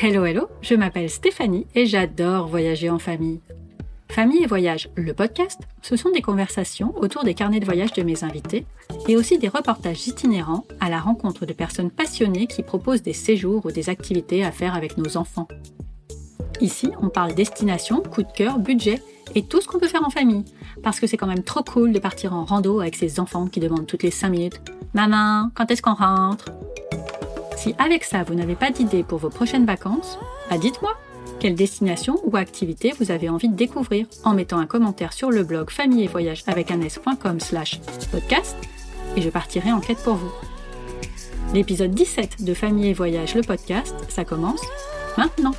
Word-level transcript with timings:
Hello 0.00 0.24
hello, 0.24 0.46
je 0.62 0.76
m'appelle 0.76 1.10
Stéphanie 1.10 1.66
et 1.74 1.84
j'adore 1.84 2.46
voyager 2.46 2.88
en 2.88 3.00
famille. 3.00 3.40
Famille 4.08 4.44
et 4.44 4.46
voyage, 4.46 4.90
le 4.94 5.12
podcast, 5.12 5.58
ce 5.82 5.96
sont 5.96 6.12
des 6.12 6.22
conversations 6.22 6.96
autour 6.98 7.24
des 7.24 7.34
carnets 7.34 7.58
de 7.58 7.64
voyage 7.64 7.92
de 7.94 8.04
mes 8.04 8.22
invités 8.22 8.64
et 9.08 9.16
aussi 9.16 9.38
des 9.38 9.48
reportages 9.48 10.06
itinérants 10.06 10.64
à 10.78 10.88
la 10.88 11.00
rencontre 11.00 11.46
de 11.46 11.52
personnes 11.52 11.90
passionnées 11.90 12.46
qui 12.46 12.62
proposent 12.62 13.02
des 13.02 13.12
séjours 13.12 13.66
ou 13.66 13.72
des 13.72 13.88
activités 13.88 14.44
à 14.44 14.52
faire 14.52 14.76
avec 14.76 14.98
nos 14.98 15.16
enfants. 15.16 15.48
Ici, 16.60 16.92
on 17.02 17.08
parle 17.08 17.34
destination, 17.34 18.00
coup 18.00 18.22
de 18.22 18.30
cœur, 18.30 18.60
budget 18.60 19.02
et 19.34 19.42
tout 19.42 19.60
ce 19.60 19.66
qu'on 19.66 19.80
peut 19.80 19.88
faire 19.88 20.06
en 20.06 20.10
famille. 20.10 20.44
Parce 20.80 21.00
que 21.00 21.08
c'est 21.08 21.16
quand 21.16 21.26
même 21.26 21.42
trop 21.42 21.64
cool 21.64 21.92
de 21.92 21.98
partir 21.98 22.34
en 22.34 22.44
rando 22.44 22.78
avec 22.78 22.94
ses 22.94 23.18
enfants 23.18 23.48
qui 23.48 23.58
demandent 23.58 23.88
toutes 23.88 24.04
les 24.04 24.12
5 24.12 24.28
minutes 24.28 24.60
Maman, 24.94 25.50
quand 25.54 25.68
est-ce 25.72 25.82
qu'on 25.82 25.94
rentre? 25.94 26.46
Si 27.58 27.74
avec 27.78 28.04
ça, 28.04 28.22
vous 28.22 28.34
n'avez 28.34 28.54
pas 28.54 28.70
d'idée 28.70 29.02
pour 29.02 29.18
vos 29.18 29.30
prochaines 29.30 29.66
vacances, 29.66 30.16
bah 30.48 30.58
dites-moi 30.58 30.96
quelle 31.40 31.54
destination 31.54 32.20
ou 32.24 32.36
activité 32.36 32.92
vous 32.98 33.12
avez 33.12 33.28
envie 33.28 33.48
de 33.48 33.54
découvrir? 33.54 34.06
En 34.24 34.34
mettant 34.34 34.58
un 34.58 34.66
commentaire 34.66 35.12
sur 35.12 35.30
le 35.30 35.44
blog 35.44 35.70
famille 35.70 36.04
et 36.04 36.08
voyage 36.08 36.42
avec 36.46 36.70
un 36.70 36.80
s.com 36.80 37.38
slash 37.38 37.80
podcast 38.10 38.56
et 39.16 39.22
je 39.22 39.30
partirai 39.30 39.70
en 39.72 39.80
quête 39.80 40.02
pour 40.02 40.14
vous. 40.14 40.32
L'épisode 41.54 41.92
17 41.92 42.44
de 42.44 42.54
Famille 42.54 42.88
et 42.88 42.92
Voyage, 42.92 43.34
le 43.34 43.42
podcast, 43.42 43.94
ça 44.08 44.24
commence 44.24 44.62
maintenant. 45.16 45.54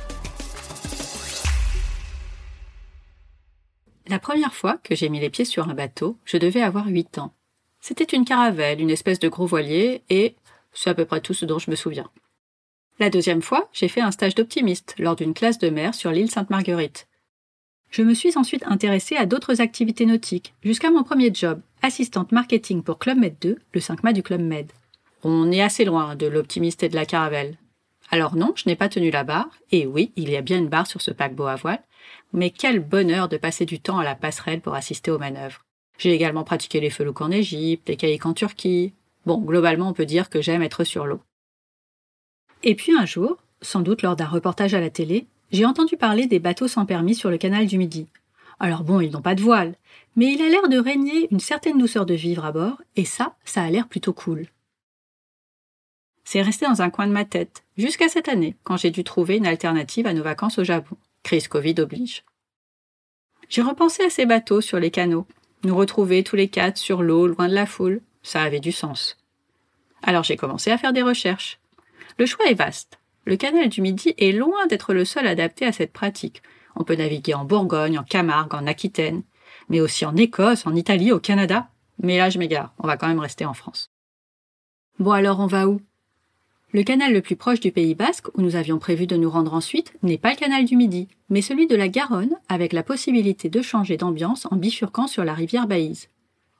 La 4.06 4.18
première 4.18 4.54
fois 4.54 4.78
que 4.82 4.94
j'ai 4.94 5.08
mis 5.08 5.20
les 5.20 5.30
pieds 5.30 5.44
sur 5.44 5.68
un 5.68 5.74
bateau, 5.74 6.16
je 6.24 6.36
devais 6.36 6.62
avoir 6.62 6.88
8 6.88 7.18
ans. 7.18 7.32
C'était 7.80 8.04
une 8.04 8.26
caravelle, 8.26 8.80
une 8.80 8.90
espèce 8.90 9.18
de 9.18 9.28
gros 9.28 9.46
voilier, 9.46 10.02
et 10.10 10.36
c'est 10.72 10.90
à 10.90 10.94
peu 10.94 11.04
près 11.04 11.20
tout 11.20 11.34
ce 11.34 11.44
dont 11.44 11.58
je 11.58 11.70
me 11.70 11.76
souviens. 11.76 12.10
La 12.98 13.10
deuxième 13.10 13.42
fois, 13.42 13.68
j'ai 13.72 13.88
fait 13.88 14.02
un 14.02 14.10
stage 14.10 14.34
d'optimiste 14.34 14.94
lors 14.98 15.16
d'une 15.16 15.34
classe 15.34 15.58
de 15.58 15.70
mer 15.70 15.94
sur 15.94 16.10
l'île 16.10 16.30
Sainte-Marguerite. 16.30 17.08
Je 17.90 18.02
me 18.02 18.14
suis 18.14 18.36
ensuite 18.36 18.64
intéressée 18.66 19.16
à 19.16 19.26
d'autres 19.26 19.60
activités 19.60 20.06
nautiques, 20.06 20.54
jusqu'à 20.62 20.90
mon 20.90 21.02
premier 21.02 21.34
job, 21.34 21.60
assistante 21.82 22.30
marketing 22.30 22.82
pour 22.82 22.98
Club 22.98 23.18
Med 23.18 23.34
2, 23.40 23.56
le 23.72 23.80
5 23.80 24.04
mâts 24.04 24.12
du 24.12 24.22
Club 24.22 24.42
Med. 24.42 24.70
On 25.24 25.50
est 25.50 25.62
assez 25.62 25.84
loin 25.84 26.14
de 26.14 26.26
l'optimiste 26.26 26.82
et 26.82 26.88
de 26.88 26.94
la 26.94 27.06
caravelle. 27.06 27.56
Alors 28.10 28.36
non, 28.36 28.52
je 28.54 28.68
n'ai 28.68 28.76
pas 28.76 28.88
tenu 28.88 29.10
la 29.10 29.24
barre, 29.24 29.50
et 29.72 29.86
oui, 29.86 30.12
il 30.16 30.30
y 30.30 30.36
a 30.36 30.42
bien 30.42 30.58
une 30.58 30.68
barre 30.68 30.86
sur 30.86 31.00
ce 31.00 31.10
paquebot 31.10 31.46
à 31.46 31.56
voile, 31.56 31.82
mais 32.32 32.50
quel 32.50 32.80
bonheur 32.80 33.28
de 33.28 33.36
passer 33.36 33.64
du 33.66 33.80
temps 33.80 33.98
à 33.98 34.04
la 34.04 34.14
passerelle 34.14 34.60
pour 34.60 34.74
assister 34.74 35.10
aux 35.10 35.18
manœuvres. 35.18 35.64
J'ai 35.98 36.12
également 36.12 36.44
pratiqué 36.44 36.80
les 36.80 36.90
felouks 36.90 37.20
en 37.20 37.30
Égypte, 37.30 37.88
les 37.88 37.96
caïques 37.96 38.26
en 38.26 38.34
Turquie, 38.34 38.94
Bon, 39.26 39.38
globalement, 39.38 39.88
on 39.88 39.92
peut 39.92 40.06
dire 40.06 40.30
que 40.30 40.40
j'aime 40.40 40.62
être 40.62 40.84
sur 40.84 41.06
l'eau. 41.06 41.20
Et 42.62 42.74
puis 42.74 42.92
un 42.96 43.06
jour, 43.06 43.38
sans 43.62 43.80
doute 43.80 44.02
lors 44.02 44.16
d'un 44.16 44.26
reportage 44.26 44.74
à 44.74 44.80
la 44.80 44.90
télé, 44.90 45.26
j'ai 45.52 45.64
entendu 45.64 45.96
parler 45.96 46.26
des 46.26 46.38
bateaux 46.38 46.68
sans 46.68 46.86
permis 46.86 47.14
sur 47.14 47.30
le 47.30 47.38
canal 47.38 47.66
du 47.66 47.78
Midi. 47.78 48.06
Alors 48.58 48.84
bon, 48.84 49.00
ils 49.00 49.10
n'ont 49.10 49.22
pas 49.22 49.34
de 49.34 49.42
voile, 49.42 49.74
mais 50.16 50.32
il 50.32 50.42
a 50.42 50.48
l'air 50.48 50.68
de 50.68 50.78
régner 50.78 51.28
une 51.30 51.40
certaine 51.40 51.78
douceur 51.78 52.06
de 52.06 52.14
vivre 52.14 52.44
à 52.44 52.52
bord, 52.52 52.82
et 52.96 53.04
ça, 53.04 53.34
ça 53.44 53.62
a 53.62 53.70
l'air 53.70 53.88
plutôt 53.88 54.12
cool. 54.12 54.46
C'est 56.24 56.42
resté 56.42 56.66
dans 56.66 56.82
un 56.82 56.90
coin 56.90 57.06
de 57.06 57.12
ma 57.12 57.24
tête, 57.24 57.64
jusqu'à 57.76 58.08
cette 58.08 58.28
année, 58.28 58.54
quand 58.62 58.76
j'ai 58.76 58.90
dû 58.90 59.02
trouver 59.02 59.38
une 59.38 59.46
alternative 59.46 60.06
à 60.06 60.12
nos 60.12 60.22
vacances 60.22 60.58
au 60.58 60.64
Japon. 60.64 60.96
Crise 61.22 61.48
Covid 61.48 61.74
oblige. 61.78 62.24
J'ai 63.48 63.62
repensé 63.62 64.04
à 64.04 64.10
ces 64.10 64.26
bateaux 64.26 64.60
sur 64.60 64.78
les 64.78 64.90
canaux, 64.90 65.26
nous 65.64 65.74
retrouver 65.74 66.22
tous 66.22 66.36
les 66.36 66.48
quatre 66.48 66.76
sur 66.76 67.02
l'eau, 67.02 67.26
loin 67.26 67.48
de 67.48 67.54
la 67.54 67.66
foule, 67.66 68.00
ça 68.22 68.42
avait 68.42 68.60
du 68.60 68.72
sens. 68.72 69.16
Alors 70.02 70.22
j'ai 70.22 70.36
commencé 70.36 70.70
à 70.70 70.78
faire 70.78 70.92
des 70.92 71.02
recherches. 71.02 71.58
Le 72.18 72.26
choix 72.26 72.46
est 72.46 72.54
vaste. 72.54 72.98
Le 73.24 73.36
canal 73.36 73.68
du 73.68 73.82
Midi 73.82 74.14
est 74.18 74.32
loin 74.32 74.66
d'être 74.66 74.94
le 74.94 75.04
seul 75.04 75.26
adapté 75.26 75.66
à 75.66 75.72
cette 75.72 75.92
pratique. 75.92 76.42
On 76.76 76.84
peut 76.84 76.96
naviguer 76.96 77.34
en 77.34 77.44
Bourgogne, 77.44 77.98
en 77.98 78.04
Camargue, 78.04 78.54
en 78.54 78.66
Aquitaine, 78.66 79.22
mais 79.68 79.80
aussi 79.80 80.04
en 80.04 80.16
Écosse, 80.16 80.66
en 80.66 80.74
Italie, 80.74 81.12
au 81.12 81.20
Canada. 81.20 81.68
Mais 82.02 82.16
là, 82.16 82.30
je 82.30 82.38
m'égare. 82.38 82.72
On 82.78 82.86
va 82.86 82.96
quand 82.96 83.08
même 83.08 83.20
rester 83.20 83.44
en 83.44 83.54
France. 83.54 83.90
Bon 84.98 85.12
alors, 85.12 85.40
on 85.40 85.46
va 85.46 85.68
où? 85.68 85.80
Le 86.72 86.82
canal 86.82 87.12
le 87.12 87.20
plus 87.20 87.36
proche 87.36 87.60
du 87.60 87.72
Pays 87.72 87.94
Basque, 87.94 88.28
où 88.34 88.42
nous 88.42 88.54
avions 88.54 88.78
prévu 88.78 89.06
de 89.06 89.16
nous 89.16 89.30
rendre 89.30 89.54
ensuite, 89.54 89.92
n'est 90.02 90.18
pas 90.18 90.30
le 90.30 90.36
canal 90.36 90.64
du 90.64 90.76
Midi, 90.76 91.08
mais 91.28 91.42
celui 91.42 91.66
de 91.66 91.74
la 91.74 91.88
Garonne, 91.88 92.36
avec 92.48 92.72
la 92.72 92.84
possibilité 92.84 93.48
de 93.48 93.60
changer 93.60 93.96
d'ambiance 93.96 94.46
en 94.50 94.56
bifurquant 94.56 95.08
sur 95.08 95.24
la 95.24 95.34
rivière 95.34 95.66
Baïse. 95.66 96.08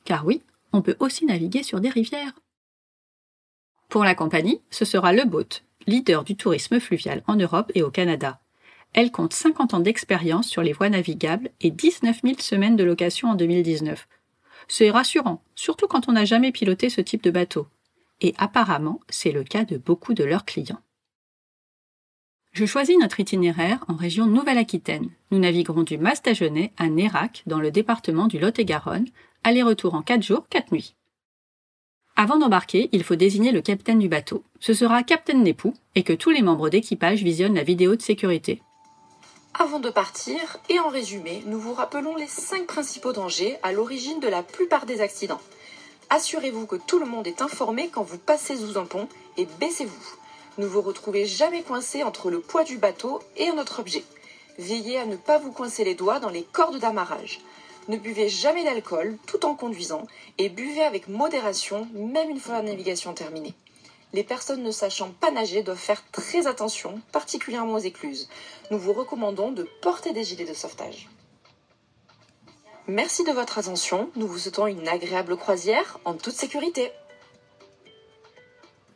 Car 0.05 0.27
oui, 0.27 0.43
on 0.73 0.83
peut 0.83 0.97
aussi 0.99 1.27
naviguer 1.27 1.63
sur 1.63 1.81
des 1.81 1.89
rivières. 1.89 2.35
Pour 3.89 4.05
la 4.05 4.15
compagnie, 4.15 4.61
ce 4.71 4.85
sera 4.85 5.13
Le 5.13 5.25
Boat, 5.25 5.63
leader 5.87 6.25
du 6.25 6.37
tourisme 6.37 6.79
fluvial 6.79 7.23
en 7.27 7.37
Europe 7.37 7.73
et 7.75 7.83
au 7.83 7.91
Canada. 7.91 8.41
Elle 8.93 9.13
compte 9.13 9.33
50 9.33 9.75
ans 9.75 9.81
d'expérience 9.81 10.49
sur 10.49 10.63
les 10.63 10.73
voies 10.73 10.89
navigables 10.89 11.51
et 11.61 11.71
19 11.71 12.21
000 12.25 12.35
semaines 12.39 12.77
de 12.77 12.85
location 12.85 13.31
en 13.31 13.35
2019. 13.35 14.09
C'est 14.69 14.91
rassurant, 14.91 15.43
surtout 15.55 15.87
quand 15.89 16.09
on 16.09 16.13
n'a 16.13 16.25
jamais 16.25 16.53
piloté 16.53 16.91
ce 16.91 17.01
type 17.01 17.23
de 17.23 17.31
bateau. 17.31 17.67
Et 18.21 18.35
apparemment, 18.39 19.01
c'est 19.09 19.33
le 19.33 19.45
cas 19.45 19.65
de 19.65 19.77
beaucoup 19.77 20.15
de 20.15 20.25
leurs 20.25 20.45
clients. 20.45 20.81
Je 22.53 22.67
choisis 22.67 22.99
notre 22.99 23.21
itinéraire 23.21 23.85
en 23.87 23.95
région 23.95 24.27
Nouvelle-Aquitaine. 24.27 25.11
Nous 25.31 25.39
naviguerons 25.39 25.85
du 25.85 25.99
Mas-Dagenais 25.99 26.73
à 26.77 26.89
Nérac, 26.89 27.45
dans 27.47 27.61
le 27.61 27.71
département 27.71 28.27
du 28.27 28.41
Lot-et-Garonne, 28.41 29.07
aller-retour 29.45 29.95
en 29.95 30.03
4 30.03 30.23
jours, 30.23 30.47
4 30.51 30.73
nuits. 30.73 30.95
Avant 32.17 32.37
d'embarquer, 32.37 32.89
il 32.93 33.03
faut 33.05 33.17
désigner 33.17 33.53
le 33.53 33.62
capitaine 33.62 33.99
du 33.99 34.09
bateau. 34.09 34.45
Ce 34.59 34.75
sera 34.75 35.03
Capitaine 35.03 35.43
Népou 35.43 35.75
et 35.95 36.03
que 36.03 36.12
tous 36.12 36.31
les 36.31 36.43
membres 36.43 36.69
d'équipage 36.69 37.23
visionnent 37.23 37.55
la 37.55 37.62
vidéo 37.62 37.97
de 37.97 38.03
sécurité. 38.03 38.62
Avant 39.55 39.81
de 39.81 39.91
partir, 39.91 40.59
et 40.69 40.78
en 40.78 40.89
résumé, 40.89 41.43
nous 41.47 41.59
vous 41.59 41.75
rappelons 41.75 42.17
les 42.17 42.27
5 42.27 42.67
principaux 42.67 43.12
dangers 43.12 43.59
à 43.62 43.73
l'origine 43.73 44.21
de 44.21 44.28
la 44.28 44.43
plupart 44.43 44.87
des 44.87 45.01
accidents. 45.01 45.41
Assurez-vous 46.09 46.67
que 46.67 46.77
tout 46.77 46.99
le 46.99 47.07
monde 47.07 47.27
est 47.27 47.43
informé 47.43 47.89
quand 47.89 48.03
vous 48.03 48.19
passez 48.19 48.57
sous 48.57 48.78
un 48.78 48.84
pont 48.84 49.09
et 49.37 49.47
baissez-vous. 49.59 50.17
Ne 50.59 50.67
vous 50.67 50.83
retrouvez 50.83 51.25
jamais 51.25 51.62
coincé 51.62 52.03
entre 52.03 52.31
le 52.31 52.41
poids 52.41 52.65
du 52.65 52.78
bateau 52.78 53.21
et 53.37 53.49
un 53.49 53.59
autre 53.59 53.81
objet. 53.81 54.05
Veillez 54.59 54.99
à 54.99 55.07
ne 55.07 55.17
pas 55.17 55.39
vous 55.39 55.53
coincer 55.53 55.84
les 55.84 55.95
doigts 55.95 56.21
dans 56.21 56.28
les 56.28 56.43
cordes 56.43 56.78
d'amarrage. 56.78 57.41
Ne 57.89 57.97
buvez 57.97 58.29
jamais 58.29 58.65
d'alcool 58.65 59.19
tout 59.27 59.45
en 59.45 59.55
conduisant 59.55 60.07
et 60.39 60.49
buvez 60.49 60.83
avec 60.83 61.09
modération 61.09 61.89
même 61.95 62.31
une 62.31 62.41
fois 62.41 62.55
la 62.55 62.63
navigation 62.63 63.15
terminée. 63.15 63.55
Les 64.13 64.25
personnes 64.25 64.63
ne 64.63 64.71
sachant 64.71 65.11
pas 65.21 65.31
nager 65.31 65.63
doivent 65.63 65.79
faire 65.79 66.03
très 66.11 66.47
attention, 66.47 67.01
particulièrement 67.13 67.75
aux 67.75 67.79
écluses. 67.79 68.29
Nous 68.71 68.79
vous 68.79 68.93
recommandons 68.93 69.53
de 69.53 69.67
porter 69.83 70.13
des 70.13 70.25
gilets 70.25 70.47
de 70.47 70.55
sauvetage. 70.55 71.09
Merci 72.89 73.23
de 73.23 73.31
votre 73.31 73.59
attention. 73.59 74.11
Nous 74.17 74.27
vous 74.27 74.39
souhaitons 74.39 74.67
une 74.67 74.89
agréable 74.89 75.37
croisière 75.37 76.01
en 76.05 76.15
toute 76.15 76.35
sécurité. 76.35 76.91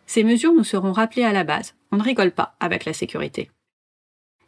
Ces 0.06 0.25
mesures 0.25 0.53
nous 0.53 0.65
seront 0.65 0.93
rappelées 0.93 1.25
à 1.25 1.33
la 1.33 1.44
base. 1.44 1.75
On 1.93 1.97
ne 1.97 2.03
rigole 2.03 2.33
pas 2.33 2.56
avec 2.59 2.84
la 2.84 2.93
sécurité. 2.93 3.50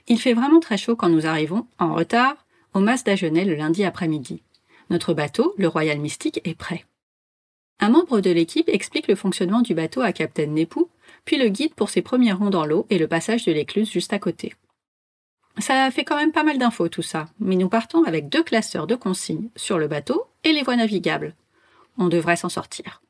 Il 0.08 0.20
fait 0.20 0.34
vraiment 0.34 0.60
très 0.60 0.76
chaud 0.76 0.96
quand 0.96 1.08
nous 1.08 1.26
arrivons, 1.26 1.66
en 1.78 1.94
retard, 1.94 2.45
au 2.76 2.80
Mas 2.80 3.04
d'Agenais 3.04 3.46
le 3.46 3.54
lundi 3.54 3.84
après-midi. 3.84 4.42
Notre 4.90 5.14
bateau, 5.14 5.54
le 5.56 5.66
Royal 5.66 5.98
Mystique, 5.98 6.42
est 6.44 6.54
prêt. 6.54 6.84
Un 7.80 7.88
membre 7.88 8.20
de 8.20 8.30
l'équipe 8.30 8.68
explique 8.68 9.08
le 9.08 9.14
fonctionnement 9.14 9.62
du 9.62 9.74
bateau 9.74 10.02
à 10.02 10.12
Captain 10.12 10.46
Nepou, 10.46 10.90
puis 11.24 11.38
le 11.38 11.48
guide 11.48 11.72
pour 11.72 11.88
ses 11.88 12.02
premiers 12.02 12.32
ronds 12.32 12.50
dans 12.50 12.66
l'eau 12.66 12.86
et 12.90 12.98
le 12.98 13.08
passage 13.08 13.46
de 13.46 13.52
l'écluse 13.52 13.90
juste 13.90 14.12
à 14.12 14.18
côté. 14.18 14.54
Ça 15.58 15.90
fait 15.90 16.04
quand 16.04 16.16
même 16.16 16.32
pas 16.32 16.42
mal 16.42 16.58
d'infos 16.58 16.90
tout 16.90 17.00
ça, 17.00 17.30
mais 17.40 17.56
nous 17.56 17.70
partons 17.70 18.04
avec 18.04 18.28
deux 18.28 18.42
classeurs 18.42 18.86
de 18.86 18.94
consignes 18.94 19.48
sur 19.56 19.78
le 19.78 19.88
bateau 19.88 20.26
et 20.44 20.52
les 20.52 20.62
voies 20.62 20.76
navigables. 20.76 21.34
On 21.96 22.08
devrait 22.08 22.36
s'en 22.36 22.50
sortir. 22.50 23.00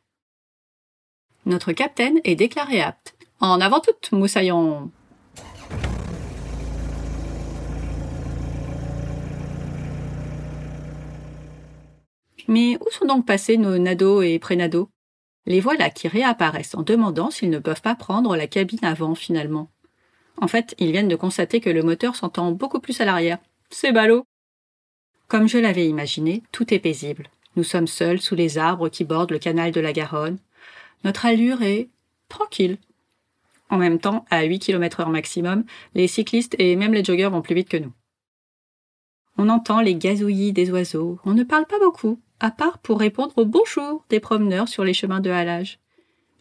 Notre 1.45 1.73
capitaine 1.73 2.21
est 2.23 2.37
déclaré 2.37 2.81
apte. 2.81 3.17
En 3.41 3.61
avant 3.61 3.81
toute, 3.81 4.13
moussaillon 4.13 4.93
Mais 12.49 12.77
où 12.81 12.91
sont 12.91 13.07
donc 13.07 13.27
passés 13.27 13.57
nos 13.57 13.79
nados 13.79 14.23
et 14.23 14.39
prénados? 14.39 14.89
Les 15.47 15.61
voilà 15.61 15.91
qui 15.91 16.09
réapparaissent 16.09 16.75
en 16.75 16.83
demandant 16.83 17.31
s'ils 17.31 17.51
ne 17.51 17.59
peuvent 17.59 17.83
pas 17.83 17.95
prendre 17.95 18.37
la 18.37 18.47
cabine 18.47 18.85
avant 18.85 19.15
finalement. 19.15 19.71
En 20.39 20.49
fait, 20.49 20.75
ils 20.79 20.93
viennent 20.93 21.09
de 21.09 21.17
constater 21.17 21.61
que 21.61 21.71
le 21.71 21.83
moteur 21.83 22.17
s'entend 22.17 22.53
beaucoup 22.53 22.81
plus 22.81 23.01
à 23.01 23.05
l'arrière. 23.05 23.39
C'est 23.71 23.93
ballot 23.93 24.25
Comme 25.29 25.49
je 25.49 25.59
l'avais 25.59 25.89
imaginé, 25.89 26.43
tout 26.53 26.75
est 26.75 26.79
paisible. 26.79 27.29
Nous 27.57 27.65
sommes 27.65 27.87
seuls 27.87 28.21
sous 28.21 28.35
les 28.35 28.59
arbres 28.59 28.89
qui 28.89 29.05
bordent 29.05 29.31
le 29.31 29.39
canal 29.39 29.71
de 29.71 29.81
la 29.81 29.93
Garonne. 29.93 30.39
Notre 31.05 31.27
allure 31.27 31.63
est 31.63 31.89
tranquille. 32.29 32.79
En 33.71 33.79
même 33.79 33.99
temps, 33.99 34.25
à 34.31 34.45
8 34.45 34.59
km 34.59 35.01
heure 35.01 35.09
maximum, 35.09 35.65
les 35.95 36.07
cyclistes 36.07 36.55
et 36.59 36.77
même 36.77 36.93
les 36.93 37.05
joggeurs 37.05 37.31
vont 37.31 37.43
plus 37.43 37.55
vite 37.55 37.69
que 37.69 37.77
nous. 37.77 37.93
On 39.39 39.51
entend 39.51 39.81
les 39.81 39.95
gazouillis 39.95 40.55
des 40.55 40.71
oiseaux. 40.71 41.19
On 41.25 41.35
ne 41.35 41.45
parle 41.45 41.67
pas 41.67 41.79
beaucoup 41.79 42.19
à 42.41 42.51
part 42.51 42.79
pour 42.79 42.99
répondre 42.99 43.33
au 43.37 43.45
bonjour 43.45 44.05
des 44.09 44.21
promeneurs 44.21 44.69
sur 44.69 44.83
les 44.83 44.95
chemins 44.95 45.21
de 45.21 45.31
halage. 45.31 45.79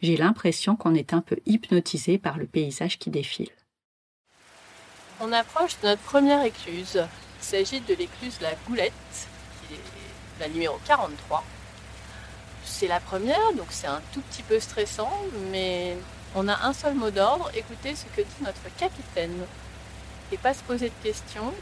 J'ai 0.00 0.16
l'impression 0.16 0.76
qu'on 0.76 0.94
est 0.94 1.12
un 1.12 1.20
peu 1.20 1.36
hypnotisé 1.46 2.18
par 2.18 2.38
le 2.38 2.46
paysage 2.46 2.98
qui 2.98 3.10
défile. 3.10 3.50
On 5.20 5.32
approche 5.32 5.78
de 5.80 5.88
notre 5.88 6.02
première 6.02 6.42
écluse. 6.44 7.02
Il 7.40 7.44
s'agit 7.44 7.80
de 7.80 7.94
l'écluse 7.94 8.38
La 8.40 8.54
Goulette, 8.66 8.92
qui 9.68 9.74
est 9.74 10.40
la 10.40 10.48
numéro 10.48 10.78
43. 10.86 11.44
C'est 12.64 12.88
la 12.88 13.00
première, 13.00 13.52
donc 13.56 13.68
c'est 13.70 13.86
un 13.86 14.02
tout 14.12 14.20
petit 14.22 14.42
peu 14.42 14.58
stressant, 14.58 15.12
mais 15.50 15.96
on 16.34 16.48
a 16.48 16.66
un 16.66 16.72
seul 16.72 16.94
mot 16.94 17.10
d'ordre, 17.10 17.50
écoutez 17.54 17.94
ce 17.94 18.04
que 18.06 18.20
dit 18.20 18.42
notre 18.42 18.74
capitaine. 18.76 19.44
Et 20.32 20.36
pas 20.36 20.52
se 20.52 20.62
poser 20.64 20.88
de 20.88 21.02
questions, 21.02 21.54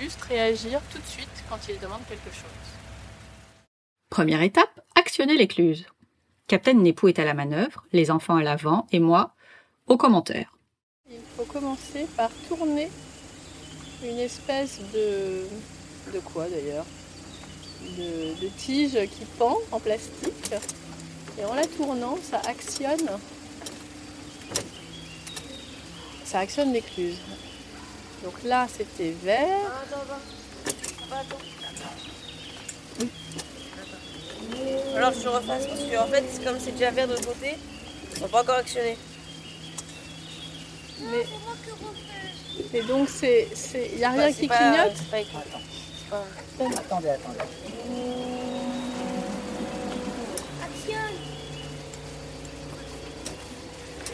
juste 0.00 0.20
réagir 0.22 0.80
tout 0.92 0.98
de 0.98 1.06
suite 1.06 1.28
quand 1.48 1.58
il 1.68 1.78
demande 1.78 2.00
quelque 2.08 2.30
chose. 2.30 2.64
Première 4.10 4.42
étape, 4.42 4.80
actionner 4.94 5.36
l'écluse. 5.36 5.86
Capitaine 6.46 6.82
Népou 6.82 7.08
est 7.08 7.18
à 7.18 7.24
la 7.24 7.34
manœuvre, 7.34 7.84
les 7.92 8.10
enfants 8.10 8.36
à 8.36 8.42
l'avant 8.42 8.86
et 8.92 9.00
moi 9.00 9.34
aux 9.86 9.96
commentaires. 9.96 10.56
Il 11.10 11.18
faut 11.36 11.44
commencer 11.44 12.06
par 12.16 12.30
tourner 12.48 12.90
une 14.02 14.18
espèce 14.18 14.80
de. 14.92 15.46
de 16.12 16.18
quoi 16.20 16.48
d'ailleurs? 16.48 16.86
De, 17.98 18.40
de 18.40 18.48
tige 18.56 18.98
qui 19.10 19.24
pend 19.38 19.58
en 19.72 19.80
plastique. 19.80 20.54
Et 21.38 21.44
en 21.44 21.54
la 21.54 21.66
tournant, 21.66 22.16
ça 22.22 22.40
actionne. 22.46 23.10
Ça 26.24 26.38
actionne 26.40 26.72
l'écluse. 26.72 27.18
Donc 28.24 28.42
là, 28.44 28.66
c'était 28.74 29.10
vert. 29.22 29.70
Alors 34.96 35.12
je 35.12 35.28
refasse 35.28 35.66
parce 35.66 35.80
que 35.80 35.98
en 35.98 36.06
fait, 36.06 36.24
comme 36.44 36.58
c'est 36.58 36.72
déjà 36.72 36.90
vert 36.90 37.06
de 37.08 37.12
l'autre 37.12 37.26
côté, 37.26 37.56
ils 38.12 38.18
sont 38.20 38.28
pas 38.28 38.42
encore 38.42 38.56
actionnés. 38.56 38.96
Mais, 41.00 41.26
et 42.78 42.82
donc, 42.82 43.08
c'est, 43.08 43.48
il 43.92 43.98
n'y 43.98 44.04
a 44.04 44.10
rien 44.10 44.22
Bah, 44.22 44.28
qui 44.28 44.34
c'est 44.34 44.46
pas- 44.46 44.56
clignote 44.58 44.92
c'est 44.96 45.10
pas 45.10 45.18
écrit. 45.20 45.36
C'est 45.98 46.10
pas- 46.10 46.80
Attendez, 46.80 47.08
attendez. 47.08 47.38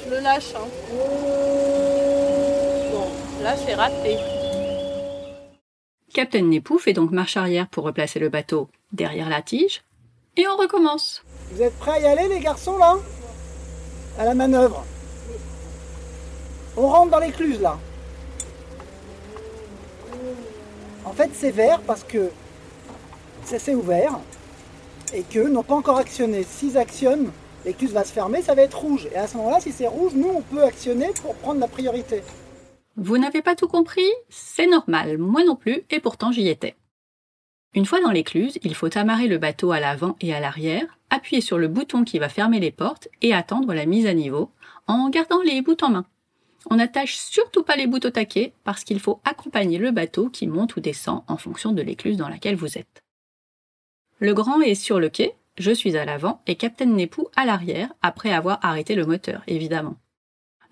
Je 0.05 0.11
le 0.11 0.21
lâche. 0.21 0.55
hein. 0.57 2.00
Là, 3.43 3.57
c'est 3.57 3.75
raté. 3.75 4.19
Capitaine 6.13 6.51
Népou 6.51 6.79
fait 6.79 6.93
donc 6.93 7.11
marche 7.11 7.39
arrière 7.39 7.69
pour 7.69 7.85
replacer 7.85 8.19
le 8.19 8.29
bateau 8.29 8.69
derrière 8.93 9.31
la 9.31 9.41
tige 9.41 9.83
et 10.37 10.47
on 10.47 10.57
recommence. 10.57 11.25
Vous 11.51 11.63
êtes 11.63 11.79
prêts 11.79 11.93
à 11.93 12.01
y 12.01 12.07
aller, 12.07 12.29
les 12.29 12.41
garçons, 12.41 12.77
là? 12.77 12.97
À 14.19 14.27
la 14.27 14.35
manœuvre. 14.35 14.85
On 16.77 16.89
rentre 16.89 17.13
dans 17.13 17.19
l'écluse, 17.19 17.61
là. 17.61 17.79
En 21.07 21.13
fait, 21.13 21.31
c'est 21.35 21.51
vert 21.51 21.81
parce 21.87 22.05
que 22.05 22.31
ça 23.45 23.59
s'est 23.59 23.75
ouvert 23.75 24.19
et 25.15 25.23
qu'eux 25.23 25.49
n'ont 25.49 25.63
pas 25.63 25.77
encore 25.77 25.97
actionné. 25.97 26.45
S'ils 26.45 26.77
actionnent, 26.77 27.33
l'écluse 27.65 27.93
va 27.93 28.05
se 28.05 28.13
fermer, 28.13 28.43
ça 28.43 28.55
va 28.55 28.63
être 28.63 28.79
rouge. 28.79 29.09
Et 29.15 29.17
à 29.17 29.27
ce 29.27 29.39
moment-là, 29.39 29.61
si 29.61 29.73
c'est 29.73 29.87
rouge, 29.87 30.13
nous, 30.15 30.29
on 30.29 30.43
peut 30.43 30.63
actionner 30.63 31.09
pour 31.23 31.35
prendre 31.37 31.59
la 31.59 31.69
priorité. 31.69 32.23
Vous 33.03 33.17
n'avez 33.17 33.41
pas 33.41 33.57
tout 33.57 33.67
compris? 33.67 34.11
C'est 34.29 34.67
normal, 34.67 35.17
moi 35.17 35.43
non 35.43 35.57
plus, 35.57 35.85
et 35.89 36.01
pourtant 36.01 36.33
j'y 36.33 36.49
étais. 36.49 36.77
Une 37.73 37.87
fois 37.87 37.99
dans 38.03 38.11
l'écluse, 38.11 38.59
il 38.63 38.75
faut 38.75 38.95
amarrer 38.99 39.27
le 39.27 39.39
bateau 39.39 39.73
à 39.73 39.81
l'avant 39.81 40.17
et 40.21 40.35
à 40.35 40.41
l'arrière, 40.41 40.99
appuyer 41.09 41.41
sur 41.41 41.57
le 41.57 41.69
bouton 41.69 42.05
qui 42.05 42.19
va 42.19 42.29
fermer 42.29 42.61
les 42.61 42.71
portes 42.71 43.09
et 43.23 43.33
attendre 43.33 43.73
la 43.73 43.87
mise 43.87 44.05
à 44.05 44.13
niveau 44.13 44.51
en 44.87 45.09
gardant 45.09 45.41
les 45.41 45.63
bouts 45.63 45.79
en 45.81 45.89
main. 45.89 46.05
On 46.69 46.77
n'attache 46.77 47.17
surtout 47.17 47.63
pas 47.63 47.77
les 47.77 47.87
bouts 47.87 48.05
au 48.05 48.11
taquet 48.11 48.53
parce 48.65 48.85
qu'il 48.85 49.01
faut 49.01 49.23
accompagner 49.25 49.79
le 49.79 49.93
bateau 49.93 50.29
qui 50.29 50.47
monte 50.47 50.77
ou 50.77 50.81
descend 50.81 51.23
en 51.27 51.39
fonction 51.39 51.73
de 51.73 51.81
l'écluse 51.81 52.19
dans 52.19 52.29
laquelle 52.29 52.57
vous 52.57 52.77
êtes. 52.77 53.03
Le 54.19 54.35
grand 54.35 54.61
est 54.61 54.75
sur 54.75 55.01
le 55.01 55.09
quai, 55.09 55.37
je 55.57 55.73
suis 55.73 55.97
à 55.97 56.05
l'avant 56.05 56.43
et 56.47 56.57
Capitaine 56.57 56.95
Népou 56.97 57.29
à 57.35 57.47
l'arrière 57.47 57.95
après 58.03 58.31
avoir 58.31 58.59
arrêté 58.61 58.95
le 58.95 59.07
moteur, 59.07 59.43
évidemment. 59.47 59.97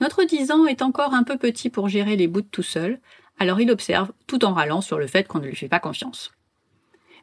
Notre 0.01 0.25
10 0.25 0.51
ans 0.53 0.67
est 0.67 0.83
encore 0.83 1.15
un 1.15 1.25
peu 1.25 1.37
petit 1.37 1.71
pour 1.71 1.89
gérer 1.89 2.17
les 2.17 2.29
bouts 2.29 2.43
tout 2.43 2.63
seul, 2.63 3.01
alors 3.39 3.61
il 3.61 3.71
observe 3.71 4.13
tout 4.27 4.45
en 4.45 4.53
râlant 4.53 4.81
sur 4.81 4.99
le 4.99 5.07
fait 5.07 5.27
qu'on 5.27 5.41
ne 5.41 5.47
lui 5.47 5.57
fait 5.57 5.69
pas 5.69 5.81
confiance. 5.81 6.33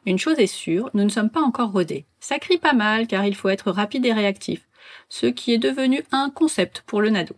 Une 0.04 0.18
chose 0.18 0.38
est 0.38 0.46
sûre, 0.46 0.90
nous 0.94 1.04
ne 1.04 1.08
sommes 1.08 1.30
pas 1.30 1.40
encore 1.40 1.72
rodés. 1.72 2.06
Ça 2.20 2.38
crie 2.38 2.58
pas 2.58 2.74
mal 2.74 3.06
car 3.06 3.24
il 3.24 3.34
faut 3.34 3.48
être 3.48 3.70
rapide 3.70 4.06
et 4.06 4.12
réactif, 4.12 4.68
ce 5.08 5.26
qui 5.26 5.52
est 5.52 5.58
devenu 5.58 6.04
un 6.12 6.30
concept 6.30 6.82
pour 6.86 7.00
le 7.00 7.10
nado. 7.10 7.34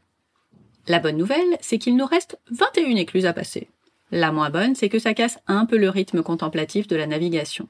La 0.87 0.99
bonne 0.99 1.17
nouvelle, 1.17 1.57
c'est 1.61 1.79
qu'il 1.79 1.97
nous 1.97 2.07
reste 2.07 2.39
21 2.51 2.97
écluses 2.97 3.27
à 3.27 3.33
passer. 3.33 3.69
La 4.11 4.33
moins 4.33 4.51
bonne, 4.51 4.75
c'est 4.75 4.89
que 4.89 4.99
ça 4.99 5.15
casse 5.15 5.39
un 5.47 5.67
peu 5.67 5.77
le 5.77 5.91
rythme 5.91 6.23
contemplatif 6.23 6.87
de 6.89 6.97
la 6.97 7.07
navigation. 7.07 7.69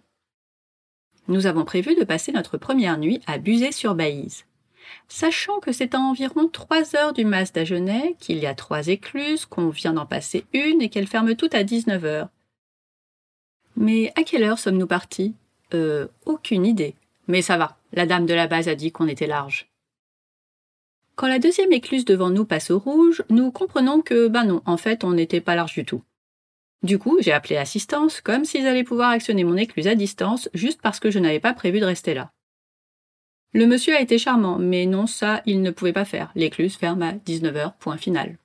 Nous 1.27 1.47
avons 1.47 1.65
prévu 1.65 1.95
de 1.95 2.05
passer 2.05 2.33
notre 2.33 2.59
première 2.59 2.99
nuit 2.99 3.21
à 3.27 3.39
Buzet-sur-Baïse. 3.39 4.45
Sachant 5.09 5.61
que 5.61 5.73
c'est 5.73 5.95
à 5.95 6.01
environ 6.01 6.49
3 6.49 6.97
heures 6.97 7.13
du 7.13 7.25
mas 7.25 7.53
d'Agenais, 7.53 8.17
qu'il 8.21 8.39
y 8.39 8.47
a 8.47 8.55
trois 8.55 8.89
écluses, 8.89 9.47
qu'on 9.47 9.69
vient 9.69 9.95
d'en 9.95 10.07
passer 10.07 10.45
une 10.53 10.83
et 10.83 10.89
qu'elles 10.89 11.07
ferment 11.07 11.35
toutes 11.35 11.55
à 11.55 11.65
19 11.65 12.05
heures. 12.05 12.29
Mais 13.77 14.13
à 14.17 14.23
quelle 14.23 14.43
heure 14.43 14.59
sommes-nous 14.59 14.87
partis? 14.87 15.35
Euh, 15.75 16.09
aucune 16.27 16.67
idée. 16.67 16.95
Mais 17.27 17.43
ça 17.43 17.57
va, 17.57 17.77
la 17.93 18.07
dame 18.07 18.27
de 18.27 18.35
la 18.35 18.47
base 18.47 18.69
a 18.69 18.75
dit 18.75 18.91
qu'on 18.91 19.09
était 19.09 19.27
large. 19.27 19.69
Quand 21.15 21.29
la 21.29 21.39
deuxième 21.39 21.73
écluse 21.73 22.05
devant 22.05 22.31
nous 22.31 22.45
passe 22.45 22.71
au 22.71 22.79
rouge, 22.79 23.25
nous 23.29 23.51
comprenons 23.51 24.03
que, 24.03 24.29
ben 24.29 24.45
non, 24.45 24.63
en 24.67 24.77
fait, 24.77 25.05
on 25.05 25.13
n'était 25.13 25.41
pas 25.41 25.57
large 25.57 25.75
du 25.75 25.85
tout. 25.85 26.03
Du 26.83 26.99
coup, 26.99 27.19
j'ai 27.21 27.33
appelé 27.33 27.57
assistance, 27.57 28.21
comme 28.21 28.45
s'ils 28.45 28.67
allaient 28.67 28.85
pouvoir 28.85 29.11
actionner 29.11 29.43
mon 29.43 29.57
écluse 29.57 29.89
à 29.89 29.97
distance, 29.97 30.49
juste 30.55 30.81
parce 30.81 31.01
que 31.01 31.11
je 31.11 31.19
n'avais 31.19 31.41
pas 31.41 31.55
prévu 31.55 31.81
de 31.81 31.85
rester 31.85 32.15
là. 32.15 32.31
Le 33.55 33.67
monsieur 33.67 33.95
a 33.95 34.01
été 34.01 34.19
charmant, 34.19 34.59
mais 34.59 34.85
non, 34.87 35.07
ça, 35.07 35.43
il 35.47 35.63
ne 35.63 35.71
pouvait 35.71 35.93
pas 35.93 36.05
faire. 36.05 36.31
L'écluse 36.35 36.77
ferme 36.77 37.03
à 37.03 37.13
19h, 37.13 37.79
point 37.79 37.97
final. 37.97 38.39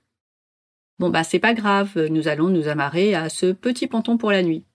Bon 0.99 1.09
bah 1.09 1.23
c'est 1.23 1.39
pas 1.39 1.53
grave, 1.53 2.07
nous 2.09 2.27
allons 2.27 2.49
nous 2.49 2.67
amarrer 2.67 3.15
à 3.15 3.27
ce 3.29 3.51
petit 3.51 3.87
ponton 3.87 4.17
pour 4.17 4.31
la 4.31 4.43
nuit. 4.43 4.65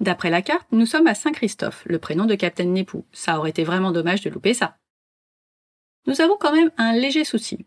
D'après 0.00 0.30
la 0.30 0.40
carte, 0.40 0.66
nous 0.72 0.86
sommes 0.86 1.06
à 1.06 1.14
Saint-Christophe, 1.14 1.84
le 1.86 1.98
prénom 1.98 2.24
de 2.24 2.34
Capitaine 2.34 2.72
Népou. 2.72 3.04
Ça 3.12 3.38
aurait 3.38 3.50
été 3.50 3.62
vraiment 3.62 3.92
dommage 3.92 4.22
de 4.22 4.30
louper 4.30 4.54
ça. 4.54 4.78
Nous 6.06 6.20
avons 6.20 6.36
quand 6.38 6.52
même 6.52 6.70
un 6.78 6.92
léger 6.92 7.24
souci. 7.24 7.66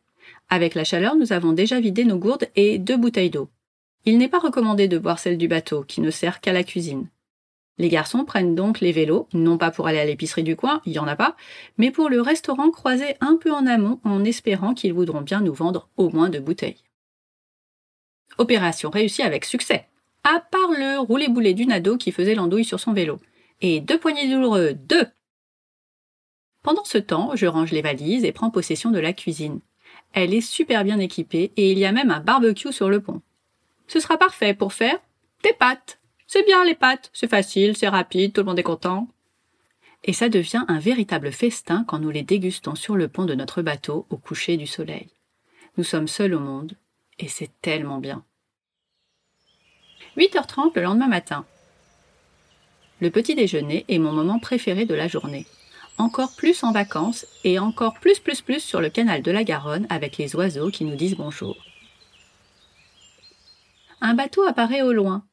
Avec 0.49 0.73
la 0.75 0.83
chaleur, 0.83 1.15
nous 1.15 1.33
avons 1.33 1.53
déjà 1.53 1.79
vidé 1.79 2.03
nos 2.03 2.17
gourdes 2.17 2.49
et 2.55 2.77
deux 2.79 2.97
bouteilles 2.97 3.29
d'eau. 3.29 3.49
Il 4.05 4.17
n'est 4.17 4.29
pas 4.29 4.39
recommandé 4.39 4.87
de 4.87 4.97
boire 4.97 5.19
celle 5.19 5.37
du 5.37 5.47
bateau, 5.47 5.83
qui 5.83 6.01
ne 6.01 6.11
sert 6.11 6.41
qu'à 6.41 6.53
la 6.53 6.63
cuisine. 6.63 7.09
Les 7.77 7.89
garçons 7.89 8.23
prennent 8.23 8.55
donc 8.55 8.79
les 8.79 8.93
vélos, 8.93 9.27
non 9.33 9.57
pas 9.57 9.69
pour 9.69 9.87
aller 9.87 9.99
à 9.99 10.05
l'épicerie 10.05 10.43
du 10.43 10.55
coin, 10.55 10.81
il 10.85 10.93
y 10.93 10.99
en 10.99 11.07
a 11.07 11.15
pas, 11.15 11.35
mais 11.77 11.91
pour 11.91 12.09
le 12.09 12.21
restaurant 12.21 12.71
croisé 12.71 13.15
un 13.19 13.35
peu 13.35 13.51
en 13.51 13.67
amont 13.67 13.99
en 14.03 14.23
espérant 14.23 14.73
qu'ils 14.73 14.93
voudront 14.93 15.21
bien 15.21 15.41
nous 15.41 15.53
vendre 15.53 15.89
au 15.97 16.09
moins 16.09 16.29
deux 16.29 16.39
bouteilles. 16.39 16.83
Opération 18.37 18.89
réussie 18.89 19.23
avec 19.23 19.43
succès, 19.43 19.87
à 20.23 20.39
part 20.39 20.71
le 20.71 20.99
roulé-boulé 20.99 21.53
du 21.53 21.65
nado 21.65 21.97
qui 21.97 22.11
faisait 22.11 22.35
l'andouille 22.35 22.65
sur 22.65 22.79
son 22.79 22.93
vélo. 22.93 23.19
Et 23.61 23.81
deux 23.81 23.99
poignées 23.99 24.29
douloureux, 24.29 24.73
deux 24.73 25.07
Pendant 26.61 26.83
ce 26.83 26.97
temps, 26.97 27.31
je 27.35 27.45
range 27.45 27.71
les 27.71 27.81
valises 27.81 28.25
et 28.25 28.31
prends 28.31 28.51
possession 28.51 28.91
de 28.91 28.99
la 28.99 29.13
cuisine. 29.13 29.59
Elle 30.13 30.33
est 30.33 30.41
super 30.41 30.83
bien 30.83 30.99
équipée 30.99 31.51
et 31.57 31.71
il 31.71 31.79
y 31.79 31.85
a 31.85 31.91
même 31.91 32.11
un 32.11 32.21
barbecue 32.21 32.73
sur 32.73 32.89
le 32.89 33.01
pont. 33.01 33.21
Ce 33.87 33.99
sera 33.99 34.17
parfait 34.17 34.53
pour 34.53 34.73
faire 34.73 34.99
des 35.43 35.53
pâtes. 35.53 35.99
C'est 36.27 36.43
bien 36.45 36.63
les 36.65 36.75
pâtes, 36.75 37.11
c'est 37.13 37.29
facile, 37.29 37.77
c'est 37.77 37.87
rapide, 37.87 38.33
tout 38.33 38.41
le 38.41 38.45
monde 38.45 38.59
est 38.59 38.63
content. 38.63 39.07
Et 40.03 40.13
ça 40.13 40.29
devient 40.29 40.63
un 40.67 40.79
véritable 40.79 41.31
festin 41.31 41.83
quand 41.87 41.99
nous 41.99 42.09
les 42.09 42.23
dégustons 42.23 42.75
sur 42.75 42.95
le 42.95 43.07
pont 43.07 43.25
de 43.25 43.35
notre 43.35 43.61
bateau 43.61 44.05
au 44.09 44.17
coucher 44.17 44.57
du 44.57 44.67
soleil. 44.67 45.09
Nous 45.77 45.83
sommes 45.83 46.07
seuls 46.07 46.33
au 46.33 46.39
monde, 46.39 46.75
et 47.19 47.27
c'est 47.27 47.51
tellement 47.61 47.99
bien. 47.99 48.23
8h30 50.17 50.71
le 50.75 50.83
lendemain 50.83 51.07
matin. 51.07 51.45
Le 53.01 53.09
petit 53.09 53.35
déjeuner 53.35 53.83
est 53.89 53.99
mon 53.99 54.13
moment 54.13 54.39
préféré 54.39 54.85
de 54.85 54.95
la 54.95 55.07
journée. 55.07 55.45
Encore 55.97 56.35
plus 56.35 56.63
en 56.63 56.71
vacances 56.71 57.25
et 57.43 57.59
encore 57.59 57.99
plus 57.99 58.19
plus 58.19 58.41
plus 58.41 58.61
sur 58.61 58.81
le 58.81 58.89
canal 58.89 59.21
de 59.21 59.31
la 59.31 59.43
Garonne 59.43 59.87
avec 59.89 60.17
les 60.17 60.35
oiseaux 60.35 60.69
qui 60.69 60.85
nous 60.85 60.95
disent 60.95 61.15
bonjour. 61.15 61.57
Un 64.01 64.13
bateau 64.13 64.43
apparaît 64.43 64.81
au 64.81 64.93
loin. 64.93 65.25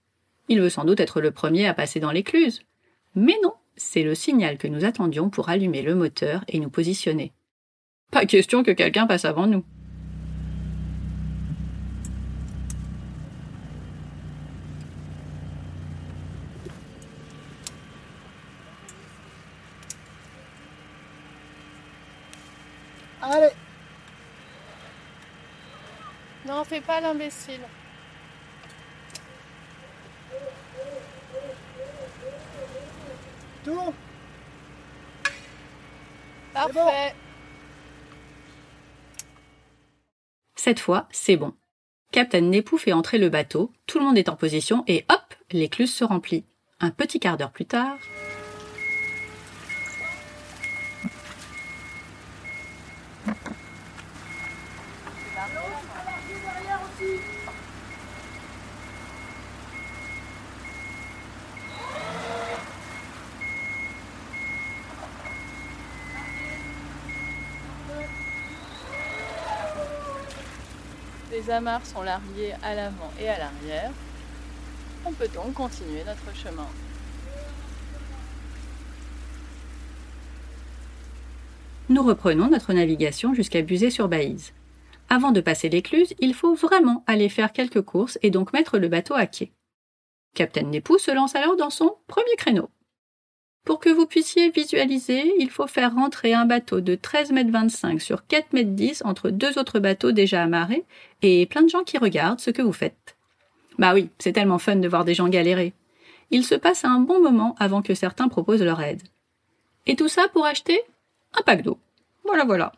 Il 0.48 0.60
veut 0.60 0.70
sans 0.70 0.84
doute 0.84 1.00
être 1.00 1.20
le 1.20 1.30
premier 1.30 1.66
à 1.66 1.74
passer 1.74 2.00
dans 2.00 2.10
l'écluse. 2.10 2.62
Mais 3.14 3.36
non, 3.42 3.54
c'est 3.76 4.02
le 4.02 4.14
signal 4.14 4.58
que 4.58 4.68
nous 4.68 4.84
attendions 4.84 5.30
pour 5.30 5.48
allumer 5.48 5.82
le 5.82 5.94
moteur 5.94 6.44
et 6.48 6.58
nous 6.58 6.70
positionner. 6.70 7.32
Pas 8.10 8.26
question 8.26 8.62
que 8.62 8.70
quelqu'un 8.70 9.06
passe 9.06 9.24
avant 9.24 9.46
nous. 9.46 9.64
Allez, 23.22 23.52
Non, 26.46 26.64
fais 26.64 26.80
pas 26.80 27.00
l'imbécile. 27.00 27.60
Parfait. 36.52 37.14
Cette 40.54 40.80
fois, 40.80 41.08
c'est 41.10 41.36
bon. 41.36 41.54
Captain 42.12 42.40
Nepou 42.40 42.76
fait 42.76 42.92
entrer 42.92 43.18
le 43.18 43.28
bateau, 43.28 43.72
tout 43.86 43.98
le 43.98 44.04
monde 44.04 44.18
est 44.18 44.28
en 44.28 44.36
position 44.36 44.84
et 44.86 45.04
hop, 45.08 45.34
l'écluse 45.50 45.92
se 45.92 46.04
remplit. 46.04 46.44
Un 46.78 46.90
petit 46.90 47.20
quart 47.20 47.36
d'heure 47.36 47.52
plus 47.52 47.64
tard, 47.64 47.96
Les 71.32 71.41
amarres 71.52 71.86
sont 71.86 72.02
larguées 72.02 72.54
à 72.62 72.74
l'avant 72.74 73.12
et 73.20 73.28
à 73.28 73.38
l'arrière. 73.38 73.92
On 75.04 75.12
peut 75.12 75.28
donc 75.28 75.54
continuer 75.54 76.02
notre 76.04 76.36
chemin. 76.36 76.68
nous 81.92 82.02
reprenons 82.02 82.48
notre 82.48 82.72
navigation 82.72 83.34
jusqu'à 83.34 83.62
Buzet-sur-Baïse. 83.62 84.52
Avant 85.08 85.30
de 85.30 85.40
passer 85.40 85.68
l'écluse, 85.68 86.14
il 86.20 86.34
faut 86.34 86.54
vraiment 86.54 87.04
aller 87.06 87.28
faire 87.28 87.52
quelques 87.52 87.82
courses 87.82 88.18
et 88.22 88.30
donc 88.30 88.52
mettre 88.52 88.78
le 88.78 88.88
bateau 88.88 89.14
à 89.14 89.26
quai. 89.26 89.52
Captain 90.34 90.62
Nepou 90.62 90.98
se 90.98 91.10
lance 91.10 91.36
alors 91.36 91.56
dans 91.56 91.70
son 91.70 91.94
premier 92.06 92.34
créneau. 92.36 92.70
Pour 93.64 93.78
que 93.78 93.88
vous 93.88 94.06
puissiez 94.06 94.50
visualiser, 94.50 95.32
il 95.38 95.48
faut 95.48 95.68
faire 95.68 95.94
rentrer 95.94 96.34
un 96.34 96.46
bateau 96.46 96.80
de 96.80 96.96
13,25 96.96 97.90
m 97.90 98.00
sur 98.00 98.22
4,10 98.28 98.82
m 98.82 98.94
entre 99.04 99.30
deux 99.30 99.56
autres 99.58 99.78
bateaux 99.78 100.10
déjà 100.10 100.42
amarrés 100.42 100.84
et 101.22 101.46
plein 101.46 101.62
de 101.62 101.68
gens 101.68 101.84
qui 101.84 101.96
regardent 101.96 102.40
ce 102.40 102.50
que 102.50 102.62
vous 102.62 102.72
faites. 102.72 103.16
Bah 103.78 103.94
oui, 103.94 104.10
c'est 104.18 104.32
tellement 104.32 104.58
fun 104.58 104.76
de 104.76 104.88
voir 104.88 105.04
des 105.04 105.14
gens 105.14 105.28
galérer. 105.28 105.74
Il 106.30 106.44
se 106.44 106.56
passe 106.56 106.84
un 106.84 106.98
bon 106.98 107.20
moment 107.20 107.54
avant 107.58 107.82
que 107.82 107.94
certains 107.94 108.28
proposent 108.28 108.62
leur 108.62 108.80
aide. 108.80 109.02
Et 109.86 109.96
tout 109.96 110.08
ça 110.08 110.28
pour 110.32 110.44
acheter 110.44 110.80
un 111.34 111.42
pack 111.42 111.62
d'eau. 111.62 111.78
Voilà, 112.24 112.44
voilà. 112.44 112.72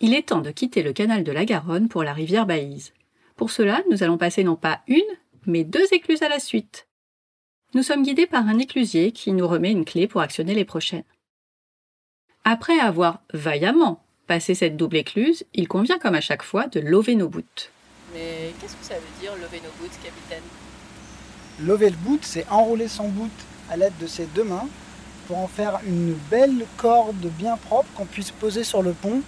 Il 0.00 0.14
est 0.14 0.28
temps 0.28 0.40
de 0.40 0.50
quitter 0.50 0.82
le 0.82 0.92
canal 0.92 1.24
de 1.24 1.32
la 1.32 1.44
Garonne 1.44 1.88
pour 1.88 2.04
la 2.04 2.12
rivière 2.12 2.46
Baïse. 2.46 2.92
Pour 3.36 3.50
cela, 3.50 3.82
nous 3.90 4.02
allons 4.02 4.18
passer 4.18 4.44
non 4.44 4.56
pas 4.56 4.80
une, 4.86 5.02
mais 5.46 5.64
deux 5.64 5.92
écluses 5.92 6.22
à 6.22 6.28
la 6.28 6.38
suite. 6.38 6.87
Nous 7.74 7.82
sommes 7.82 8.02
guidés 8.02 8.26
par 8.26 8.48
un 8.48 8.58
éclusier 8.58 9.12
qui 9.12 9.30
nous 9.32 9.46
remet 9.46 9.70
une 9.70 9.84
clé 9.84 10.08
pour 10.08 10.22
actionner 10.22 10.54
les 10.54 10.64
prochaines. 10.64 11.04
Après 12.42 12.78
avoir 12.78 13.20
vaillamment 13.34 14.02
passé 14.26 14.54
cette 14.54 14.78
double 14.78 14.96
écluse, 14.96 15.44
il 15.52 15.68
convient 15.68 15.98
comme 15.98 16.14
à 16.14 16.22
chaque 16.22 16.42
fois 16.42 16.66
de 16.68 16.80
lever 16.80 17.14
nos 17.14 17.28
bouts. 17.28 17.42
Mais 18.14 18.54
qu'est-ce 18.58 18.74
que 18.74 18.84
ça 18.84 18.94
veut 18.94 19.20
dire 19.20 19.34
lever 19.34 19.60
nos 19.62 19.70
boots, 19.78 19.92
capitaine? 20.02 20.42
Lever 21.60 21.90
le 21.90 21.96
bout, 21.96 22.20
c'est 22.22 22.48
enrouler 22.48 22.88
son 22.88 23.08
bout 23.10 23.30
à 23.70 23.76
l'aide 23.76 23.96
de 24.00 24.06
ses 24.06 24.24
deux 24.24 24.44
mains 24.44 24.68
pour 25.26 25.36
en 25.36 25.48
faire 25.48 25.78
une 25.86 26.14
belle 26.30 26.64
corde 26.78 27.26
bien 27.38 27.58
propre 27.58 27.88
qu'on 27.94 28.06
puisse 28.06 28.30
poser 28.30 28.64
sur 28.64 28.82
le 28.82 28.92
pont 28.94 29.20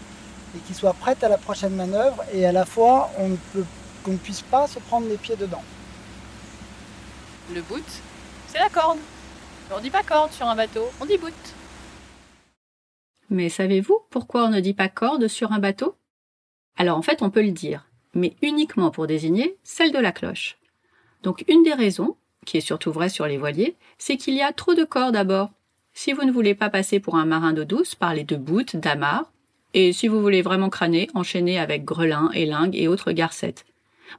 et 0.57 0.61
qui 0.61 0.73
soit 0.73 0.95
prête 0.95 1.23
à 1.23 1.29
la 1.29 1.37
prochaine 1.37 1.75
manœuvre 1.75 2.25
et 2.33 2.47
à 2.47 2.53
la 2.53 2.65
fois 2.65 3.11
on 3.19 3.29
ne 3.29 3.37
peut 3.53 3.65
qu'on 4.03 4.13
ne 4.13 4.17
puisse 4.17 4.41
pas 4.41 4.67
se 4.67 4.79
prendre 4.79 5.07
les 5.09 5.19
pieds 5.19 5.37
dedans. 5.37 5.63
Le 7.55 7.61
boot, 7.61 7.85
c'est 8.51 8.59
la 8.59 8.69
corde. 8.69 8.99
Mais 9.69 9.77
on 9.77 9.81
dit 9.81 9.91
pas 9.91 10.03
corde 10.03 10.33
sur 10.33 10.47
un 10.47 10.57
bateau, 10.57 10.85
on 11.01 11.07
dit 11.07 11.19
boot. 11.19 11.33
Mais 13.31 13.49
savez-vous 13.49 14.01
pourquoi 14.11 14.47
on 14.47 14.51
ne 14.51 14.61
dit 14.61 14.75
pas 14.75 14.89
corde 14.89 15.29
sur 15.29 15.53
un 15.53 15.61
bateau? 15.61 15.95
Alors 16.77 16.99
en 16.99 17.03
fait, 17.03 17.23
on 17.23 17.31
peut 17.31 17.43
le 17.43 17.53
dire, 17.53 17.87
mais 18.13 18.35
uniquement 18.43 18.91
pour 18.91 19.07
désigner 19.07 19.57
celle 19.63 19.93
de 19.93 19.99
la 19.99 20.11
cloche. 20.11 20.59
Donc 21.23 21.45
une 21.49 21.63
des 21.63 21.75
raisons, 21.75 22.17
qui 22.45 22.57
est 22.57 22.63
surtout 22.63 22.91
vraie 22.91 23.09
sur 23.09 23.27
les 23.27 23.39
voiliers, 23.39 23.77
c'est 23.99 24.17
qu'il 24.17 24.35
y 24.35 24.43
a 24.43 24.53
trop 24.53 24.75
de 24.75 24.85
cordes 24.85 25.17
à 25.17 25.25
bord. 25.25 25.51
Si 25.93 26.13
vous 26.13 26.25
ne 26.25 26.33
voulez 26.33 26.55
pas 26.55 26.71
passer 26.71 26.99
pour 26.99 27.17
un 27.17 27.27
marin 27.27 27.53
d'eau 27.53 27.65
douce, 27.65 27.95
parlez 27.95 28.25
de 28.25 28.37
bout, 28.37 28.75
d'amarre. 28.77 29.31
Et 29.75 29.93
si 29.93 30.09
vous 30.09 30.21
voulez 30.21 30.43
vraiment 30.43 30.71
crâner, 30.71 31.09
enchaînez 31.15 31.61
avec 31.61 31.85
grelin, 31.85 32.31
élingue 32.33 32.75
et 32.75 32.89
autres 32.89 33.13
garcettes. 33.13 33.65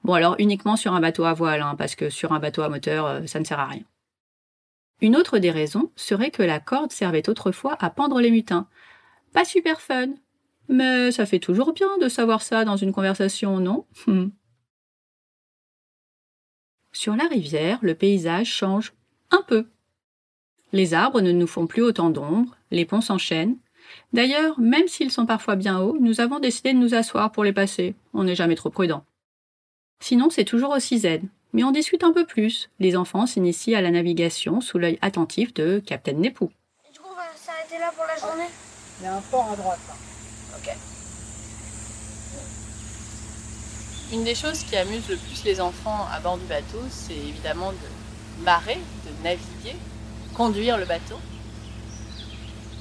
Bon 0.05 0.13
alors 0.13 0.35
uniquement 0.39 0.77
sur 0.77 0.93
un 0.93 1.01
bateau 1.01 1.25
à 1.25 1.33
voile, 1.33 1.61
hein, 1.61 1.75
parce 1.77 1.95
que 1.95 2.09
sur 2.09 2.31
un 2.31 2.39
bateau 2.39 2.61
à 2.61 2.69
moteur, 2.69 3.05
euh, 3.05 3.25
ça 3.25 3.39
ne 3.39 3.43
sert 3.43 3.59
à 3.59 3.65
rien. 3.65 3.83
Une 5.01 5.15
autre 5.15 5.39
des 5.39 5.51
raisons 5.51 5.91
serait 5.95 6.31
que 6.31 6.43
la 6.43 6.59
corde 6.59 6.91
servait 6.91 7.27
autrefois 7.27 7.75
à 7.79 7.89
pendre 7.89 8.21
les 8.21 8.31
mutins. 8.31 8.67
Pas 9.33 9.45
super 9.45 9.81
fun. 9.81 10.09
Mais 10.69 11.11
ça 11.11 11.25
fait 11.25 11.39
toujours 11.39 11.73
bien 11.73 11.97
de 11.97 12.07
savoir 12.07 12.41
ça 12.41 12.63
dans 12.63 12.77
une 12.77 12.93
conversation, 12.93 13.59
non? 13.59 13.85
Sur 16.93 17.15
la 17.15 17.25
rivière, 17.25 17.79
le 17.81 17.95
paysage 17.95 18.47
change 18.47 18.93
un 19.31 19.41
peu. 19.41 19.65
Les 20.71 20.93
arbres 20.93 21.21
ne 21.21 21.31
nous 21.31 21.47
font 21.47 21.67
plus 21.67 21.81
autant 21.81 22.09
d'ombre, 22.09 22.55
les 22.69 22.85
ponts 22.85 23.01
s'enchaînent. 23.01 23.57
D'ailleurs, 24.13 24.59
même 24.59 24.87
s'ils 24.87 25.11
sont 25.11 25.25
parfois 25.25 25.55
bien 25.55 25.79
hauts, 25.79 25.97
nous 25.99 26.21
avons 26.21 26.39
décidé 26.39 26.73
de 26.73 26.77
nous 26.77 26.93
asseoir 26.93 27.31
pour 27.31 27.43
les 27.43 27.53
passer. 27.53 27.95
On 28.13 28.23
n'est 28.23 28.35
jamais 28.35 28.55
trop 28.55 28.69
prudent. 28.69 29.03
Sinon, 29.99 30.29
c'est 30.29 30.45
toujours 30.45 30.71
aussi 30.71 30.99
zen. 30.99 31.27
Mais 31.53 31.63
on 31.63 31.71
discute 31.71 32.03
un 32.03 32.13
peu 32.13 32.25
plus. 32.25 32.69
Les 32.79 32.95
enfants 32.95 33.25
s'initient 33.25 33.75
à 33.75 33.81
la 33.81 33.91
navigation 33.91 34.61
sous 34.61 34.77
l'œil 34.77 34.97
attentif 35.01 35.53
de 35.53 35.81
Captain 35.85 36.13
Nepou. 36.13 36.49
Du 36.93 36.99
coup, 36.99 37.09
on 37.11 37.15
va 37.15 37.23
s'arrêter 37.35 37.77
là 37.77 37.91
pour 37.95 38.05
la 38.05 38.15
journée? 38.17 38.49
Il 38.99 39.05
y 39.05 39.07
a 39.07 39.15
un 39.15 39.21
port 39.21 39.49
à 39.51 39.55
droite. 39.55 39.79
là. 39.87 39.95
Ok. 40.57 40.77
Une 44.13 44.23
des 44.23 44.35
choses 44.35 44.63
qui 44.63 44.75
amuse 44.77 45.07
le 45.09 45.17
plus 45.17 45.43
les 45.43 45.59
enfants 45.61 46.05
à 46.11 46.19
bord 46.19 46.37
du 46.37 46.45
bateau, 46.45 46.81
c'est 46.89 47.15
évidemment 47.15 47.71
de 47.71 48.45
barrer, 48.45 48.77
de 49.05 49.23
naviguer, 49.23 49.75
conduire 50.35 50.77
le 50.77 50.85
bateau. 50.85 51.17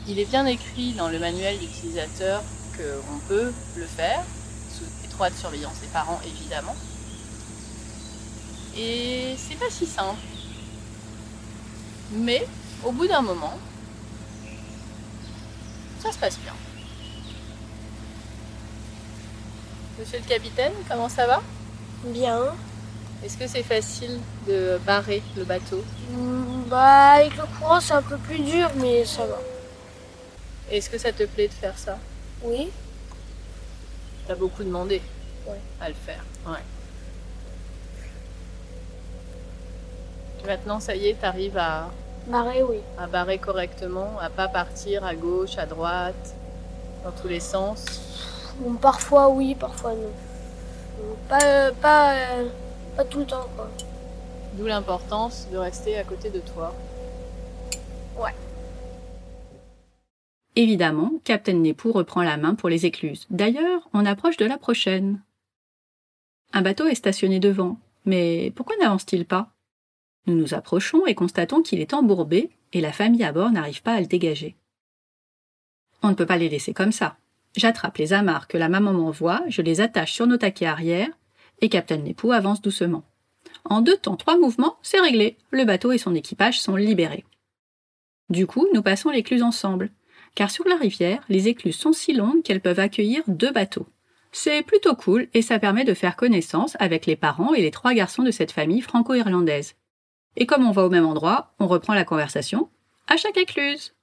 Il 0.08 0.18
est 0.18 0.24
bien 0.28 0.46
écrit 0.46 0.92
dans 0.94 1.08
le 1.08 1.18
manuel 1.18 1.58
d'utilisateur 1.58 2.42
qu'on 2.76 3.18
peut 3.28 3.52
le 3.76 3.84
faire, 3.84 4.22
sous 4.70 4.84
étroite 5.04 5.34
surveillance 5.34 5.78
des 5.80 5.86
parents 5.88 6.20
évidemment. 6.24 6.74
Et 8.76 9.34
c'est 9.36 9.56
pas 9.58 9.70
si 9.70 9.86
simple. 9.86 10.18
Mais 12.12 12.46
au 12.84 12.92
bout 12.92 13.06
d'un 13.06 13.20
moment, 13.22 13.58
ça 16.02 16.12
se 16.12 16.18
passe 16.18 16.38
bien. 16.38 16.54
Monsieur 19.98 20.18
le 20.18 20.24
capitaine, 20.24 20.72
comment 20.88 21.08
ça 21.08 21.26
va? 21.26 21.42
Bien. 22.04 22.38
Est-ce 23.22 23.36
que 23.36 23.46
c'est 23.46 23.62
facile 23.62 24.18
de 24.48 24.78
barrer 24.86 25.22
le 25.36 25.44
bateau? 25.44 25.84
Hmm, 26.10 26.62
Bah, 26.68 27.10
avec 27.16 27.36
le 27.36 27.42
courant, 27.58 27.80
c'est 27.80 27.92
un 27.92 28.00
peu 28.02 28.16
plus 28.16 28.38
dur, 28.38 28.70
mais 28.76 29.04
ça 29.04 29.26
va. 29.26 29.38
Est-ce 30.70 30.88
que 30.88 30.96
ça 30.96 31.12
te 31.12 31.24
plaît 31.24 31.48
de 31.48 31.52
faire 31.52 31.76
ça? 31.76 31.98
Oui 32.42 32.70
T'as 34.26 34.36
beaucoup 34.36 34.62
demandé 34.62 35.02
Ouais. 35.46 35.60
à 35.80 35.88
le 35.88 35.94
faire. 35.94 36.24
Ouais. 36.46 36.60
Maintenant, 40.47 40.80
ça 40.80 40.97
y 40.97 41.09
est, 41.09 41.14
t'arrives 41.14 41.59
à, 41.59 41.90
Marée, 42.28 42.62
oui. 42.62 42.78
à 42.99 43.06
barrer 43.06 43.38
correctement, 43.38 44.18
à 44.20 44.30
pas 44.30 44.49
partir 44.49 45.04
à 45.04 45.14
gauche, 45.14 45.59
à 45.59 45.66
droite, 45.66 46.35
dans 47.04 47.12
tous 47.12 47.28
les 47.28 47.40
sens. 47.40 48.54
Bon, 48.59 48.75
parfois, 48.75 49.28
oui, 49.28 49.54
parfois, 49.54 49.94
non. 49.94 50.12
Pas, 51.28 51.73
pas, 51.80 52.14
euh, 52.14 52.49
pas 52.97 53.04
tout 53.04 53.20
le 53.20 53.26
temps, 53.26 53.49
quoi. 53.56 53.70
D'où 54.54 54.66
l'importance 54.66 55.49
de 55.52 55.56
rester 55.56 55.97
à 55.99 56.04
côté 56.04 56.30
de 56.30 56.40
toi. 56.40 56.75
Évidemment, 60.56 61.12
Captain 61.25 61.54
Nepou 61.54 61.92
reprend 61.92 62.23
la 62.23 62.37
main 62.37 62.54
pour 62.54 62.68
les 62.68 62.85
écluses. 62.85 63.26
D'ailleurs, 63.30 63.88
on 63.94 64.04
approche 64.04 64.37
de 64.37 64.44
la 64.44 64.59
prochaine. 64.59 65.23
Un 66.52 66.62
bateau 66.62 66.87
est 66.87 66.97
stationné 66.97 67.38
devant. 67.38 67.78
Mais 68.04 68.52
pourquoi 68.56 68.76
n'avance-t-il 68.76 69.25
pas? 69.26 69.50
Nous 70.26 70.34
nous 70.34 70.54
approchons 70.54 71.06
et 71.06 71.14
constatons 71.14 71.62
qu'il 71.62 71.80
est 71.80 71.94
embourbé 71.94 72.50
et 72.72 72.80
la 72.80 72.92
famille 72.92 73.24
à 73.24 73.32
bord 73.32 73.50
n'arrive 73.50 73.82
pas 73.82 73.94
à 73.94 74.00
le 74.00 74.06
dégager. 74.06 74.56
On 76.02 76.08
ne 76.08 76.14
peut 76.14 76.26
pas 76.26 76.36
les 76.36 76.48
laisser 76.48 76.72
comme 76.72 76.92
ça. 76.92 77.16
J'attrape 77.56 77.98
les 77.98 78.12
amarres 78.12 78.48
que 78.48 78.58
la 78.58 78.68
maman 78.68 78.92
m'envoie, 78.92 79.42
je 79.48 79.62
les 79.62 79.80
attache 79.80 80.12
sur 80.12 80.26
nos 80.26 80.36
taquets 80.36 80.66
arrière 80.66 81.08
et 81.60 81.68
Captain 81.68 81.98
Nepou 81.98 82.32
avance 82.32 82.62
doucement. 82.62 83.04
En 83.64 83.80
deux 83.80 83.96
temps, 83.96 84.16
trois 84.16 84.38
mouvements, 84.38 84.78
c'est 84.82 85.00
réglé. 85.00 85.36
Le 85.50 85.64
bateau 85.64 85.92
et 85.92 85.98
son 85.98 86.14
équipage 86.14 86.60
sont 86.60 86.76
libérés. 86.76 87.24
Du 88.30 88.46
coup, 88.46 88.68
nous 88.72 88.82
passons 88.82 89.10
l'écluse 89.10 89.42
ensemble 89.42 89.90
car 90.34 90.50
sur 90.50 90.66
la 90.68 90.76
rivière, 90.76 91.22
les 91.28 91.48
écluses 91.48 91.76
sont 91.76 91.92
si 91.92 92.12
longues 92.12 92.42
qu'elles 92.42 92.60
peuvent 92.60 92.78
accueillir 92.78 93.22
deux 93.26 93.52
bateaux. 93.52 93.88
C'est 94.32 94.62
plutôt 94.62 94.94
cool 94.94 95.28
et 95.34 95.42
ça 95.42 95.58
permet 95.58 95.84
de 95.84 95.94
faire 95.94 96.16
connaissance 96.16 96.76
avec 96.78 97.06
les 97.06 97.16
parents 97.16 97.52
et 97.52 97.62
les 97.62 97.72
trois 97.72 97.94
garçons 97.94 98.22
de 98.22 98.30
cette 98.30 98.52
famille 98.52 98.80
franco-irlandaise. 98.80 99.74
Et 100.37 100.46
comme 100.46 100.66
on 100.66 100.72
va 100.72 100.84
au 100.84 100.90
même 100.90 101.06
endroit, 101.06 101.54
on 101.58 101.66
reprend 101.66 101.94
la 101.94 102.04
conversation 102.04 102.70
à 103.08 103.16
chaque 103.16 103.37
écluse. 103.37 103.94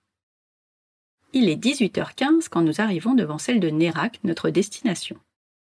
Il 1.34 1.50
est 1.50 1.62
18h15 1.62 2.48
quand 2.50 2.62
nous 2.62 2.81
arrivons 2.81 3.13
devant 3.13 3.38
celle 3.38 3.60
de 3.60 3.69
Nérac, 3.69 4.19
notre 4.24 4.50
destination. 4.50 5.17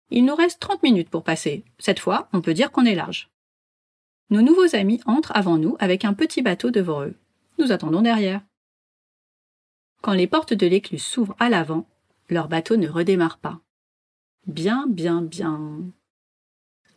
Il 0.10 0.26
nous 0.26 0.36
reste 0.36 0.60
30 0.60 0.84
minutes 0.84 1.10
pour 1.10 1.24
passer. 1.24 1.64
Cette 1.80 2.00
fois, 2.00 2.28
on 2.34 2.42
peut 2.42 2.54
dire 2.54 2.72
qu'on 2.72 2.86
est 2.86 2.96
large. 2.96 3.30
Nos 4.30 4.42
nouveaux 4.42 4.76
amis 4.76 5.02
entrent 5.06 5.32
avant 5.36 5.58
nous 5.58 5.76
avec 5.80 6.06
un 6.06 6.14
petit 6.14 6.42
bateau 6.42 6.72
devant 6.72 7.04
eux. 7.04 7.16
Nous 7.60 7.72
attendons 7.72 8.02
derrière. 8.02 8.42
Quand 10.02 10.14
les 10.14 10.28
portes 10.28 10.54
de 10.54 10.68
l'écluse 10.68 11.04
s'ouvrent 11.04 11.36
à 11.40 11.50
l'avant, 11.50 11.88
leur 12.30 12.48
bateau 12.48 12.78
ne 12.78 12.90
redémarre 12.90 13.38
pas. 13.38 13.62
Bien, 14.48 14.86
bien, 14.88 15.22
bien. 15.22 15.84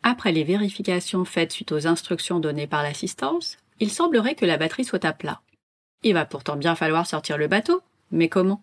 Après 0.09 0.31
les 0.31 0.45
vérifications 0.45 1.25
faites 1.25 1.51
suite 1.51 1.73
aux 1.73 1.89
instructions 1.89 2.39
données 2.39 2.69
par 2.69 2.85
l'assistance, 2.85 3.57
il 3.81 3.91
semblerait 3.91 4.37
que 4.37 4.47
la 4.47 4.57
batterie 4.57 4.85
soit 4.85 5.05
à 5.05 5.13
plat. 5.13 5.41
Il 6.05 6.15
va 6.15 6.25
pourtant 6.25 6.55
bien 6.55 6.77
falloir 6.77 7.09
sortir 7.09 7.37
le 7.37 7.49
bateau, 7.49 7.83
mais 8.13 8.29
comment? 8.29 8.63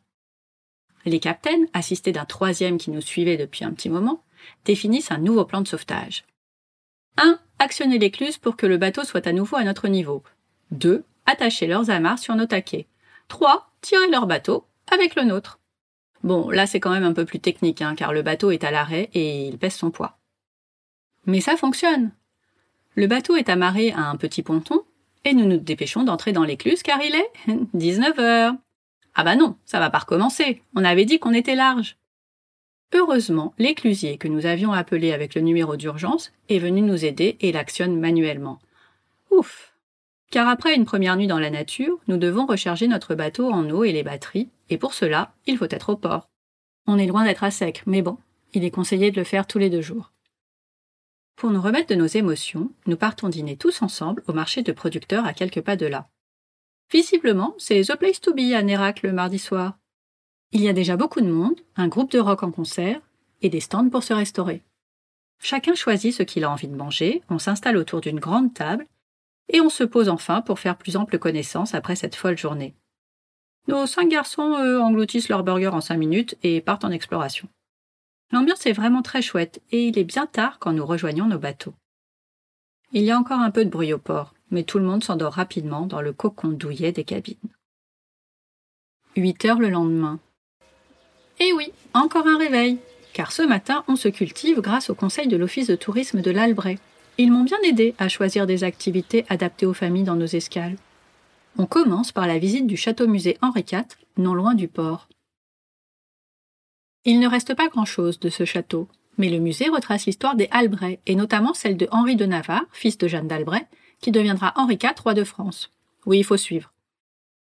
Les 1.03 1.19
capitaines, 1.19 1.67
assistés 1.73 2.13
d'un 2.13 2.23
troisième 2.23 2.77
qui 2.77 2.91
nous 2.91 3.01
suivait 3.01 3.35
depuis 3.35 3.65
un 3.65 3.73
petit 3.73 3.89
moment, 3.89 4.23
définissent 4.63 5.11
un 5.11 5.17
nouveau 5.17 5.43
plan 5.43 5.59
de 5.59 5.67
sauvetage. 5.67 6.23
1. 7.17 7.37
Actionner 7.59 7.99
l'écluse 7.99 8.37
pour 8.37 8.55
que 8.55 8.65
le 8.65 8.77
bateau 8.77 9.03
soit 9.03 9.27
à 9.27 9.33
nouveau 9.33 9.57
à 9.57 9.65
notre 9.65 9.89
niveau. 9.89 10.23
2. 10.71 11.03
Attacher 11.25 11.67
leurs 11.67 11.89
amarres 11.89 12.19
sur 12.19 12.37
nos 12.37 12.45
taquets. 12.45 12.87
3. 13.27 13.69
Tirer 13.81 14.09
leur 14.09 14.27
bateau 14.27 14.65
avec 14.89 15.15
le 15.15 15.23
nôtre. 15.23 15.59
Bon, 16.23 16.49
là 16.49 16.67
c'est 16.67 16.79
quand 16.79 16.91
même 16.91 17.03
un 17.03 17.11
peu 17.11 17.25
plus 17.25 17.41
technique, 17.41 17.81
hein, 17.81 17.95
car 17.95 18.13
le 18.13 18.21
bateau 18.21 18.51
est 18.51 18.63
à 18.63 18.71
l'arrêt 18.71 19.09
et 19.13 19.45
il 19.45 19.57
pèse 19.57 19.75
son 19.75 19.91
poids. 19.91 20.17
Mais 21.25 21.41
ça 21.41 21.55
fonctionne. 21.55 22.11
Le 22.95 23.07
bateau 23.07 23.35
est 23.35 23.49
amarré 23.49 23.91
à 23.91 24.09
un 24.09 24.15
petit 24.15 24.43
ponton, 24.43 24.83
et 25.25 25.33
nous 25.33 25.45
nous 25.45 25.57
dépêchons 25.57 26.03
d'entrer 26.03 26.31
dans 26.31 26.43
l'écluse 26.43 26.83
car 26.83 27.01
il 27.01 27.15
est 27.15 27.31
19 27.73 28.19
heures. 28.19 28.53
Ah 29.15 29.23
bah 29.23 29.35
non, 29.35 29.55
ça 29.65 29.79
va 29.79 29.89
pas 29.89 29.99
recommencer. 29.99 30.61
On 30.75 30.83
avait 30.83 31.05
dit 31.05 31.19
qu'on 31.19 31.33
était 31.33 31.55
large. 31.55 31.97
Heureusement, 32.93 33.53
l'éclusier 33.57 34.17
que 34.17 34.27
nous 34.27 34.45
avions 34.45 34.71
appelé 34.71 35.13
avec 35.13 35.33
le 35.33 35.41
numéro 35.41 35.75
d'urgence 35.75 36.31
est 36.49 36.59
venu 36.59 36.81
nous 36.81 37.05
aider 37.05 37.37
et 37.41 37.51
l'actionne 37.51 37.99
manuellement. 37.99 38.59
Ouf. 39.31 39.73
Car 40.29 40.47
après 40.47 40.75
une 40.75 40.85
première 40.85 41.15
nuit 41.15 41.27
dans 41.27 41.39
la 41.39 41.49
nature, 41.49 41.99
nous 42.07 42.17
devons 42.17 42.45
recharger 42.45 42.87
notre 42.87 43.15
bateau 43.15 43.51
en 43.51 43.69
eau 43.69 43.83
et 43.83 43.91
les 43.91 44.03
batteries, 44.03 44.49
et 44.69 44.77
pour 44.77 44.93
cela, 44.93 45.33
il 45.47 45.57
faut 45.57 45.65
être 45.69 45.89
au 45.89 45.95
port. 45.95 46.29
On 46.85 46.97
est 46.97 47.07
loin 47.07 47.23
d'être 47.23 47.43
à 47.43 47.51
sec, 47.51 47.83
mais 47.85 48.01
bon, 48.01 48.17
il 48.53 48.63
est 48.63 48.71
conseillé 48.71 49.11
de 49.11 49.17
le 49.17 49.23
faire 49.23 49.47
tous 49.47 49.59
les 49.59 49.69
deux 49.69 49.81
jours. 49.81 50.12
Pour 51.35 51.51
nous 51.51 51.61
remettre 51.61 51.89
de 51.89 51.95
nos 51.95 52.07
émotions, 52.07 52.71
nous 52.85 52.97
partons 52.97 53.29
dîner 53.29 53.57
tous 53.57 53.81
ensemble 53.81 54.23
au 54.27 54.33
marché 54.33 54.61
de 54.61 54.71
producteurs 54.71 55.25
à 55.25 55.33
quelques 55.33 55.61
pas 55.61 55.75
de 55.75 55.85
là. 55.85 56.07
Visiblement, 56.91 57.55
c'est 57.57 57.81
The 57.81 57.95
Place 57.95 58.21
to 58.21 58.33
Be 58.33 58.53
à 58.53 58.61
Nérac 58.61 59.01
le 59.01 59.11
mardi 59.11 59.39
soir. 59.39 59.77
Il 60.51 60.61
y 60.61 60.69
a 60.69 60.73
déjà 60.73 60.95
beaucoup 60.95 61.21
de 61.21 61.31
monde, 61.31 61.59
un 61.75 61.87
groupe 61.87 62.11
de 62.11 62.19
rock 62.19 62.43
en 62.43 62.51
concert 62.51 63.01
et 63.41 63.49
des 63.49 63.59
stands 63.59 63.89
pour 63.89 64.03
se 64.03 64.13
restaurer. 64.13 64.61
Chacun 65.39 65.75
choisit 65.75 66.13
ce 66.13 66.23
qu'il 66.23 66.43
a 66.43 66.51
envie 66.51 66.67
de 66.67 66.75
manger, 66.75 67.21
on 67.29 67.39
s'installe 67.39 67.77
autour 67.77 67.99
d'une 67.99 68.19
grande 68.19 68.53
table 68.53 68.85
et 69.49 69.59
on 69.59 69.69
se 69.69 69.83
pose 69.83 70.09
enfin 70.09 70.41
pour 70.41 70.59
faire 70.59 70.77
plus 70.77 70.95
ample 70.95 71.19
connaissance 71.19 71.73
après 71.73 71.95
cette 71.95 72.15
folle 72.15 72.37
journée. 72.37 72.75
Nos 73.67 73.87
cinq 73.87 74.09
garçons, 74.09 74.57
eux, 74.59 74.79
engloutissent 74.79 75.29
leur 75.29 75.43
burger 75.43 75.67
en 75.69 75.81
cinq 75.81 75.97
minutes 75.97 76.37
et 76.43 76.61
partent 76.61 76.85
en 76.85 76.91
exploration. 76.91 77.47
L'ambiance 78.33 78.65
est 78.65 78.73
vraiment 78.73 79.03
très 79.03 79.21
chouette 79.21 79.61
et 79.71 79.87
il 79.87 79.99
est 79.99 80.03
bien 80.03 80.25
tard 80.25 80.57
quand 80.57 80.73
nous 80.73 80.87
rejoignons 80.87 81.27
nos 81.27 81.37
bateaux. 81.37 81.75
Il 82.91 83.03
y 83.03 83.11
a 83.11 83.19
encore 83.19 83.39
un 83.39 83.51
peu 83.51 83.63
de 83.63 83.69
bruit 83.69 83.93
au 83.93 83.99
port, 83.99 84.33
mais 84.49 84.63
tout 84.63 84.79
le 84.79 84.85
monde 84.85 85.03
s'endort 85.03 85.33
rapidement 85.33 85.85
dans 85.85 86.01
le 86.01 86.13
cocon 86.13 86.47
douillet 86.47 86.91
des 86.91 87.03
cabines. 87.03 87.37
8 89.15 89.45
heures 89.45 89.59
le 89.59 89.69
lendemain. 89.69 90.19
Eh 91.39 91.53
oui, 91.53 91.71
encore 91.93 92.25
un 92.25 92.39
réveil, 92.39 92.79
car 93.13 93.31
ce 93.31 93.43
matin 93.43 93.83
on 93.87 93.95
se 93.95 94.07
cultive 94.07 94.61
grâce 94.61 94.89
au 94.89 94.95
conseil 94.95 95.27
de 95.27 95.37
l'Office 95.37 95.67
de 95.67 95.75
tourisme 95.75 96.21
de 96.21 96.31
l'Albret. 96.31 96.79
Ils 97.19 97.31
m'ont 97.31 97.43
bien 97.43 97.59
aidé 97.63 97.93
à 97.99 98.09
choisir 98.09 98.47
des 98.47 98.63
activités 98.63 99.25
adaptées 99.29 99.67
aux 99.67 99.75
familles 99.75 100.05
dans 100.05 100.15
nos 100.15 100.25
escales. 100.25 100.77
On 101.59 101.67
commence 101.67 102.11
par 102.11 102.25
la 102.25 102.39
visite 102.39 102.65
du 102.65 102.77
château-musée 102.77 103.37
Henri 103.43 103.63
IV, 103.71 103.83
non 104.17 104.33
loin 104.33 104.55
du 104.55 104.67
port. 104.67 105.07
Il 107.05 107.19
ne 107.19 107.27
reste 107.27 107.53
pas 107.53 107.67
grand-chose 107.67 108.19
de 108.19 108.29
ce 108.29 108.45
château, 108.45 108.87
mais 109.17 109.29
le 109.29 109.39
musée 109.39 109.67
retrace 109.67 110.05
l'histoire 110.05 110.35
des 110.35 110.47
Albret, 110.51 110.99
et 111.05 111.15
notamment 111.15 111.53
celle 111.53 111.75
de 111.75 111.87
Henri 111.91 112.15
de 112.15 112.25
Navarre, 112.25 112.65
fils 112.71 112.97
de 112.97 113.07
Jeanne 113.07 113.27
d'Albret, 113.27 113.67
qui 113.99 114.11
deviendra 114.11 114.53
Henri 114.55 114.79
IV, 114.81 115.01
roi 115.03 115.13
de 115.13 115.23
France. 115.23 115.71
Oui, 116.05 116.19
il 116.19 116.23
faut 116.23 116.37
suivre. 116.37 116.71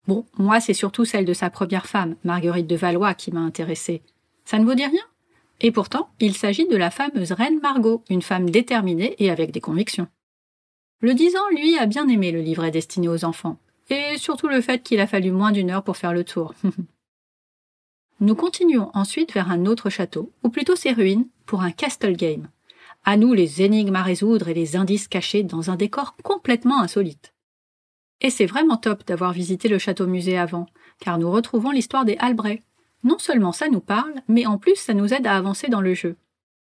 Bon, 0.07 0.25
moi, 0.39 0.61
c'est 0.61 0.75
surtout 0.75 1.05
celle 1.05 1.25
de 1.25 1.33
sa 1.33 1.51
première 1.51 1.87
femme, 1.87 2.17
Marguerite 2.25 2.67
de 2.67 2.77
Valois, 2.77 3.15
qui 3.15 3.33
m'a 3.33 3.41
intéressée. 3.41 4.03
Ça 4.45 4.59
ne 4.59 4.65
vous 4.65 4.75
dit 4.75 4.85
rien 4.85 5.05
Et 5.61 5.73
pourtant, 5.73 6.11
il 6.21 6.35
s'agit 6.35 6.69
de 6.69 6.77
la 6.77 6.91
fameuse 6.91 7.33
reine 7.33 7.61
Margot, 7.61 8.03
une 8.11 8.23
femme 8.23 8.51
déterminée 8.51 9.15
et 9.19 9.31
avec 9.31 9.51
des 9.51 9.61
convictions. 9.61 10.09
Le 11.01 11.15
dix 11.15 11.37
ans, 11.37 11.49
lui, 11.51 11.79
a 11.79 11.87
bien 11.87 12.09
aimé 12.09 12.33
le 12.33 12.41
livret 12.41 12.71
destiné 12.71 13.09
aux 13.09 13.25
enfants, 13.25 13.59
et 13.91 14.17
surtout 14.17 14.49
le 14.49 14.63
fait 14.63 14.83
qu'il 14.83 15.01
a 15.01 15.07
fallu 15.07 15.31
moins 15.31 15.53
d'une 15.53 15.71
heure 15.71 15.85
pour 15.85 15.99
faire 15.99 16.15
le 16.15 16.25
tour. 16.25 16.55
Nous 18.21 18.35
continuons 18.35 18.91
ensuite 18.95 19.33
vers 19.33 19.51
un 19.51 19.67
autre 19.67 19.91
château, 19.91 20.31
ou 20.43 20.49
plutôt 20.49 20.77
ses 20.77 20.93
ruines, 20.93 21.27
pour 21.47 21.63
un 21.63 21.73
castle 21.73 22.17
game. 22.17 22.49
À 23.05 23.17
nous 23.17 23.35
les 23.35 23.63
énigmes 23.63 23.97
à 23.97 24.03
résoudre 24.03 24.49
et 24.49 24.55
les 24.55 24.77
indices 24.77 25.09
cachés 25.09 25.43
dans 25.43 25.71
un 25.71 25.77
décor 25.77 26.17
complètement 26.23 26.81
insolite. 26.81 27.35
Et 28.21 28.31
c'est 28.31 28.47
vraiment 28.47 28.77
top 28.77 29.07
d'avoir 29.07 29.33
visité 29.33 29.69
le 29.69 29.79
château 29.79 30.07
musée 30.07 30.39
avant, 30.39 30.67
car 31.01 31.19
nous 31.19 31.31
retrouvons 31.31 31.71
l'histoire 31.71 32.05
des 32.05 32.17
Albret. 32.19 32.63
Non 33.03 33.19
seulement 33.19 33.53
ça 33.53 33.69
nous 33.69 33.81
parle, 33.81 34.15
mais 34.29 34.47
en 34.47 34.57
plus 34.57 34.77
ça 34.77 34.95
nous 34.95 35.13
aide 35.13 35.27
à 35.27 35.37
avancer 35.37 35.69
dans 35.69 35.83
le 35.83 35.93
jeu. 35.93 36.17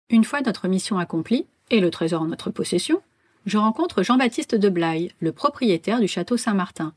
Une 0.09 0.23
fois 0.23 0.41
notre 0.41 0.67
mission 0.67 0.97
accomplie, 0.97 1.45
et 1.69 1.79
le 1.79 1.91
trésor 1.91 2.21
en 2.21 2.27
notre 2.27 2.49
possession, 2.49 3.01
je 3.45 3.57
rencontre 3.57 4.01
Jean-Baptiste 4.01 4.55
de 4.55 4.69
Blaye, 4.69 5.11
le 5.19 5.31
propriétaire 5.31 5.99
du 5.99 6.07
château 6.07 6.37
Saint-Martin. 6.37 6.93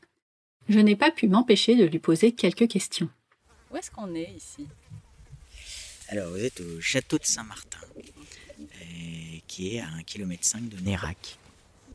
Je 0.67 0.79
n'ai 0.79 0.95
pas 0.95 1.11
pu 1.11 1.27
m'empêcher 1.27 1.75
de 1.75 1.85
lui 1.85 1.99
poser 1.99 2.31
quelques 2.31 2.67
questions. 2.67 3.09
Où 3.71 3.77
est-ce 3.77 3.91
qu'on 3.91 4.13
est 4.15 4.31
ici? 4.31 4.67
Alors, 6.07 6.31
vous 6.31 6.43
êtes 6.43 6.59
au 6.61 6.81
château 6.81 7.17
de 7.17 7.25
Saint-Martin, 7.25 7.79
euh, 8.59 9.37
qui 9.47 9.75
est 9.75 9.79
à 9.79 9.87
1,5 9.87 10.03
km 10.05 10.59
de 10.69 10.81
Nérac. 10.81 11.37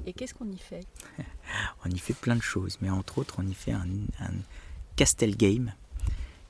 Et 0.06 0.12
qu'est-ce 0.12 0.34
qu'on 0.34 0.50
y 0.50 0.58
fait? 0.58 0.87
On 1.84 1.90
y 1.90 1.98
fait 1.98 2.14
plein 2.14 2.37
de 2.37 2.42
choses, 2.42 2.78
mais 2.80 2.90
entre 2.90 3.18
autres, 3.18 3.37
on 3.38 3.46
y 3.46 3.54
fait 3.54 3.72
un, 3.72 3.87
un 4.18 4.32
Castle 4.96 5.37
Game, 5.37 5.72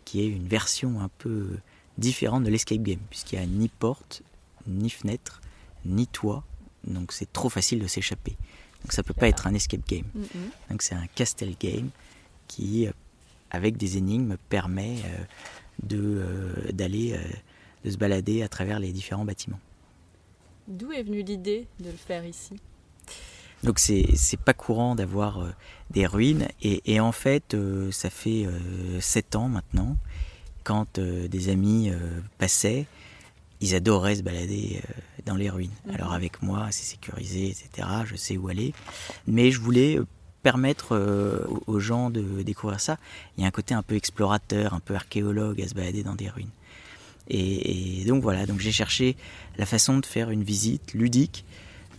qui 0.05 0.21
est 0.21 0.27
une 0.27 0.47
version 0.47 1.01
un 1.01 1.09
peu 1.19 1.59
différente 1.99 2.45
de 2.45 2.51
l'escape 2.51 2.83
game, 2.83 3.01
puisqu'il 3.11 3.39
n'y 3.39 3.45
a 3.45 3.47
ni 3.47 3.69
porte, 3.69 4.23
ni 4.67 4.91
fenêtre, 4.91 5.41
ni 5.85 6.07
toit, 6.07 6.45
donc 6.85 7.13
c'est 7.13 7.33
trop 7.33 7.49
facile 7.49 7.81
de 7.81 7.87
s'échapper. 7.87 8.37
Donc 8.83 8.93
ça 8.93 9.03
peut 9.03 9.15
pas 9.15 9.29
être 9.29 9.47
un 9.47 9.55
escape 9.55 9.87
game. 9.89 10.07
Donc 10.71 10.83
c'est 10.83 10.95
un 10.95 11.07
Castle 11.09 11.55
Game 11.59 11.91
qui, 12.49 12.89
avec 13.55 13.77
des 13.77 13.97
énigmes, 13.97 14.37
permet 14.49 14.97
euh, 15.05 15.25
de 15.83 15.99
euh, 15.99 16.73
d'aller 16.73 17.13
euh, 17.15 17.19
de 17.85 17.91
se 17.91 17.97
balader 17.97 18.43
à 18.43 18.49
travers 18.49 18.79
les 18.79 18.93
différents 18.93 19.25
bâtiments. 19.25 19.61
D'où 20.69 20.93
est 20.93 21.03
venue 21.03 21.23
l'idée 21.23 21.67
de 21.81 21.91
le 21.91 21.97
faire 21.97 22.25
ici? 22.25 22.55
Donc 23.65 23.79
c'est 23.79 24.07
c'est 24.17 24.39
pas 24.39 24.53
courant 24.53 24.95
d'avoir 24.95 25.41
euh, 25.41 25.51
des 25.91 26.07
ruines 26.07 26.49
et, 26.63 26.83
et 26.85 27.01
en 27.01 27.13
fait 27.13 27.55
euh, 27.55 27.91
ça 27.91 28.11
fait 28.11 28.47
euh, 28.47 29.01
sept 29.01 29.37
ans 29.37 29.49
maintenant 29.49 29.97
quand 30.65 30.99
des 30.99 31.51
amis 31.51 31.93
passaient 32.39 32.87
ils 33.61 33.75
adoraient 33.75 34.17
se 34.17 34.23
balader 34.23 34.81
dans 35.27 35.37
les 35.37 35.51
ruines. 35.51 35.77
Mhm. 35.85 35.95
Alors 35.95 36.15
avec 36.15 36.41
moi 36.43 36.69
c'est 36.71 36.85
sécurisé 36.85 37.49
etc. 37.51 37.87
Je 38.07 38.17
sais 38.17 38.39
où 38.39 38.49
aller 38.49 38.73
mais 39.27 39.51
je 39.51 39.61
voulais 39.61 39.99
permettre 40.45 40.95
euh, 40.95 41.39
aux- 41.67 41.81
gens 41.81 42.11
de 42.11 42.43
découvrir 42.43 42.79
ça. 42.79 42.99
Il 43.37 43.41
y 43.41 43.45
a 43.45 43.49
un 43.49 43.51
côté 43.51 43.75
un 43.75 43.83
peu 43.83 43.97
explorateur, 43.97 44.75
un 44.75 44.81
peu 44.81 44.95
archéologue 44.95 45.61
à 45.61 45.67
se 45.67 45.75
balader 45.75 46.05
dans 46.05 46.15
des 46.15 46.29
ruines. 46.29 46.55
Et, 47.29 48.05
donc 48.07 48.23
voilà, 48.23 48.45
donc 48.45 48.61
j'ai 48.61 48.71
cherché 48.71 49.17
la 49.57 49.65
façon 49.65 49.99
de 49.99 50.07
faire 50.07 50.29
une 50.31 50.45
visite 50.45 50.93
ludique 50.93 51.45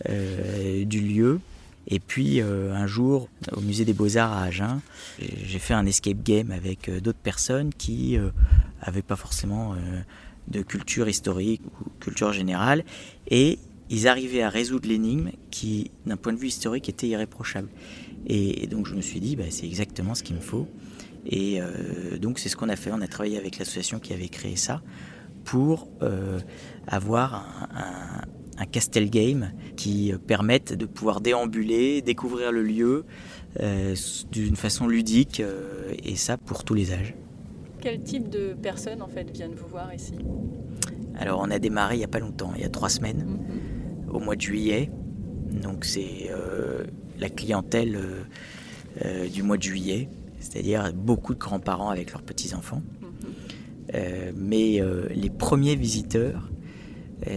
euh, 0.08 0.84
du 0.84 1.00
lieu. 1.00 1.40
Et 1.88 1.98
puis 1.98 2.40
euh, 2.40 2.72
un 2.72 2.86
jour, 2.86 3.28
au 3.52 3.60
musée 3.60 3.84
des 3.84 3.92
Beaux-Arts 3.92 4.32
à 4.32 4.44
Agen, 4.44 4.80
j'ai 5.18 5.58
fait 5.58 5.74
un 5.74 5.84
escape 5.84 6.22
game 6.22 6.52
avec 6.52 6.88
d'autres 7.02 7.18
personnes 7.18 7.72
qui 7.76 8.16
euh, 8.16 8.30
avaient 8.80 9.02
pas 9.02 9.16
forcément 9.16 9.74
de 10.46 10.62
culture 10.62 11.08
historique 11.08 11.62
ou 11.80 11.90
culture 11.98 12.32
générale. 12.32 12.84
Et 13.28 13.58
ils 13.90 14.08
arrivaient 14.08 14.42
à 14.42 14.50
résoudre 14.50 14.88
l'énigme 14.88 15.30
qui, 15.50 15.90
d'un 16.06 16.16
point 16.16 16.32
de 16.32 16.38
vue 16.38 16.48
historique, 16.48 16.88
était 16.88 17.08
irréprochable. 17.08 17.68
Et, 18.26 18.66
donc 18.66 18.86
je 18.86 18.94
me 18.94 19.00
suis 19.02 19.20
dit, 19.20 19.36
bah, 19.36 19.44
c'est 19.50 19.66
exactement 19.66 20.14
ce 20.14 20.22
qu'il 20.22 20.36
me 20.36 20.40
faut. 20.40 20.66
Et 21.26 21.60
euh, 21.60 22.18
donc 22.18 22.38
c'est 22.38 22.48
ce 22.48 22.56
qu'on 22.56 22.68
a 22.68 22.76
fait. 22.76 22.90
On 22.92 23.00
a 23.00 23.06
travaillé 23.08 23.36
avec 23.38 23.58
l'association 23.58 23.98
qui 23.98 24.12
avait 24.12 24.28
créé 24.28 24.56
ça 24.56 24.82
pour 25.44 25.88
euh, 26.02 26.40
avoir 26.86 27.34
un, 27.34 27.78
un- 27.80 28.22
un 28.58 28.64
castel 28.64 29.10
game 29.10 29.52
qui 29.76 30.14
permettent 30.26 30.72
de 30.72 30.86
pouvoir 30.86 31.20
déambuler, 31.20 32.00
découvrir 32.00 32.52
le 32.52 32.62
lieu 32.62 33.04
euh, 33.60 33.94
d'une 34.32 34.56
façon 34.56 34.86
ludique 34.88 35.40
euh, 35.40 35.92
et 36.02 36.16
ça 36.16 36.38
pour 36.38 36.64
tous 36.64 36.72
les 36.72 36.90
âges. 36.92 37.14
Quel 37.82 38.02
type 38.02 38.30
de 38.30 38.54
personnes 38.54 39.02
en 39.02 39.08
fait 39.08 39.30
viennent 39.30 39.54
vous 39.54 39.68
voir 39.68 39.92
ici? 39.92 40.14
Alors 41.18 41.40
on 41.42 41.50
a 41.50 41.58
démarré 41.58 41.96
il 41.96 41.98
n'y 41.98 42.04
a 42.04 42.08
pas 42.08 42.18
longtemps, 42.18 42.52
il 42.56 42.62
y 42.62 42.64
a 42.64 42.70
trois 42.70 42.88
semaines, 42.88 43.26
Mhm. 43.26 44.14
au 44.14 44.20
mois 44.20 44.36
de 44.36 44.40
juillet. 44.40 44.90
Donc 45.62 45.84
c'est 45.84 46.30
euh, 46.30 46.84
la 47.18 47.28
clientèle 47.28 47.96
euh, 47.96 48.22
euh, 49.04 49.28
du 49.28 49.42
mois 49.42 49.56
de 49.56 49.62
juillet, 49.62 50.08
c'est-à-dire 50.40 50.92
beaucoup 50.92 51.34
de 51.34 51.38
grands-parents 51.38 51.90
avec 51.90 52.12
leurs 52.12 52.22
petits-enfants. 52.22 52.82
Mhm. 53.00 53.08
Euh, 53.94 54.32
mais 54.36 54.80
les 55.14 55.30
premiers 55.30 55.76
visiteurs, 55.76 56.50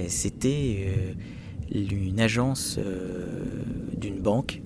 c'était 0.07 1.15
une 1.71 2.19
agence 2.19 2.79
d'une 3.97 4.19
banque 4.19 4.61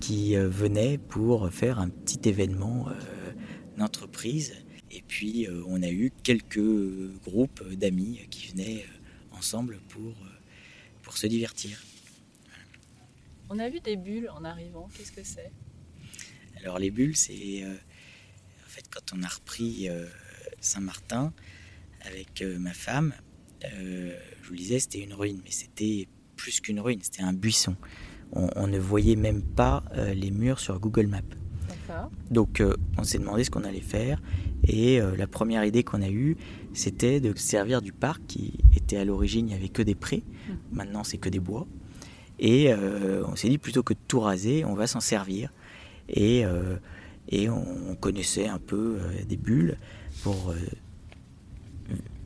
qui 0.00 0.34
venait 0.34 0.98
pour 0.98 1.50
faire 1.50 1.78
un 1.78 1.88
petit 1.88 2.28
événement 2.28 2.86
d'entreprise. 3.76 4.52
Et 4.90 5.02
puis 5.06 5.46
euh, 5.46 5.62
on 5.66 5.82
a 5.82 5.90
eu 5.90 6.12
quelques 6.22 6.60
groupes 7.24 7.62
d'amis 7.74 8.20
qui 8.30 8.48
venaient 8.48 8.84
euh, 8.84 9.36
ensemble 9.36 9.80
pour, 9.88 10.10
euh, 10.10 10.38
pour 11.02 11.16
se 11.16 11.26
divertir. 11.26 11.82
On 13.50 13.58
a 13.58 13.68
vu 13.70 13.80
des 13.80 13.96
bulles 13.96 14.28
en 14.36 14.44
arrivant. 14.44 14.88
Qu'est-ce 14.94 15.12
que 15.12 15.24
c'est? 15.24 15.50
Alors 16.62 16.78
les 16.78 16.90
bulles, 16.90 17.16
c'est 17.16 17.62
euh, 17.62 17.72
en 17.72 18.68
fait 18.68 18.84
quand 18.90 19.14
on 19.16 19.22
a 19.22 19.28
repris 19.28 19.88
euh, 19.88 20.06
Saint-Martin 20.60 21.32
avec 22.02 22.42
euh, 22.42 22.58
ma 22.58 22.72
femme, 22.72 23.14
je 23.62 24.12
vous 24.44 24.52
le 24.52 24.56
disais, 24.56 24.78
c'était 24.78 25.00
une 25.02 25.14
ruine, 25.14 25.40
mais 25.44 25.50
c'était 25.50 26.08
plus 26.36 26.60
qu'une 26.60 26.78
ruine, 26.78 27.00
c'était 27.02 27.22
un 27.22 27.32
buisson. 27.32 27.74
On, 28.32 28.48
on 28.54 28.66
ne 28.66 28.78
voyait 28.78 29.16
même 29.16 29.42
pas 29.42 29.82
les 30.14 30.30
murs 30.30 30.60
sur 30.60 30.78
Google 30.78 31.06
Maps. 31.06 31.22
Donc 32.30 32.62
on 32.98 33.02
s'est 33.02 33.18
demandé 33.18 33.42
ce 33.42 33.50
qu'on 33.50 33.64
allait 33.64 33.80
faire 33.80 34.22
et 34.62 35.00
la 35.00 35.26
première 35.26 35.64
idée 35.64 35.82
qu'on 35.82 36.02
a 36.02 36.10
eue, 36.10 36.36
c'était 36.72 37.20
de 37.20 37.36
se 37.36 37.42
servir 37.42 37.82
du 37.82 37.92
parc 37.92 38.24
qui 38.26 38.58
était 38.76 38.98
à 38.98 39.04
l'origine, 39.04 39.46
il 39.46 39.50
n'y 39.50 39.54
avait 39.54 39.70
que 39.70 39.82
des 39.82 39.96
prés, 39.96 40.22
maintenant 40.70 41.02
c'est 41.02 41.18
que 41.18 41.30
des 41.30 41.40
bois. 41.40 41.66
Et 42.38 42.72
euh, 42.72 43.24
on 43.26 43.34
s'est 43.36 43.48
dit 43.48 43.58
plutôt 43.58 43.82
que 43.82 43.94
de 43.94 43.98
tout 44.06 44.20
raser, 44.20 44.64
on 44.64 44.74
va 44.74 44.86
s'en 44.86 45.00
servir. 45.00 45.50
Et, 46.08 46.44
euh, 46.44 46.76
et 47.28 47.48
on, 47.48 47.90
on 47.90 47.94
connaissait 47.96 48.46
un 48.48 48.58
peu 48.58 48.98
euh, 49.00 49.24
des 49.28 49.36
bulles 49.36 49.76
pour 50.22 50.54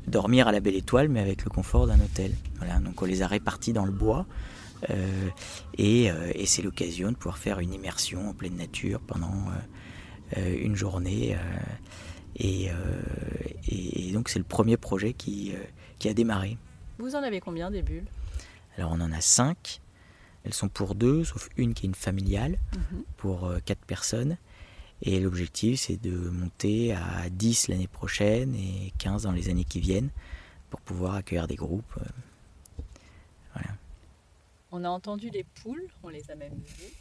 dormir 0.07 0.49
à 0.49 0.53
la 0.53 0.61
belle 0.61 0.75
étoile, 0.77 1.09
mais 1.09 1.21
avec 1.21 1.45
le 1.45 1.51
confort 1.51 1.87
d'un 1.87 2.01
hôtel. 2.01 2.33
Voilà, 2.59 2.79
donc 2.79 3.01
on 3.01 3.05
les 3.07 3.23
a 3.23 3.27
répartis 3.27 3.73
dans 3.73 3.85
le 3.85 3.93
bois. 3.93 4.27
et 5.79 6.07
et 6.35 6.47
c'est 6.47 6.63
l'occasion 6.63 7.13
de 7.13 7.17
pouvoir 7.17 7.39
faire 7.39 7.61
une 7.61 7.73
immersion 7.73 8.29
en 8.31 8.35
pleine 8.35 8.57
nature 8.57 9.01
pendant 9.01 9.33
une 10.37 10.75
journée. 10.75 11.37
et, 12.37 12.69
et- 13.69 14.13
donc 14.13 14.29
c'est 14.29 14.41
le 14.41 14.45
premier 14.45 14.77
projet 14.77 15.13
qui, 15.13 15.53
qui 15.99 16.09
a 16.09 16.15
démarré. 16.15 16.57
Vous 16.99 17.15
en 17.15 17.23
avez 17.23 17.41
combien 17.41 17.71
des 17.71 17.83
bulles? 17.83 18.07
Alors 18.77 18.91
on 18.93 19.01
en 19.01 19.13
a 19.13 19.21
cinq. 19.21 19.81
Elles 20.45 20.55
sont 20.55 20.69
pour 20.69 20.95
deux, 20.95 21.25
sauf 21.25 21.49
une 21.57 21.73
qui 21.75 21.87
est 21.87 21.89
une 21.89 21.95
familiale, 21.95 22.59
Mhm. 22.75 23.05
pour 23.17 23.45
euh, 23.47 23.59
quatre 23.65 23.85
personnes. 23.87 24.37
Et 25.03 25.19
l'objectif, 25.21 25.81
c'est 25.81 25.97
de 26.01 26.11
monter 26.11 26.93
à 26.93 27.29
10 27.31 27.69
l'année 27.69 27.89
prochaine 27.89 28.55
et 28.55 28.93
15 28.99 29.23
dans 29.25 29.33
les 29.33 29.49
années 29.49 29.65
qui 29.65 29.81
viennent 29.81 30.11
pour 30.71 30.81
pouvoir 30.81 31.15
accueillir 31.17 31.47
des 31.49 31.57
groupes. 31.57 31.95
euh. 31.99 32.05
On 34.75 34.85
a 34.85 34.89
entendu 34.89 35.29
les 35.29 35.45
poules, 35.45 35.87
on 36.03 36.09
les 36.09 36.31
a 36.31 36.35
même 36.35 36.55
vues. 36.55 36.93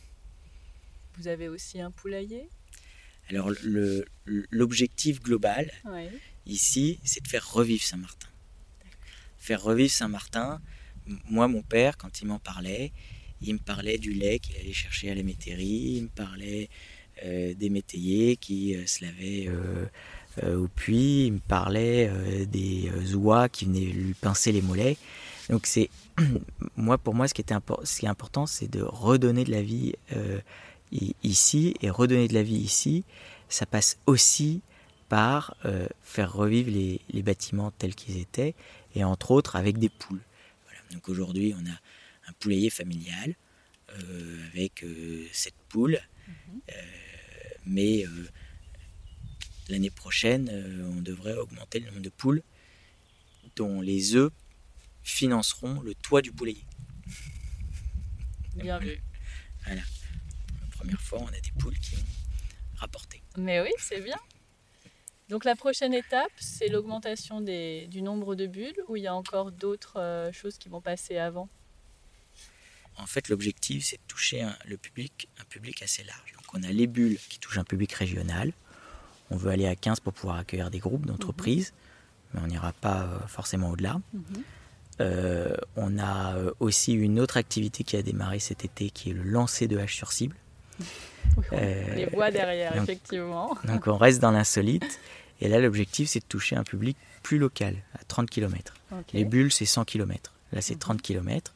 Vous 1.18 1.28
avez 1.28 1.48
aussi 1.48 1.80
un 1.80 1.90
poulailler? 1.90 2.50
Alors 3.30 3.50
l'objectif 4.26 5.22
global, 5.24 5.72
ici, 6.46 7.00
c'est 7.06 7.24
de 7.24 7.28
faire 7.30 7.50
revivre 7.50 7.82
Saint-Martin. 7.84 8.28
Faire 9.38 9.62
revivre 9.64 9.92
Saint-Martin. 9.92 10.60
Moi, 11.30 11.48
mon 11.48 11.62
père, 11.62 11.98
quand 11.98 12.22
il 12.22 12.28
m'en 12.28 12.40
parlait, 12.40 12.92
il 13.42 13.54
me 13.54 13.60
parlait 13.60 13.98
du 13.98 14.14
lait 14.14 14.40
qu'il 14.40 14.56
allait 14.58 14.74
chercher 14.74 15.12
à 15.12 15.16
la 15.16 15.24
métairie, 15.24 15.96
il 15.98 16.04
me 16.04 16.08
parlait 16.08 16.70
euh, 17.26 17.54
des 17.54 17.70
métayers 17.70 18.36
qui 18.36 18.76
euh, 18.76 18.86
se 18.88 19.04
lavaient 19.04 19.48
euh, 19.48 20.58
au 20.58 20.68
puits, 20.68 21.26
il 21.28 21.34
me 21.34 21.40
parlait 21.40 22.10
des 22.46 22.90
oies 23.16 23.50
qui 23.50 23.66
venaient 23.66 23.80
lui 23.82 24.14
pincer 24.14 24.52
les 24.52 24.62
mollets. 24.62 24.98
Donc 25.50 25.68
c'est 25.68 25.90
moi 26.78 26.98
pour 26.98 27.14
moi 27.14 27.28
ce 27.28 27.34
qui 27.34 27.42
était 27.42 27.54
impor- 27.54 27.86
ce 27.86 28.00
qui 28.00 28.06
est 28.06 28.10
important 28.10 28.46
c'est 28.46 28.72
de 28.72 28.82
redonner 28.82 29.44
de 29.44 29.52
la 29.52 29.62
vie 29.62 29.94
ici 31.22 31.76
et 31.82 31.90
redonner 31.90 32.30
de 32.30 32.34
la 32.34 32.44
vie 32.44 32.56
ici 32.56 33.04
ça 33.50 33.66
passe 33.66 33.98
aussi 34.06 34.62
par 35.10 35.58
faire 36.02 36.32
revivre 36.32 36.72
les, 36.72 37.22
bâtiments 37.24 37.72
tels 37.78 37.94
qu'ils 37.94 38.18
étaient 38.18 38.56
et 38.96 39.04
entre 39.04 39.32
autres 39.32 39.58
avec 39.58 39.78
des 39.80 39.90
poules. 39.90 40.22
Donc 40.94 41.10
aujourd'hui 41.10 41.54
on 41.62 41.66
a 41.70 41.76
un 42.28 42.34
poulailler 42.34 42.70
familial 42.70 43.36
euh, 43.90 44.48
avec 44.54 44.84
euh, 44.84 45.28
sept 45.34 45.56
poules, 45.70 46.00
Euh, 46.70 46.74
mais 47.66 48.06
euh, 48.06 48.30
l'année 49.70 49.90
prochaine 49.90 50.50
euh, 50.50 50.90
on 50.98 51.02
devrait 51.02 51.36
augmenter 51.36 51.80
le 51.80 51.88
nombre 51.88 52.02
de 52.02 52.10
poules 52.10 52.42
dont 53.56 53.82
les 53.82 54.16
œufs 54.16 54.32
financeront 55.04 55.82
le 55.82 55.94
toit 55.96 56.22
du 56.22 56.32
poulailler. 56.32 56.66
Bien 58.56 58.80
vu. 58.80 59.02
La 59.68 59.76
première 60.78 61.02
fois 61.02 61.20
on 61.22 61.28
a 61.28 61.40
des 61.40 61.52
poules 61.60 61.78
qui 61.80 61.96
ont 61.96 62.06
rapporté. 62.76 63.22
Mais 63.38 63.62
oui, 63.62 63.72
c'est 63.78 64.02
bien. 64.02 64.20
Donc 65.30 65.46
la 65.46 65.56
prochaine 65.56 65.94
étape, 65.94 66.32
c'est 66.38 66.68
l'augmentation 66.68 67.42
des- 67.42 67.88
du 67.88 68.02
nombre 68.02 68.36
de 68.36 68.48
bulles 68.48 68.82
ou 68.88 68.96
il 68.98 69.04
y 69.04 69.08
a 69.08 69.16
encore 69.16 69.52
d'autres 69.52 69.98
euh, 70.00 70.32
choses 70.32 70.58
qui 70.58 70.70
vont 70.70 70.82
passer 70.82 71.18
avant? 71.18 71.50
En 72.98 73.06
fait, 73.06 73.30
l'objectif, 73.30 73.86
c'est 73.86 73.98
de 73.98 74.02
toucher 74.08 74.42
un, 74.42 74.56
le 74.68 74.78
public, 74.78 75.28
un 75.40 75.44
public 75.46 75.82
assez 75.82 76.04
large. 76.04 76.34
Donc, 76.34 76.44
on 76.54 76.64
a 76.64 76.72
les 76.72 76.88
bulles 76.88 77.18
qui 77.30 77.40
touchent 77.40 77.58
un 77.58 77.64
public 77.64 77.92
régional. 77.94 78.52
On 79.32 79.38
veut 79.38 79.50
aller 79.52 79.66
à 79.68 79.76
15 79.76 80.02
pour 80.02 80.14
pouvoir 80.14 80.38
accueillir 80.38 80.70
des 80.70 80.80
groupes 80.80 81.06
d'entreprises, 81.06 81.74
mais 82.34 82.42
on 82.44 82.48
n'ira 82.48 82.74
pas 82.74 83.04
euh, 83.04 83.20
forcément 83.28 83.70
au-delà. 83.72 84.00
Euh, 85.00 85.56
on 85.78 85.98
a 85.98 86.36
euh, 86.36 86.52
aussi 86.60 86.94
une 86.94 87.20
autre 87.20 87.38
activité 87.38 87.84
qui 87.84 87.96
a 87.96 88.02
démarré 88.02 88.40
cet 88.40 88.66
été, 88.66 88.90
qui 88.92 89.10
est 89.10 89.14
le 89.14 89.24
lancer 89.24 89.68
de 89.68 89.78
hache 89.78 89.96
sur 89.96 90.12
cible. 90.12 90.36
Oui, 91.38 91.46
on 91.52 91.58
Euh, 91.58 91.96
les 91.96 92.06
voit 92.08 92.30
derrière, 92.32 92.74
donc- 92.74 92.84
effectivement. 92.84 93.56
Donc, 93.64 93.88
on 93.88 93.96
reste 93.96 94.20
dans 94.20 94.32
l'insolite. 94.32 95.00
Et 95.40 95.48
là, 95.48 95.60
l'objectif, 95.60 96.10
c'est 96.10 96.20
de 96.20 96.26
toucher 96.26 96.56
un 96.58 96.64
public 96.64 96.98
plus 97.24 97.38
local, 97.38 97.76
à 97.94 98.04
30 98.04 98.30
km. 98.30 98.74
Les 99.14 99.24
bulles, 99.24 99.52
c'est 99.52 99.66
100 99.66 99.86
km. 99.86 100.34
Là, 100.52 100.62
c'est 100.62 100.78
30 100.78 101.02
km. 101.02 101.54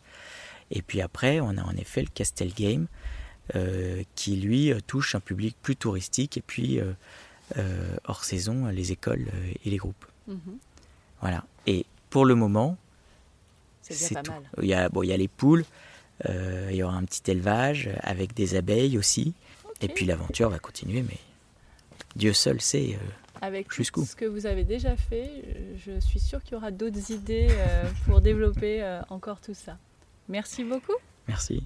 Et 0.72 0.82
puis 0.82 1.02
après, 1.02 1.40
on 1.40 1.58
a 1.58 1.64
en 1.64 1.76
effet 1.78 2.02
le 2.02 2.08
Castel 2.14 2.52
Game, 2.54 2.88
euh, 3.56 4.02
qui 4.16 4.36
lui 4.38 4.72
euh, 4.72 4.80
touche 4.86 5.14
un 5.16 5.20
public 5.20 5.56
plus 5.62 5.76
touristique, 5.76 6.38
et 6.38 6.42
puis 6.42 6.80
euh, 6.80 6.94
euh, 7.58 7.96
hors 8.06 8.24
saison, 8.24 8.66
les 8.68 8.92
écoles 8.92 9.28
et 9.64 9.70
les 9.70 9.78
groupes. 9.78 10.06
Mhm. 10.28 10.58
Voilà. 11.22 11.44
Et 11.68 11.86
pour 12.10 12.26
le 12.26 12.34
moment, 12.36 12.78
C'est 13.82 14.22
tout. 14.24 14.32
mal. 14.32 14.42
Il 14.62 14.68
y 14.68 14.74
a, 14.74 14.90
bon, 14.90 15.04
il 15.04 15.10
y 15.10 15.14
a 15.14 15.18
les 15.18 15.28
poules, 15.28 15.64
il 16.28 16.76
y 16.76 16.82
aura 16.82 16.96
un 16.96 17.04
petit 17.04 17.30
élevage 17.30 17.90
avec 18.02 18.34
des 18.34 18.56
abeilles 18.56 18.98
aussi. 18.98 19.34
Et 19.82 19.88
puis 19.90 20.06
l'aventure 20.06 20.50
va 20.50 20.58
continuer, 20.60 21.04
mais 21.04 21.18
Dieu 22.16 22.32
seul 22.34 22.62
sait. 22.62 22.94
euh, 22.96 23.08
Avec 23.42 23.72
Jusqu'où 23.74 24.06
ce 24.06 24.16
que 24.16 24.26
vous 24.26 24.46
avez 24.46 24.64
déjà 24.64 24.96
fait, 24.96 25.30
je 25.86 26.00
suis 26.00 26.20
sûre 26.22 26.42
qu'il 26.42 26.54
y 26.54 26.56
aura 26.56 26.72
d'autres 26.72 27.12
idées 27.12 27.50
pour 28.06 28.22
développer 28.22 28.82
encore 29.10 29.40
tout 29.42 29.54
ça. 29.54 29.78
Merci 30.28 30.64
beaucoup. 30.64 30.96
merci. 31.28 31.64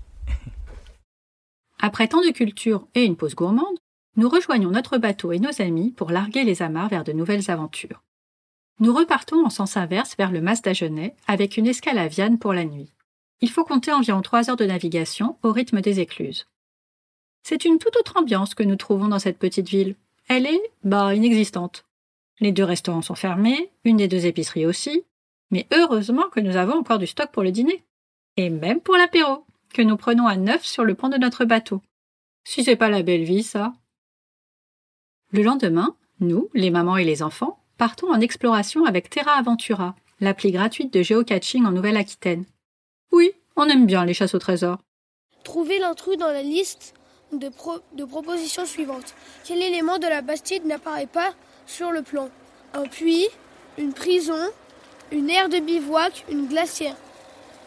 Après 1.80 2.08
tant 2.08 2.22
de 2.22 2.32
culture 2.32 2.88
et 2.94 3.06
une 3.06 3.16
pause 3.16 3.36
gourmande, 3.36 3.78
nous 4.18 4.28
rejoignons 4.28 4.72
notre 4.72 4.98
bateau 4.98 5.32
et 5.32 5.40
nos 5.40 5.62
amis 5.62 5.92
pour 5.92 6.12
larguer 6.12 6.44
les 6.44 6.62
amarres 6.62 6.90
vers 6.90 7.06
de 7.06 7.14
nouvelles 7.14 7.50
aventures. 7.50 8.04
Nous 8.80 8.94
repartons 8.94 9.46
en 9.46 9.50
sens 9.50 9.78
inverse 9.78 10.16
vers 10.18 10.32
le 10.32 10.42
Mas 10.42 10.62
d'Agenais 10.62 11.16
avec 11.28 11.58
une 11.58 11.68
escale 11.68 11.98
à 11.98 12.08
Vienne 12.08 12.40
pour 12.40 12.54
la 12.54 12.66
nuit. 12.66 12.94
Il 13.42 13.50
faut 13.50 13.64
compter 13.64 13.94
environ 13.94 14.22
trois 14.22 14.50
heures 14.50 14.58
de 14.58 14.66
navigation 14.66 15.38
au 15.44 15.52
rythme 15.52 15.82
des 15.82 16.02
écluses. 16.02 16.48
C'est 17.44 17.64
une 17.64 17.80
toute 17.80 17.96
autre 17.96 18.18
ambiance 18.18 18.54
que 18.54 18.64
nous 18.64 18.76
trouvons 18.76 19.08
dans 19.08 19.20
cette 19.20 19.40
petite 19.40 19.70
ville. 19.70 19.96
Elle 20.28 20.46
est, 20.46 20.62
bah, 20.84 21.16
inexistante. 21.16 21.86
Les 22.42 22.52
deux 22.52 22.64
restaurants 22.64 23.02
sont 23.02 23.16
fermés, 23.16 23.72
une 23.86 23.98
des 23.98 24.08
deux 24.08 24.26
épiceries 24.26 24.66
aussi, 24.66 25.04
mais 25.52 25.68
heureusement 25.74 26.30
que 26.30 26.40
nous 26.40 26.58
avons 26.58 26.78
encore 26.78 27.00
du 27.00 27.08
stock 27.08 27.32
pour 27.32 27.44
le 27.44 27.52
dîner. 27.52 27.84
Et 28.38 28.50
même 28.50 28.82
pour 28.82 28.96
l'apéro 28.96 29.46
que 29.74 29.82
nous 29.82 29.98
prenons 29.98 30.28
à 30.28 30.36
neuf 30.38 30.66
sur 30.66 30.84
le 30.84 30.96
pont 30.96 31.10
de 31.10 31.18
notre 31.18 31.46
bateau. 31.46 31.82
Si 32.44 32.64
c'est 32.64 32.76
pas 32.76 32.90
la 32.90 33.04
belle 33.04 33.24
vie, 33.24 33.44
ça. 33.44 33.74
Le 35.32 35.44
lendemain, 35.44 35.96
nous, 36.20 36.50
les 36.54 36.72
mamans 36.72 36.98
et 36.98 37.04
les 37.06 37.22
enfants, 37.22 37.60
partons 37.78 38.12
en 38.12 38.20
exploration 38.20 38.86
avec 38.86 39.10
Terra 39.10 39.34
Aventura, 39.34 39.96
l'appli 40.20 40.52
gratuite 40.52 40.92
de 40.94 41.02
géocaching 41.04 41.66
en 41.66 41.72
Nouvelle-Aquitaine. 41.72 42.46
Oui, 43.12 43.32
On 43.56 43.68
aime 43.68 43.86
bien 43.86 44.06
les 44.06 44.14
chasses 44.14 44.36
au 44.36 44.40
trésor. 44.40 44.78
Trouvez 45.44 45.80
l'intrus 45.80 46.18
dans 46.18 46.32
la 46.32 46.42
liste 46.44 46.94
de, 47.34 47.50
pro- 47.50 47.82
de 47.94 48.06
propositions 48.06 48.66
suivantes. 48.66 49.14
Quel 49.46 49.62
élément 49.62 49.98
de 50.00 50.08
la 50.08 50.22
Bastide 50.22 50.66
n'apparaît 50.66 51.08
pas 51.08 51.34
sur 51.68 51.92
le 51.92 52.02
plan? 52.02 52.30
Un 52.74 52.84
puits, 52.84 53.28
une 53.78 53.94
prison, 53.94 54.50
une 55.12 55.30
aire 55.30 55.50
de 55.50 55.60
bivouac, 55.60 56.26
une 56.32 56.48
glacière. 56.48 56.96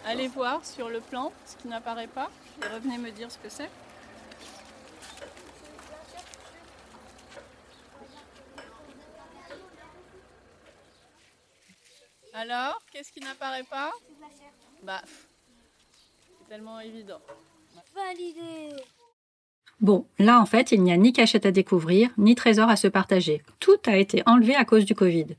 Allez 0.04 0.28
voir 0.28 0.64
sur 0.64 0.88
le 0.88 1.00
plan 1.00 1.32
ce 1.46 1.56
qui 1.56 1.68
n'apparaît 1.68 2.08
pas 2.08 2.30
et 2.60 2.74
revenez 2.74 2.98
me 2.98 3.10
dire 3.10 3.30
ce 3.30 3.38
que 3.38 3.48
c'est. 3.48 3.70
Alors, 12.34 12.80
qu'est-ce 12.90 13.12
qui 13.12 13.20
n'apparaît 13.20 13.62
pas? 13.64 13.92
Bah, 14.82 15.02
c'est 15.04 16.48
tellement 16.48 16.80
évident. 16.80 17.20
Validé. 17.94 18.74
Bon, 19.80 20.06
là 20.18 20.40
en 20.40 20.46
fait, 20.46 20.72
il 20.72 20.82
n'y 20.82 20.92
a 20.92 20.96
ni 20.96 21.12
cachette 21.12 21.46
à 21.46 21.50
découvrir, 21.50 22.10
ni 22.16 22.34
trésor 22.34 22.68
à 22.68 22.76
se 22.76 22.88
partager. 22.88 23.42
Tout 23.60 23.78
a 23.86 23.96
été 23.96 24.22
enlevé 24.26 24.54
à 24.56 24.64
cause 24.64 24.84
du 24.84 24.94
Covid. 24.94 25.36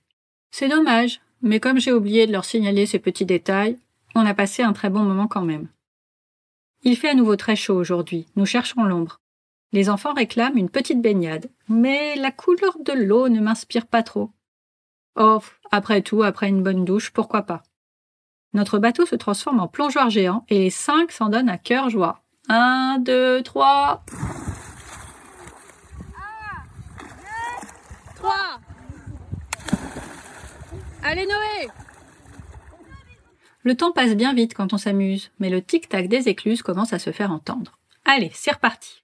C'est 0.51 0.69
dommage, 0.69 1.19
mais 1.41 1.59
comme 1.59 1.79
j'ai 1.79 1.91
oublié 1.91 2.27
de 2.27 2.31
leur 2.31 2.45
signaler 2.45 2.85
ces 2.85 2.99
petits 2.99 3.25
détails, 3.25 3.77
on 4.15 4.25
a 4.25 4.33
passé 4.33 4.63
un 4.63 4.73
très 4.73 4.89
bon 4.89 5.03
moment 5.03 5.27
quand 5.27 5.43
même. 5.43 5.67
Il 6.83 6.97
fait 6.97 7.09
à 7.09 7.15
nouveau 7.15 7.35
très 7.35 7.55
chaud 7.55 7.75
aujourd'hui, 7.75 8.27
nous 8.35 8.45
cherchons 8.45 8.83
l'ombre. 8.83 9.19
Les 9.71 9.89
enfants 9.89 10.13
réclament 10.13 10.57
une 10.57 10.69
petite 10.69 11.01
baignade, 11.01 11.49
mais 11.67 12.15
la 12.15 12.31
couleur 12.31 12.77
de 12.79 12.93
l'eau 12.93 13.29
ne 13.29 13.39
m'inspire 13.39 13.87
pas 13.87 14.03
trop. 14.03 14.31
Oh, 15.15 15.39
après 15.71 16.01
tout, 16.01 16.23
après 16.23 16.49
une 16.49 16.61
bonne 16.61 16.85
douche, 16.85 17.11
pourquoi 17.11 17.43
pas? 17.43 17.63
Notre 18.53 18.77
bateau 18.77 19.05
se 19.05 19.15
transforme 19.15 19.59
en 19.59 19.67
plongeoir 19.67 20.09
géant 20.09 20.45
et 20.49 20.59
les 20.59 20.69
cinq 20.69 21.11
s'en 21.11 21.29
donnent 21.29 21.49
à 21.49 21.57
cœur 21.57 21.89
joie. 21.89 22.21
Un, 22.49 22.99
deux, 22.99 23.41
trois. 23.41 24.03
Trois. 28.15 28.59
Allez 31.01 31.25
Noé 31.25 31.71
Le 33.63 33.75
temps 33.75 33.91
passe 33.91 34.15
bien 34.15 34.33
vite 34.33 34.53
quand 34.53 34.73
on 34.73 34.77
s'amuse, 34.77 35.31
mais 35.39 35.49
le 35.49 35.61
tic-tac 35.61 36.07
des 36.07 36.27
écluses 36.27 36.61
commence 36.61 36.93
à 36.93 36.99
se 36.99 37.11
faire 37.11 37.31
entendre. 37.31 37.79
Allez, 38.05 38.31
c'est 38.33 38.51
reparti. 38.51 39.03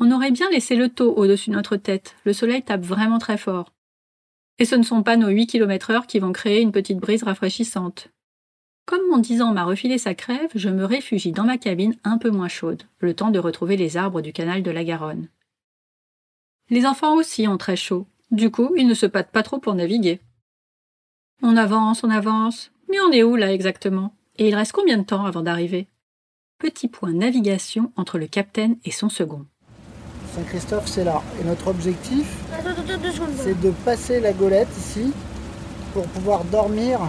On 0.00 0.10
aurait 0.10 0.30
bien 0.30 0.48
laissé 0.50 0.74
le 0.74 0.88
taux 0.88 1.12
au-dessus 1.14 1.50
de 1.50 1.54
notre 1.54 1.76
tête, 1.76 2.16
le 2.24 2.32
soleil 2.32 2.62
tape 2.62 2.82
vraiment 2.82 3.18
très 3.18 3.36
fort. 3.36 3.72
Et 4.58 4.64
ce 4.64 4.74
ne 4.74 4.82
sont 4.82 5.02
pas 5.02 5.16
nos 5.16 5.28
8 5.28 5.46
km 5.46 5.90
heure 5.90 6.06
qui 6.06 6.18
vont 6.18 6.32
créer 6.32 6.62
une 6.62 6.72
petite 6.72 6.98
brise 6.98 7.22
rafraîchissante. 7.22 8.08
Comme 8.86 9.06
mon 9.10 9.18
10 9.18 9.42
ans 9.42 9.52
m'a 9.52 9.64
refilé 9.64 9.98
sa 9.98 10.14
crève, 10.14 10.50
je 10.54 10.70
me 10.70 10.84
réfugie 10.84 11.32
dans 11.32 11.44
ma 11.44 11.58
cabine 11.58 11.96
un 12.04 12.16
peu 12.16 12.30
moins 12.30 12.48
chaude, 12.48 12.84
le 13.00 13.12
temps 13.12 13.30
de 13.30 13.38
retrouver 13.38 13.76
les 13.76 13.98
arbres 13.98 14.22
du 14.22 14.32
canal 14.32 14.62
de 14.62 14.70
la 14.70 14.82
Garonne. 14.82 15.28
Les 16.70 16.86
enfants 16.86 17.14
aussi 17.14 17.46
ont 17.48 17.58
très 17.58 17.76
chaud. 17.76 18.06
Du 18.30 18.50
coup, 18.50 18.74
ils 18.76 18.86
ne 18.86 18.94
se 18.94 19.06
pâtent 19.06 19.30
pas 19.30 19.42
trop 19.42 19.58
pour 19.58 19.74
naviguer. 19.74 20.20
On 21.42 21.56
avance, 21.56 22.02
on 22.02 22.10
avance. 22.10 22.70
Mais 22.90 22.98
on 23.00 23.12
est 23.12 23.22
où 23.22 23.36
là 23.36 23.52
exactement? 23.52 24.12
Et 24.38 24.48
il 24.48 24.54
reste 24.54 24.72
combien 24.72 24.98
de 24.98 25.02
temps 25.04 25.24
avant 25.26 25.42
d'arriver? 25.42 25.88
Petit 26.58 26.88
point 26.88 27.12
navigation 27.12 27.92
entre 27.96 28.18
le 28.18 28.26
capitaine 28.26 28.76
et 28.84 28.90
son 28.90 29.08
second. 29.08 29.44
Saint-Christophe, 30.34 30.86
c'est 30.86 31.04
là. 31.04 31.22
Et 31.40 31.44
notre 31.44 31.68
objectif, 31.68 32.26
c'est 33.36 33.60
de 33.60 33.70
passer 33.84 34.20
la 34.20 34.32
golette 34.32 34.68
ici 34.76 35.12
pour 35.92 36.04
pouvoir 36.06 36.44
dormir 36.44 37.00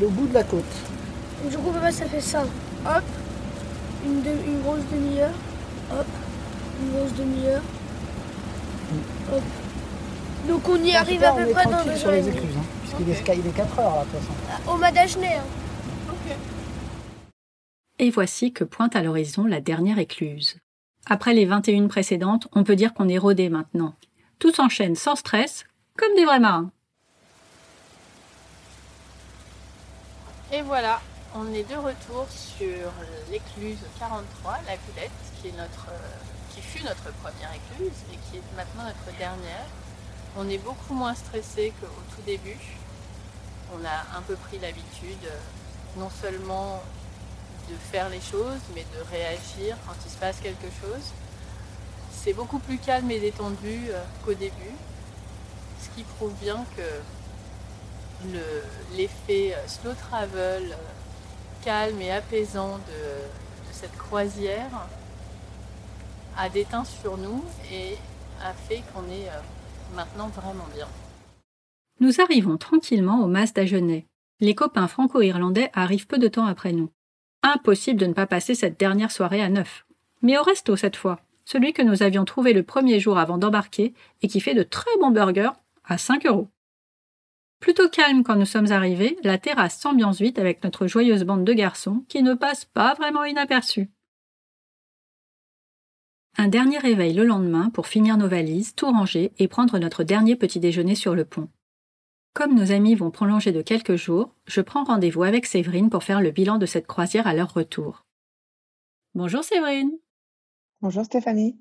le 0.00 0.08
bout 0.08 0.26
de 0.26 0.34
la 0.34 0.44
côte. 0.44 0.64
Du 1.48 1.56
coup, 1.56 1.70
papa, 1.70 1.90
ça 1.92 2.06
fait 2.06 2.20
ça. 2.20 2.42
Hop, 2.86 3.02
une, 4.04 4.22
de- 4.22 4.28
une 4.46 4.60
grosse 4.62 4.80
demi-heure. 4.92 5.32
Hop, 5.92 6.06
une 6.82 6.90
grosse 6.92 7.14
demi-heure. 7.14 7.62
Hop. 9.32 9.42
Donc 10.48 10.68
on 10.68 10.82
y 10.82 10.94
arrive 10.94 11.22
à 11.24 11.32
peu 11.32 11.46
près 11.50 11.64
dans 11.64 11.84
deux 11.84 11.90
heures 12.06 12.12
et 12.14 12.22
les 12.22 12.30
demie. 12.32 12.40
Écluses, 12.92 13.08
hein, 13.10 13.22
puisqu'il 13.24 13.32
est, 13.32 13.38
il 13.38 13.46
est 13.46 13.56
4 13.56 13.78
heures 13.78 13.96
là, 13.96 14.04
de 14.04 14.10
toute 14.10 14.20
façon. 14.20 14.70
Au 14.70 14.76
Madajné. 14.76 15.34
Hein. 15.34 15.44
Et 17.98 18.10
voici 18.10 18.52
que 18.52 18.64
pointe 18.64 18.96
à 18.96 19.02
l'horizon 19.02 19.44
la 19.44 19.60
dernière 19.60 19.98
écluse. 19.98 20.56
Après 21.06 21.34
les 21.34 21.44
21 21.44 21.88
précédentes, 21.88 22.48
on 22.52 22.64
peut 22.64 22.76
dire 22.76 22.94
qu'on 22.94 23.08
est 23.08 23.18
rodé 23.18 23.48
maintenant. 23.48 23.94
Tout 24.38 24.52
s'enchaîne 24.52 24.96
sans 24.96 25.16
stress, 25.16 25.64
comme 25.98 26.14
des 26.14 26.24
vrais 26.24 26.40
marins. 26.40 26.70
Et 30.52 30.62
voilà, 30.62 31.00
on 31.34 31.52
est 31.52 31.68
de 31.68 31.76
retour 31.76 32.26
sur 32.28 32.90
l'écluse 33.30 33.78
43, 33.98 34.52
la 34.66 34.76
Goulette, 34.76 35.10
qui, 35.40 35.48
est 35.48 35.56
notre, 35.58 35.88
euh, 35.90 36.54
qui 36.54 36.62
fut 36.62 36.82
notre 36.82 37.12
première 37.22 37.52
écluse 37.52 37.92
et 38.12 38.16
qui 38.16 38.38
est 38.38 38.56
maintenant 38.56 38.84
notre 38.84 39.18
dernière. 39.18 39.66
On 40.36 40.48
est 40.48 40.58
beaucoup 40.58 40.94
moins 40.94 41.14
stressé 41.14 41.72
qu'au 41.80 41.86
tout 42.14 42.22
début. 42.24 42.56
On 43.74 43.84
a 43.84 44.18
un 44.18 44.22
peu 44.22 44.34
pris 44.34 44.58
l'habitude 44.58 45.24
euh, 45.26 45.38
non 45.98 46.10
seulement 46.22 46.82
de 47.68 47.74
faire 47.92 48.08
les 48.08 48.20
choses, 48.20 48.60
mais 48.74 48.84
de 48.96 49.02
réagir 49.10 49.76
quand 49.86 49.94
il 50.04 50.10
se 50.10 50.16
passe 50.16 50.36
quelque 50.40 50.68
chose. 50.80 51.04
C'est 52.12 52.32
beaucoup 52.32 52.58
plus 52.58 52.78
calme 52.78 53.10
et 53.10 53.20
détendu 53.20 53.86
euh, 53.90 54.02
qu'au 54.24 54.34
début, 54.34 54.74
ce 55.82 55.88
qui 55.96 56.02
prouve 56.04 56.32
bien 56.40 56.64
que 56.76 58.28
le- 58.32 58.64
l'effet 58.96 59.54
euh, 59.54 59.66
slow 59.68 59.94
travel 59.94 60.76
calme 61.64 62.00
et 62.00 62.12
apaisant 62.12 62.78
de, 62.78 63.72
cette 63.72 63.96
croisière 63.96 64.86
a 66.36 66.48
déteint 66.48 66.84
sur 66.84 67.16
nous 67.16 67.44
et 67.70 67.96
a 68.42 68.52
fait 68.52 68.82
qu'on 68.92 69.04
est 69.10 69.28
Nous 72.00 72.20
arrivons 72.20 72.56
tranquillement 72.56 73.22
au 73.22 73.26
mas 73.26 73.52
d'Agenais. 73.52 74.06
Les 74.40 74.54
copains 74.54 74.88
franco-irlandais 74.88 75.70
arrivent 75.74 76.06
peu 76.06 76.18
de 76.18 76.28
temps 76.28 76.46
après 76.46 76.72
nous. 76.72 76.90
Impossible 77.42 78.00
de 78.00 78.06
ne 78.06 78.14
pas 78.14 78.26
passer 78.26 78.54
cette 78.54 78.78
dernière 78.78 79.10
soirée 79.10 79.42
à 79.42 79.48
neuf. 79.48 79.86
Mais 80.22 80.38
au 80.38 80.42
resto 80.42 80.76
cette 80.76 80.96
fois, 80.96 81.20
celui 81.44 81.72
que 81.72 81.82
nous 81.82 82.02
avions 82.02 82.24
trouvé 82.24 82.52
le 82.52 82.62
premier 82.62 83.00
jour 83.00 83.18
avant 83.18 83.38
d'embarquer 83.38 83.94
et 84.22 84.28
qui 84.28 84.40
fait 84.40 84.54
de 84.54 84.62
très 84.62 84.96
bons 85.00 85.10
burgers 85.10 85.52
à 85.84 85.98
5 85.98 86.26
euros. 86.26 86.48
Plutôt 87.60 87.90
calme 87.90 88.22
quand 88.22 88.36
nous 88.36 88.46
sommes 88.46 88.72
arrivés, 88.72 89.18
la 89.22 89.36
terrasse 89.36 89.78
s'ambiance 89.78 90.20
vite 90.20 90.38
avec 90.38 90.64
notre 90.64 90.86
joyeuse 90.86 91.24
bande 91.24 91.44
de 91.44 91.52
garçons 91.52 92.04
qui 92.08 92.22
ne 92.22 92.34
passent 92.34 92.64
pas 92.64 92.94
vraiment 92.94 93.24
inaperçus. 93.24 93.90
Un 96.36 96.48
dernier 96.48 96.78
réveil 96.78 97.12
le 97.12 97.24
lendemain 97.24 97.70
pour 97.70 97.86
finir 97.86 98.16
nos 98.16 98.28
valises, 98.28 98.74
tout 98.74 98.86
ranger 98.86 99.32
et 99.38 99.48
prendre 99.48 99.78
notre 99.78 100.04
dernier 100.04 100.36
petit 100.36 100.60
déjeuner 100.60 100.94
sur 100.94 101.14
le 101.14 101.24
pont. 101.24 101.48
Comme 102.32 102.54
nos 102.54 102.70
amis 102.70 102.94
vont 102.94 103.10
prolonger 103.10 103.50
de 103.50 103.62
quelques 103.62 103.96
jours, 103.96 104.34
je 104.46 104.60
prends 104.60 104.84
rendez-vous 104.84 105.24
avec 105.24 105.46
Séverine 105.46 105.90
pour 105.90 106.04
faire 106.04 106.20
le 106.20 106.30
bilan 106.30 106.58
de 106.58 106.66
cette 106.66 106.86
croisière 106.86 107.26
à 107.26 107.34
leur 107.34 107.52
retour. 107.52 108.06
Bonjour 109.14 109.42
Séverine. 109.42 109.90
Bonjour 110.80 111.04
Stéphanie. 111.04 111.58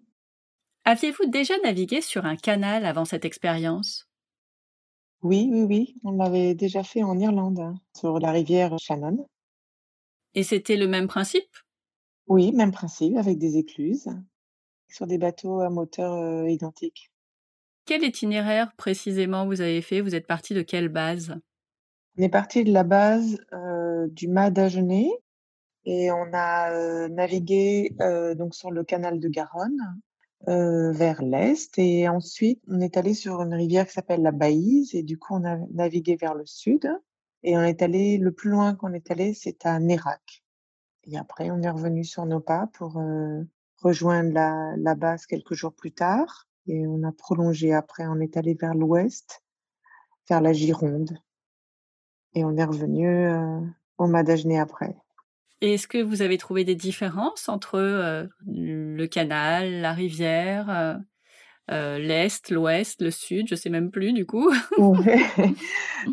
Aviez-vous 0.85 1.25
déjà 1.25 1.55
navigué 1.63 2.01
sur 2.01 2.25
un 2.25 2.35
canal 2.35 2.85
avant 2.85 3.05
cette 3.05 3.25
expérience? 3.25 4.07
Oui, 5.21 5.49
oui, 5.51 5.63
oui, 5.63 5.95
on 6.03 6.11
l'avait 6.11 6.53
déjà 6.53 6.83
fait 6.83 7.03
en 7.03 7.19
Irlande, 7.19 7.59
hein, 7.59 7.75
sur 7.97 8.19
la 8.19 8.31
rivière 8.31 8.77
Shannon. 8.79 9.27
Et 10.35 10.43
c'était 10.43 10.77
le 10.77 10.87
même 10.87 11.07
principe? 11.07 11.49
Oui, 12.27 12.51
même 12.53 12.71
principe, 12.71 13.17
avec 13.17 13.39
des 13.39 13.57
écluses, 13.57 14.07
sur 14.89 15.07
des 15.07 15.17
bateaux 15.17 15.61
à 15.61 15.69
moteur 15.69 16.13
euh, 16.13 16.49
identique. 16.49 17.11
Quel 17.85 18.03
itinéraire 18.03 18.73
précisément 18.75 19.45
vous 19.45 19.61
avez 19.61 19.81
fait? 19.81 20.01
Vous 20.01 20.15
êtes 20.15 20.27
parti 20.27 20.53
de 20.53 20.61
quelle 20.61 20.89
base? 20.89 21.35
On 22.17 22.23
est 22.23 22.29
parti 22.29 22.63
de 22.63 22.73
la 22.73 22.83
base 22.83 23.37
euh, 23.53 24.07
du 24.09 24.27
mât 24.27 24.51
d'Agenais 24.51 25.09
et 25.85 26.11
on 26.11 26.27
a 26.33 26.71
euh, 26.71 27.07
navigué 27.07 27.95
donc 28.35 28.53
sur 28.53 28.69
le 28.69 28.83
canal 28.83 29.19
de 29.19 29.29
Garonne 29.29 29.79
vers 30.45 31.21
l'est 31.21 31.77
et 31.77 32.07
ensuite 32.07 32.61
on 32.67 32.79
est 32.79 32.95
allé 32.97 33.13
sur 33.13 33.41
une 33.41 33.53
rivière 33.53 33.85
qui 33.85 33.93
s'appelle 33.93 34.21
la 34.21 34.31
Baïse 34.31 34.95
et 34.95 35.03
du 35.03 35.17
coup 35.17 35.35
on 35.35 35.43
a 35.45 35.57
navigué 35.71 36.15
vers 36.15 36.33
le 36.33 36.45
sud 36.45 36.89
et 37.43 37.57
on 37.57 37.61
est 37.61 37.81
allé 37.81 38.17
le 38.17 38.31
plus 38.31 38.49
loin 38.49 38.75
qu'on 38.75 38.93
est 38.93 39.09
allé 39.11 39.33
c'est 39.33 39.65
à 39.65 39.79
Nérac. 39.79 40.43
Et 41.05 41.17
après 41.17 41.49
on 41.51 41.61
est 41.61 41.69
revenu 41.69 42.03
sur 42.03 42.25
nos 42.25 42.39
pas 42.39 42.67
pour 42.73 43.01
rejoindre 43.81 44.33
la, 44.33 44.73
la 44.77 44.95
base 44.95 45.25
quelques 45.25 45.53
jours 45.53 45.73
plus 45.73 45.91
tard 45.91 46.47
et 46.67 46.85
on 46.87 47.03
a 47.03 47.11
prolongé 47.11 47.73
après 47.73 48.05
on 48.07 48.19
est 48.19 48.37
allé 48.37 48.53
vers 48.53 48.75
l'ouest 48.75 49.43
vers 50.29 50.41
la 50.41 50.53
Gironde 50.53 51.17
et 52.35 52.43
on 52.43 52.55
est 52.55 52.63
revenu 52.63 53.07
euh, 53.07 53.59
au 53.97 54.07
Madagenet 54.07 54.59
après. 54.59 54.95
Est-ce 55.61 55.87
que 55.87 56.01
vous 56.01 56.21
avez 56.21 56.37
trouvé 56.37 56.63
des 56.63 56.75
différences 56.75 57.49
entre 57.49 57.75
euh, 57.75 58.27
le 58.47 59.07
canal, 59.07 59.81
la 59.81 59.93
rivière, 59.93 60.99
euh, 61.71 61.79
euh, 61.79 61.97
l'est, 61.97 62.49
l'ouest, 62.49 63.01
le 63.01 63.11
sud, 63.11 63.47
je 63.47 63.55
sais 63.55 63.69
même 63.69 63.91
plus 63.91 64.13
du 64.13 64.25
coup. 64.25 64.51
Ouais. 64.77 65.21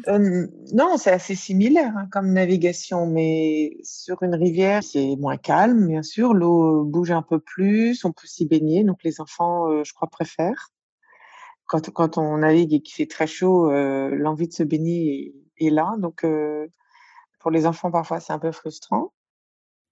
Euh, 0.09 0.49
non, 0.75 0.97
c'est 0.97 1.13
assez 1.13 1.37
similaire 1.37 1.93
hein, 1.97 2.09
comme 2.11 2.33
navigation, 2.33 3.07
mais 3.07 3.77
sur 3.85 4.21
une 4.25 4.35
rivière, 4.35 4.83
c'est 4.83 5.15
moins 5.15 5.37
calme, 5.37 5.87
bien 5.87 6.03
sûr. 6.03 6.35
L'eau 6.35 6.85
bouge 6.85 7.13
un 7.13 7.23
peu 7.23 7.39
plus, 7.39 8.05
on 8.05 8.11
peut 8.11 8.27
s'y 8.27 8.47
baigner, 8.47 8.83
donc 8.83 8.99
les 9.05 9.21
enfants, 9.21 9.71
euh, 9.71 9.85
je 9.85 9.95
crois, 9.95 10.09
préfèrent. 10.09 10.71
Quand, 11.67 11.89
quand 11.91 12.19
on 12.19 12.39
navigue 12.39 12.75
et 12.75 12.81
qu'il 12.83 12.97
fait 12.97 13.07
très 13.07 13.29
chaud, 13.29 13.71
euh, 13.71 14.11
l'envie 14.11 14.49
de 14.49 14.53
se 14.53 14.65
baigner 14.65 15.33
est, 15.61 15.67
est 15.67 15.71
là. 15.71 15.95
Donc, 15.99 16.25
euh, 16.25 16.67
pour 17.39 17.53
les 17.53 17.65
enfants, 17.65 17.93
parfois, 17.93 18.19
c'est 18.19 18.33
un 18.33 18.41
peu 18.41 18.51
frustrant. 18.51 19.13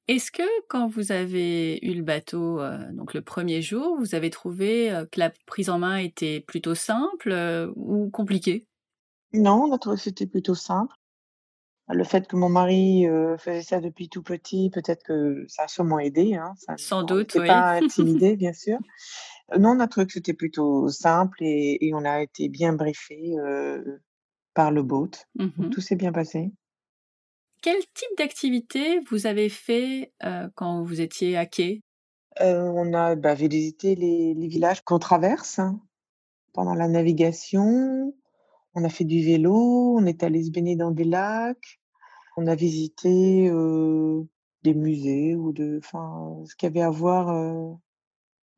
Est-ce 0.07 0.31
que 0.31 0.43
quand 0.69 0.87
vous 0.87 1.13
avez 1.13 1.79
eu 1.83 1.95
le 1.95 2.03
bateau, 2.03 2.61
euh, 2.61 2.93
donc 2.93 3.15
le 3.15 3.23
premier 3.23 3.63
jour, 3.63 3.97
vous 3.99 4.15
avez 4.15 4.29
trouvé 4.29 4.93
euh, 4.93 5.07
que 5.07 5.19
la 5.19 5.31
prise 5.47 5.71
en 5.71 5.79
main 5.79 5.97
était 5.97 6.41
plutôt 6.41 6.75
simple 6.75 7.33
euh, 7.33 7.73
ou 7.75 8.11
compliquée? 8.11 8.67
Non, 9.33 9.65
on 9.65 9.73
a 9.73 9.79
trouvé 9.79 9.97
que 9.97 10.03
c'était 10.03 10.27
plutôt 10.27 10.55
simple. 10.55 10.95
Le 11.89 12.05
fait 12.05 12.27
que 12.27 12.37
mon 12.37 12.49
mari 12.49 13.05
faisait 13.39 13.61
ça 13.63 13.79
depuis 13.79 14.09
tout 14.09 14.23
petit, 14.23 14.71
peut-être 14.71 15.03
que 15.03 15.45
ça 15.49 15.65
a 15.65 15.69
sûrement 15.69 15.99
aidé. 15.99 16.35
Hein, 16.35 16.55
ça, 16.57 16.77
Sans 16.79 17.03
on 17.03 17.07
doute, 17.07 17.35
oui. 17.35 17.47
pas 17.47 17.73
intimidé, 17.77 18.37
bien 18.37 18.55
sûr. 18.55 18.79
Non, 19.59 19.71
on 19.71 19.81
a 19.81 19.87
trouvé 19.87 20.07
que 20.07 20.15
c'était 20.15 20.33
plutôt 20.33 20.89
simple 20.89 21.43
et, 21.43 21.77
et 21.87 21.93
on 21.93 22.07
a 22.07 22.23
été 22.23 22.49
bien 22.49 22.73
briefé 22.73 23.35
par 24.55 24.71
le 24.71 24.83
boat. 24.83 25.11
Mhm. 25.35 25.69
tout 25.71 25.83
s'est 25.83 25.97
bien 25.97 26.13
passé. 26.13 26.53
Quel 27.65 27.81
type 27.95 28.19
d'activité 28.19 29.01
vous 29.09 29.27
avez 29.27 29.49
fait 29.49 30.13
euh, 30.23 30.51
quand 30.55 30.83
vous 30.83 31.01
étiez 31.01 31.39
à 31.39 31.47
quai? 31.47 31.81
Euh, 32.43 32.61
on 32.61 32.93
a 32.93 33.17
bah, 33.17 33.33
visité 33.33 33.95
les, 33.95 34.35
villages 34.35 34.83
qu'on 34.83 34.99
traverse 34.99 35.59
hein, 35.59 35.81
pendant 36.53 36.75
la 36.75 36.89
navigation. 36.89 38.15
On 38.75 38.85
a 38.85 38.91
fait 38.91 39.07
du 39.07 39.25
vélo, 39.25 39.97
on 39.97 40.05
est 40.05 40.23
allé 40.23 40.45
se 40.45 40.51
baigner 40.51 40.77
dans 40.77 40.91
des 40.91 41.05
lacs. 41.05 41.81
On 42.37 42.47
a 42.49 42.55
visité 42.55 43.49
euh, 43.49 44.23
des 44.63 44.75
musées 44.75 45.35
ou 45.35 45.55
de, 45.55 45.81
ce 45.83 46.55
qu'il 46.57 46.67
y 46.67 46.71
avait 46.71 46.83
à 46.83 46.91
voir. 46.91 47.29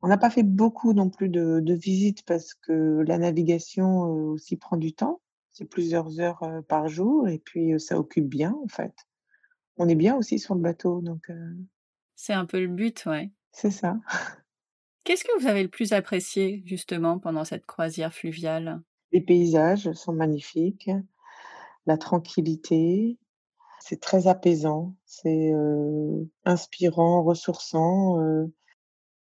On 0.01 0.07
n'a 0.09 0.17
pas 0.17 0.29
fait 0.29 0.43
beaucoup 0.43 0.91
non 0.91 1.09
plus 1.09 1.29
de, 1.29 1.73
visites 1.73 2.25
parce 2.25 2.53
que 2.53 3.05
la 3.07 3.17
navigation 3.17 4.01
aussi 4.01 4.57
prend 4.57 4.75
du 4.75 4.91
temps. 4.91 5.21
C'est 5.57 5.65
plusieurs 5.65 6.19
heures 6.19 6.43
euh, 6.43 6.61
par 6.61 6.87
jour 6.87 7.27
et 7.27 7.39
puis 7.39 7.73
euh, 7.73 7.79
ça 7.79 7.97
occupe 7.97 8.27
bien 8.27 8.55
en 8.63 8.67
fait. 8.67 8.93
On 9.77 9.89
est 9.89 9.95
bien 9.95 10.15
aussi 10.15 10.37
sur 10.37 10.53
le 10.53 10.61
bateau, 10.61 11.01
donc 11.01 11.31
euh, 11.31 11.55
C'est 12.15 12.33
un 12.33 12.45
peu 12.45 12.59
le 12.59 12.67
but, 12.67 13.03
ouais. 13.07 13.31
c'est 13.51 13.71
ça. 13.71 13.97
Qu'est-ce 15.03 15.23
que 15.23 15.39
vous 15.39 15.47
avez 15.47 15.63
le 15.63 15.69
plus 15.69 15.93
apprécié 15.93 16.61
justement 16.67 17.17
pendant 17.17 17.43
cette 17.43 17.65
croisière 17.65 18.13
fluviale? 18.13 18.83
Les 19.11 19.21
paysages 19.21 19.91
sont 19.93 20.13
magnifiques, 20.13 20.91
la 21.87 21.97
tranquillité, 21.97 23.17
c'est 23.79 23.99
très 23.99 24.27
apaisant, 24.27 24.95
c'est 25.05 25.53
inspirant, 26.45 27.23
ressourçant. 27.23 28.17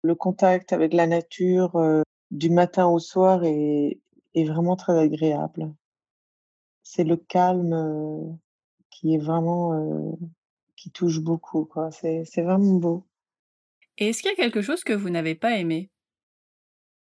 le 0.01 0.15
contact 0.15 0.73
avec 0.73 0.93
la 0.93 1.07
nature 1.07 2.03
du 2.31 2.49
matin 2.49 2.87
au 2.87 2.99
soir 2.99 3.43
est, 3.45 3.99
est 4.33 4.45
vraiment 4.45 4.75
très 4.75 4.97
agréable. 4.97 5.71
C'est 6.87 7.03
le 7.03 7.17
calme 7.17 8.37
qui 8.91 9.15
est 9.15 9.17
vraiment 9.17 10.17
qui 10.77 10.91
touche 10.91 11.19
beaucoup, 11.19 11.65
quoi. 11.65 11.89
C'est 11.91 12.23
c'est 12.25 12.43
vraiment 12.43 12.75
beau. 12.75 13.07
Et 13.97 14.09
est-ce 14.09 14.21
qu'il 14.21 14.29
y 14.29 14.33
a 14.33 14.37
quelque 14.37 14.61
chose 14.61 14.83
que 14.83 14.93
vous 14.93 15.09
n'avez 15.09 15.33
pas 15.35 15.57
aimé? 15.57 15.89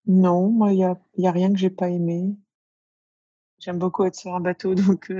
Non, 0.06 0.48
moi, 0.48 0.72
il 0.72 0.78
y 0.78 0.84
a, 0.84 0.98
y 1.16 1.26
a 1.26 1.32
rien 1.32 1.52
que 1.52 1.58
j'ai 1.58 1.70
pas 1.70 1.90
aimé. 1.90 2.34
J'aime 3.58 3.78
beaucoup 3.78 4.04
être 4.04 4.14
sur 4.14 4.34
un 4.34 4.40
bateau, 4.40 4.74
donc 4.74 5.12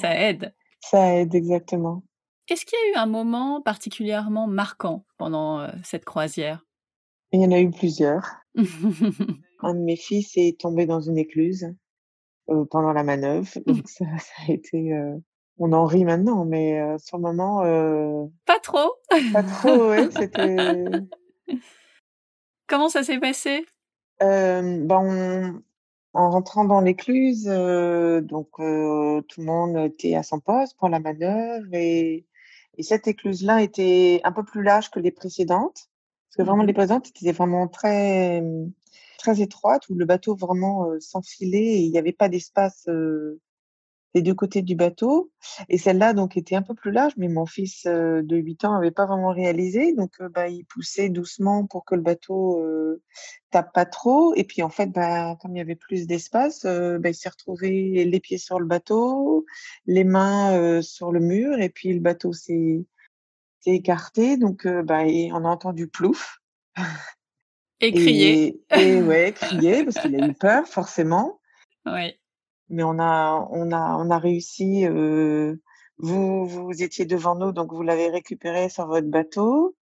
Ça 0.00 0.18
aide. 0.20 0.54
ça 0.80 1.16
aide 1.16 1.34
exactement. 1.34 2.02
Est-ce 2.48 2.64
qu'il 2.64 2.78
y 2.78 2.88
a 2.90 2.94
eu 2.94 3.02
un 3.02 3.06
moment 3.06 3.60
particulièrement 3.60 4.46
marquant 4.46 5.04
pendant 5.18 5.68
cette 5.84 6.04
croisière? 6.04 6.64
Il 7.32 7.42
y 7.42 7.44
en 7.44 7.52
a 7.52 7.60
eu 7.60 7.70
plusieurs. 7.70 8.26
Un 9.62 9.74
de 9.74 9.80
mes 9.80 9.96
fils 9.96 10.32
est 10.36 10.58
tombé 10.58 10.86
dans 10.86 11.00
une 11.00 11.18
écluse 11.18 11.74
euh, 12.50 12.64
pendant 12.70 12.92
la 12.92 13.02
manœuvre, 13.04 13.48
donc 13.66 13.88
ça, 13.88 14.04
ça 14.18 14.32
a 14.48 14.52
été. 14.52 14.92
euh, 14.92 15.16
on 15.58 15.72
en 15.72 15.84
rit 15.84 16.04
maintenant, 16.04 16.44
mais 16.44 16.80
euh, 16.80 16.96
sur 16.98 17.18
le 17.18 17.22
moment, 17.22 17.62
euh, 17.64 18.24
Pas 18.46 18.58
trop 18.60 18.92
pas 19.32 19.42
trop. 19.42 19.88
Ouais, 19.90 20.08
c'était. 20.10 20.84
Comment 22.66 22.88
ça 22.88 23.02
s'est 23.02 23.18
passé? 23.18 23.66
Ben, 24.20 24.86
on- 24.90 25.62
en 26.12 26.30
rentrant 26.30 26.64
dans 26.64 26.80
l'écluse, 26.80 27.44
donc 27.44 28.48
tout 28.56 28.60
le 29.40 29.44
monde 29.44 29.76
était 29.76 30.16
à 30.16 30.22
son 30.24 30.40
poste 30.40 30.76
pour 30.78 30.88
la 30.88 30.98
manœuvre 30.98 31.68
et, 31.72 32.26
et 32.76 32.82
cette 32.82 33.06
écluse-là 33.06 33.62
était 33.62 34.20
un 34.24 34.32
peu 34.32 34.42
plus 34.44 34.62
large 34.64 34.90
que 34.90 34.98
les 34.98 35.12
précédentes, 35.12 35.88
parce 36.28 36.36
que 36.38 36.42
vraiment 36.42 36.62
Mhm. 36.62 36.66
les 36.68 36.72
précédentes 36.72 37.08
étaient 37.08 37.30
vraiment 37.32 37.68
très 37.68 38.42
très 39.20 39.40
étroites 39.40 39.88
où 39.88 39.94
le 39.94 40.04
bateau 40.04 40.34
vraiment 40.34 40.88
s'enfilait 41.00 41.58
et 41.58 41.78
il 41.80 41.90
n'y 41.90 41.98
avait 41.98 42.12
pas 42.12 42.28
d'espace 42.28 42.88
des 44.14 44.22
deux 44.22 44.34
côtés 44.34 44.62
du 44.62 44.74
bateau. 44.74 45.30
Et 45.68 45.78
celle-là 45.78 46.12
donc 46.14 46.36
était 46.36 46.56
un 46.56 46.62
peu 46.62 46.74
plus 46.74 46.90
large, 46.90 47.12
mais 47.16 47.28
mon 47.28 47.46
fils 47.46 47.86
de 47.86 48.36
8 48.36 48.64
ans 48.64 48.74
n'avait 48.74 48.90
pas 48.90 49.06
vraiment 49.06 49.32
réalisé, 49.32 49.92
donc 49.94 50.20
bah, 50.22 50.48
il 50.48 50.64
poussait 50.64 51.08
doucement 51.08 51.66
pour 51.66 51.84
que 51.84 51.94
le 51.94 52.02
bateau 52.02 52.60
euh, 52.60 53.02
tape 53.50 53.72
pas 53.72 53.86
trop. 53.86 54.34
Et 54.34 54.44
puis 54.44 54.62
en 54.62 54.70
fait, 54.70 54.88
bah, 54.88 55.36
comme 55.40 55.54
il 55.56 55.58
y 55.58 55.62
avait 55.62 55.76
plus 55.76 56.06
d'espace, 56.06 56.64
bah, 56.64 57.08
il 57.08 57.14
s'est 57.14 57.28
retrouvé 57.28 58.04
les 58.04 58.20
pieds 58.20 58.38
sur 58.38 58.58
le 58.60 58.66
bateau, 58.66 59.46
les 59.86 60.04
mains 60.04 60.82
sur 60.82 61.12
le 61.12 61.20
mur, 61.20 61.58
et 61.60 61.70
puis 61.70 61.92
le 61.92 62.00
bateau 62.00 62.32
s'est 62.32 62.84
écarté. 63.66 64.36
Donc 64.36 64.66
bah, 64.66 65.02
on 65.04 65.44
a 65.44 65.48
entendu 65.48 65.88
plouf. 65.88 66.40
Et 67.80 67.92
crier. 67.92 68.60
Et, 68.76 68.96
et 68.96 69.02
ouais, 69.02 69.32
crier 69.32 69.84
parce 69.84 69.98
qu'il 69.98 70.20
a 70.20 70.26
eu 70.26 70.34
peur 70.34 70.66
forcément. 70.66 71.40
Oui. 71.86 72.14
Mais 72.68 72.82
on 72.82 72.98
a, 72.98 73.48
on 73.50 73.72
a, 73.72 73.96
on 73.96 74.10
a 74.10 74.18
réussi. 74.18 74.86
euh, 74.86 75.56
vous, 75.98 76.46
vous 76.46 76.82
étiez 76.82 77.04
devant 77.04 77.34
nous, 77.34 77.52
donc 77.52 77.72
vous 77.72 77.82
l'avez 77.82 78.08
récupéré 78.08 78.70
sur 78.70 78.86
votre 78.86 79.08
bateau. 79.08 79.76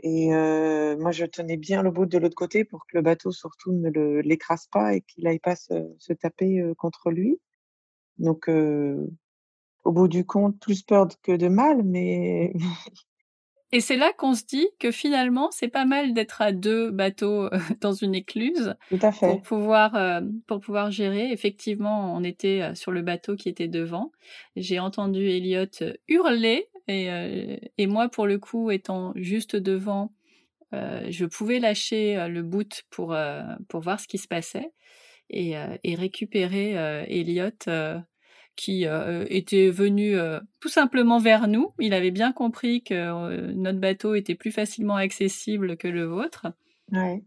Et 0.00 0.34
euh, 0.34 0.98
moi, 0.98 1.12
je 1.12 1.24
tenais 1.24 1.56
bien 1.56 1.82
le 1.82 1.90
bout 1.90 2.06
de 2.06 2.18
l'autre 2.18 2.34
côté 2.34 2.64
pour 2.64 2.80
que 2.86 2.96
le 2.96 3.02
bateau 3.02 3.30
surtout 3.30 3.72
ne 3.72 4.20
l'écrase 4.20 4.66
pas 4.66 4.94
et 4.94 5.00
qu'il 5.00 5.24
n'aille 5.24 5.38
pas 5.38 5.56
se, 5.56 5.94
se 5.98 6.12
taper 6.12 6.60
euh, 6.60 6.74
contre 6.74 7.10
lui. 7.10 7.38
Donc, 8.18 8.48
euh, 8.48 9.08
au 9.84 9.92
bout 9.92 10.08
du 10.08 10.26
compte, 10.26 10.58
plus 10.60 10.82
peur 10.82 11.08
que 11.22 11.32
de 11.32 11.48
mal, 11.48 11.82
mais 11.84 12.52
Et 13.74 13.80
c'est 13.80 13.96
là 13.96 14.12
qu'on 14.12 14.34
se 14.34 14.44
dit 14.44 14.68
que 14.78 14.90
finalement, 14.90 15.50
c'est 15.50 15.68
pas 15.68 15.86
mal 15.86 16.12
d'être 16.12 16.42
à 16.42 16.52
deux 16.52 16.90
bateaux 16.90 17.44
euh, 17.46 17.50
dans 17.80 17.92
une 17.92 18.14
écluse 18.14 18.74
tout 18.90 18.98
à 19.00 19.10
pour 19.10 19.18
fait. 19.18 19.40
pouvoir, 19.40 19.94
euh, 19.94 20.20
pour 20.46 20.60
pouvoir 20.60 20.90
gérer. 20.90 21.32
Effectivement, 21.32 22.14
on 22.14 22.22
était 22.22 22.60
euh, 22.62 22.74
sur 22.74 22.90
le 22.92 23.00
bateau 23.00 23.34
qui 23.34 23.48
était 23.48 23.68
devant. 23.68 24.12
J'ai 24.56 24.78
entendu 24.78 25.26
Elliot 25.26 25.64
hurler 26.06 26.68
et, 26.86 27.10
euh, 27.10 27.56
et 27.78 27.86
moi, 27.86 28.10
pour 28.10 28.26
le 28.26 28.38
coup, 28.38 28.70
étant 28.70 29.12
juste 29.16 29.56
devant, 29.56 30.12
euh, 30.74 31.06
je 31.08 31.24
pouvais 31.24 31.58
lâcher 31.58 32.28
le 32.28 32.42
boot 32.42 32.82
pour, 32.90 33.16
pour 33.68 33.80
voir 33.80 34.00
ce 34.00 34.06
qui 34.08 34.18
se 34.18 34.28
passait 34.28 34.70
et, 35.30 35.54
et 35.84 35.94
récupérer 35.94 36.72
Elliot 37.08 37.50
qui 38.56 38.86
euh, 38.86 39.24
était 39.28 39.70
venu 39.70 40.16
euh, 40.16 40.40
tout 40.60 40.68
simplement 40.68 41.18
vers 41.18 41.48
nous. 41.48 41.72
Il 41.78 41.94
avait 41.94 42.10
bien 42.10 42.32
compris 42.32 42.82
que 42.82 42.94
euh, 42.94 43.52
notre 43.54 43.78
bateau 43.78 44.14
était 44.14 44.34
plus 44.34 44.52
facilement 44.52 44.96
accessible 44.96 45.76
que 45.76 45.88
le 45.88 46.04
vôtre. 46.04 46.48
Ouais, 46.90 47.22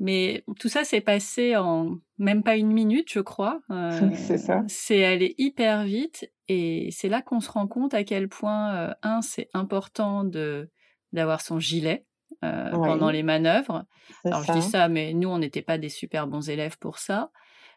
Mais 0.00 0.44
tout 0.58 0.68
ça 0.68 0.84
s'est 0.84 1.00
passé 1.00 1.56
en 1.56 1.98
même 2.18 2.42
pas 2.42 2.56
une 2.56 2.72
minute, 2.72 3.12
je 3.12 3.20
crois. 3.20 3.60
C'est 4.14 4.38
ça. 4.38 4.64
c'est 4.66 5.04
allé 5.04 5.34
hyper 5.38 5.84
vite 5.84 6.30
et 6.48 6.88
c'est 6.90 7.08
là 7.08 7.22
qu'on 7.22 7.40
se 7.40 7.50
rend 7.50 7.66
compte 7.66 7.94
à 7.94 8.04
quel 8.04 8.28
point, 8.28 8.94
un, 9.02 9.22
c'est 9.22 9.48
important 9.52 10.24
de 10.24 10.70
d'avoir 11.12 11.40
son 11.40 11.58
gilet 11.58 12.04
pendant 12.40 13.10
les 13.10 13.22
manœuvres. 13.22 13.84
Alors 14.24 14.42
je 14.44 14.52
dis 14.52 14.62
ça. 14.62 14.88
mais 14.88 15.12
nous, 15.14 15.28
on 15.28 15.38
n'était 15.38 15.62
pas 15.62 15.78
des 15.78 15.88
super 15.88 16.26
bons 16.26 16.48
élèves 16.50 16.78
pour 16.78 16.98
ça. 16.98 17.30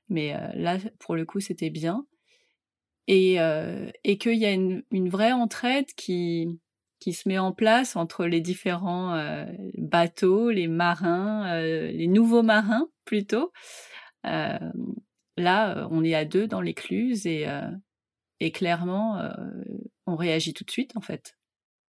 Mais 0.10 0.36
là, 0.56 0.78
pour 1.00 1.16
le 1.16 1.26
coup, 1.26 1.40
c'était 1.40 1.70
bien. 1.70 2.06
Et, 3.12 3.42
euh, 3.42 3.90
et 4.04 4.20
qu'il 4.20 4.36
y 4.36 4.46
a 4.46 4.52
une, 4.52 4.84
une 4.92 5.10
vraie 5.10 5.32
entraide 5.32 5.88
qui, 5.96 6.62
qui 7.00 7.14
se 7.14 7.28
met 7.28 7.40
en 7.40 7.52
place 7.52 7.96
entre 7.96 8.28
les 8.28 8.40
différents 8.40 9.16
euh, 9.16 9.48
bateaux, 9.80 10.52
les 10.52 10.68
marins, 10.68 11.52
euh, 11.56 11.92
les 11.92 12.06
nouveaux 12.06 12.44
marins 12.44 12.88
plutôt. 13.06 13.52
Là, 14.24 15.88
on 15.90 16.04
est 16.04 16.14
à 16.14 16.24
deux 16.24 16.46
dans 16.46 16.62
l'écluse 16.62 17.26
et, 17.26 17.48
et 18.40 18.52
clairement, 18.52 19.20
on 20.06 20.16
réagit 20.16 20.54
tout 20.54 20.66
de 20.66 20.70
suite 20.70 20.96
en 20.96 21.02
fait. 21.02 21.36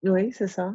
Oui, 0.04 0.32
c'est 0.32 0.46
ça. 0.46 0.74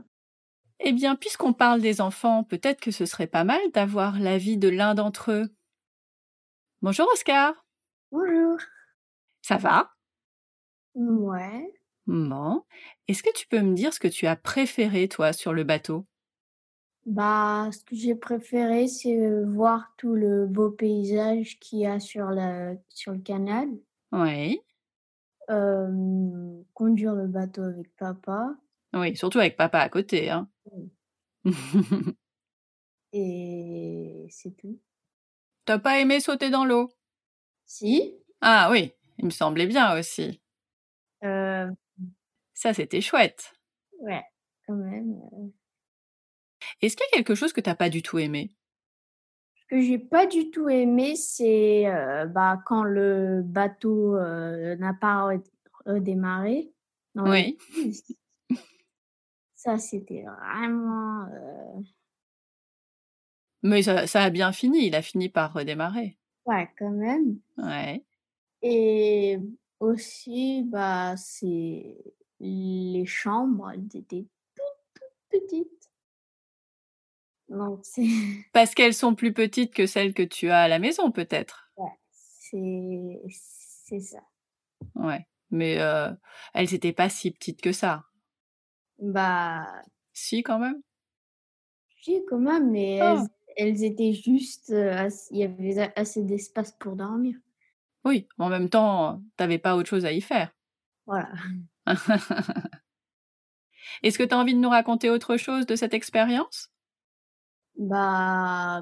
Eh 0.79 0.91
bien, 0.91 1.15
puisqu'on 1.15 1.53
parle 1.53 1.81
des 1.81 2.01
enfants, 2.01 2.43
peut-être 2.43 2.81
que 2.81 2.91
ce 2.91 3.05
serait 3.05 3.25
pas 3.25 3.45
mal 3.45 3.61
d'avoir 3.73 4.19
l'avis 4.19 4.57
de 4.57 4.69
l'un 4.69 4.93
d'entre 4.93 5.31
eux. 5.31 5.55
Bonjour 6.83 7.07
Oscar. 7.13 7.65
Bonjour. 8.11 8.57
Ça 9.41 9.57
va? 9.57 9.94
Ouais. 10.95 11.71
Bon. 12.07 12.63
Est-ce 13.07 13.21
que 13.21 13.31
tu 13.35 13.47
peux 13.47 13.61
me 13.61 13.75
dire 13.75 13.93
ce 13.93 13.99
que 13.99 14.07
tu 14.07 14.25
as 14.25 14.35
préféré, 14.35 15.07
toi, 15.07 15.33
sur 15.33 15.53
le 15.53 15.63
bateau? 15.63 16.07
Bah, 17.07 17.69
ce 17.71 17.83
que 17.83 17.95
j'ai 17.95 18.13
préféré, 18.15 18.87
c'est 18.87 19.17
euh, 19.19 19.43
voir 19.45 19.93
tout 19.97 20.13
le 20.15 20.45
beau 20.47 20.69
paysage 20.71 21.59
qu'il 21.59 21.79
y 21.79 21.85
a 21.87 21.99
sur 21.99 22.27
le, 22.31 22.77
sur 22.89 23.11
le 23.13 23.19
canal, 23.21 23.67
Oui. 24.11 24.61
euh, 25.49 26.61
conduire 26.73 27.13
le 27.15 27.27
bateau 27.27 27.63
avec 27.63 27.95
papa 27.95 28.55
Oui, 28.93 29.15
surtout 29.15 29.37
avec 29.39 29.57
papa 29.57 29.79
à 29.79 29.89
côté. 29.89 30.29
Hein. 30.31 30.49
et 33.13 34.27
c'est 34.29 34.55
tout. 34.57 34.79
T'as 35.65 35.77
pas 35.77 35.99
aimé 35.99 36.19
sauter 36.21 36.49
dans 36.49 36.65
l'eau? 36.65 36.89
Si, 37.65 38.15
Ah 38.39 38.69
oui, 38.71 38.93
il 39.17 39.25
me 39.25 39.29
semblait 39.29 39.67
bien 39.67 39.97
aussi. 39.99 40.41
Euh, 41.25 41.71
Ça, 42.53 42.73
c'était 42.73 43.01
chouette. 43.01 43.53
ouais, 43.99 44.23
quand 44.67 44.75
même. 44.75 45.19
euh. 45.33 45.47
Est-ce 46.81 46.95
qu'il 46.95 47.05
y 47.11 47.15
a 47.15 47.17
quelque 47.17 47.35
chose 47.35 47.53
que 47.53 47.61
t'as 47.61 47.75
pas 47.75 47.89
du 47.89 48.01
tout 48.01 48.17
aimé? 48.19 48.51
Ce 49.55 49.65
que 49.75 49.81
j'ai 49.81 49.97
pas 49.99 50.25
du 50.27 50.51
tout 50.51 50.69
aimé, 50.69 51.15
c'est 51.15 51.87
euh, 51.87 52.25
bah, 52.27 52.61
quand 52.65 52.83
le 52.83 53.41
bateau 53.43 54.15
euh, 54.15 54.75
n'a 54.77 54.93
pas 54.93 55.31
re- 55.33 55.43
redémarré. 55.85 56.71
dans 57.15 57.29
Oui. 57.29 57.57
Ça, 59.55 59.79
c'était 59.79 60.23
vraiment. 60.23 61.25
euh, 61.31 61.81
Mais 63.63 63.81
ça, 63.81 64.05
ça 64.05 64.21
a 64.23 64.29
bien 64.29 64.51
fini, 64.51 64.85
il 64.87 64.95
a 64.95 65.01
fini 65.01 65.29
par 65.29 65.53
redémarrer. 65.53 66.17
Ouais, 66.45 66.69
quand 66.77 66.91
même. 66.91 67.39
Ouais. 67.57 68.03
Et 68.61 69.39
aussi, 69.79 70.63
bah, 70.65 71.15
c'est 71.17 71.97
les 72.39 73.05
chambres, 73.05 73.71
elles 73.71 73.85
étaient 73.97 74.27
toutes, 74.55 75.01
toutes 75.31 75.41
petites. 75.41 75.89
Donc, 77.49 77.79
c'est 77.83 78.03
Parce 78.53 78.73
qu'elles 78.73 78.93
sont 78.93 79.15
plus 79.15 79.33
petites 79.33 79.73
que 79.73 79.85
celles 79.85 80.13
que 80.13 80.23
tu 80.23 80.49
as 80.49 80.61
à 80.63 80.67
la 80.67 80.79
maison, 80.79 81.11
peut-être. 81.11 81.71
ouais, 81.77 81.99
c'est 82.09 83.21
c'est 83.29 83.99
ça. 83.99 84.19
Ouais. 84.95 85.25
Mais 85.51 85.79
euh, 85.79 86.11
elles 86.53 86.73
étaient 86.73 86.91
pas 86.93 87.09
si 87.09 87.31
petites 87.31 87.61
que 87.61 87.71
ça. 87.71 88.03
Bah, 88.99 89.83
Si, 90.13 90.41
quand 90.41 90.57
même. 90.59 90.81
si, 92.01 92.23
quand 92.27 92.39
même, 92.39 92.71
mais 92.71 92.99
Ah. 93.01 93.23
elles, 93.57 93.67
elles 93.67 93.83
étaient 93.83 94.13
juste. 94.13 94.69
euh, 94.71 95.09
Il 95.31 95.37
y 95.37 95.43
avait 95.43 95.91
assez 95.95 96.21
d'espace 96.23 96.71
pour 96.73 96.95
dormir. 96.95 97.35
Oui, 98.05 98.27
en 98.37 98.49
même 98.49 98.69
temps, 98.69 99.21
t'avais 99.35 99.57
pas 99.57 99.75
autre 99.75 99.89
chose 99.89 100.05
à 100.05 100.11
y 100.11 100.21
faire. 100.21 100.51
Voilà. 101.05 101.29
Est-ce 104.03 104.17
que 104.17 104.23
tu 104.23 104.33
as 104.33 104.37
envie 104.37 104.53
de 104.53 104.59
nous 104.59 104.69
raconter 104.69 105.09
autre 105.09 105.37
chose 105.37 105.65
de 105.65 105.75
cette 105.75 105.93
expérience? 105.93 106.69
Bah, 107.77 108.81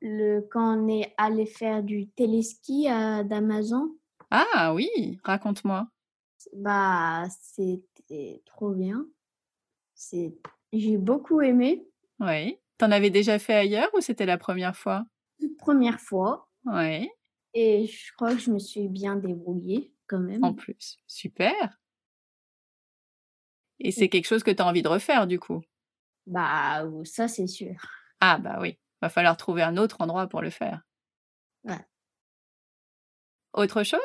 le, 0.00 0.40
quand 0.50 0.78
on 0.78 0.88
est 0.88 1.14
allé 1.16 1.46
faire 1.46 1.82
du 1.82 2.08
téléski 2.08 2.88
à 2.88 3.24
d'Amazon, 3.24 3.96
Ah 4.30 4.72
oui, 4.74 5.18
raconte-moi. 5.24 5.88
bah, 6.54 7.24
c'était 7.30 8.42
trop 8.44 8.70
bien. 8.70 9.06
C'est, 9.94 10.34
j'ai 10.72 10.98
beaucoup 10.98 11.40
aimé. 11.40 11.86
Oui. 12.20 12.58
T'en 12.76 12.90
avais 12.92 13.10
déjà 13.10 13.38
fait 13.38 13.54
ailleurs 13.54 13.90
ou 13.94 14.00
c'était 14.00 14.26
la 14.26 14.38
première 14.38 14.76
fois? 14.76 15.04
Première 15.58 16.00
fois. 16.00 16.48
Oui, 16.64 17.08
Et 17.54 17.86
je 17.86 18.12
crois 18.14 18.34
que 18.34 18.40
je 18.40 18.50
me 18.50 18.58
suis 18.58 18.88
bien 18.88 19.16
débrouillée 19.16 19.94
quand 20.06 20.20
même. 20.20 20.44
en 20.44 20.54
plus. 20.54 20.98
Super. 21.06 21.80
Et 23.80 23.92
c'est 23.92 24.08
quelque 24.08 24.26
chose 24.26 24.42
que 24.42 24.50
tu 24.50 24.62
as 24.62 24.66
envie 24.66 24.82
de 24.82 24.88
refaire 24.88 25.26
du 25.26 25.38
coup? 25.38 25.62
Bah, 26.26 26.84
ça, 27.04 27.28
c'est 27.28 27.46
sûr. 27.46 27.74
Ah 28.20 28.38
bah 28.38 28.58
oui, 28.60 28.78
va 29.00 29.08
falloir 29.08 29.36
trouver 29.36 29.62
un 29.62 29.76
autre 29.76 30.00
endroit 30.00 30.26
pour 30.26 30.42
le 30.42 30.50
faire. 30.50 30.82
Ouais. 31.64 31.86
Autre 33.52 33.82
chose? 33.84 34.00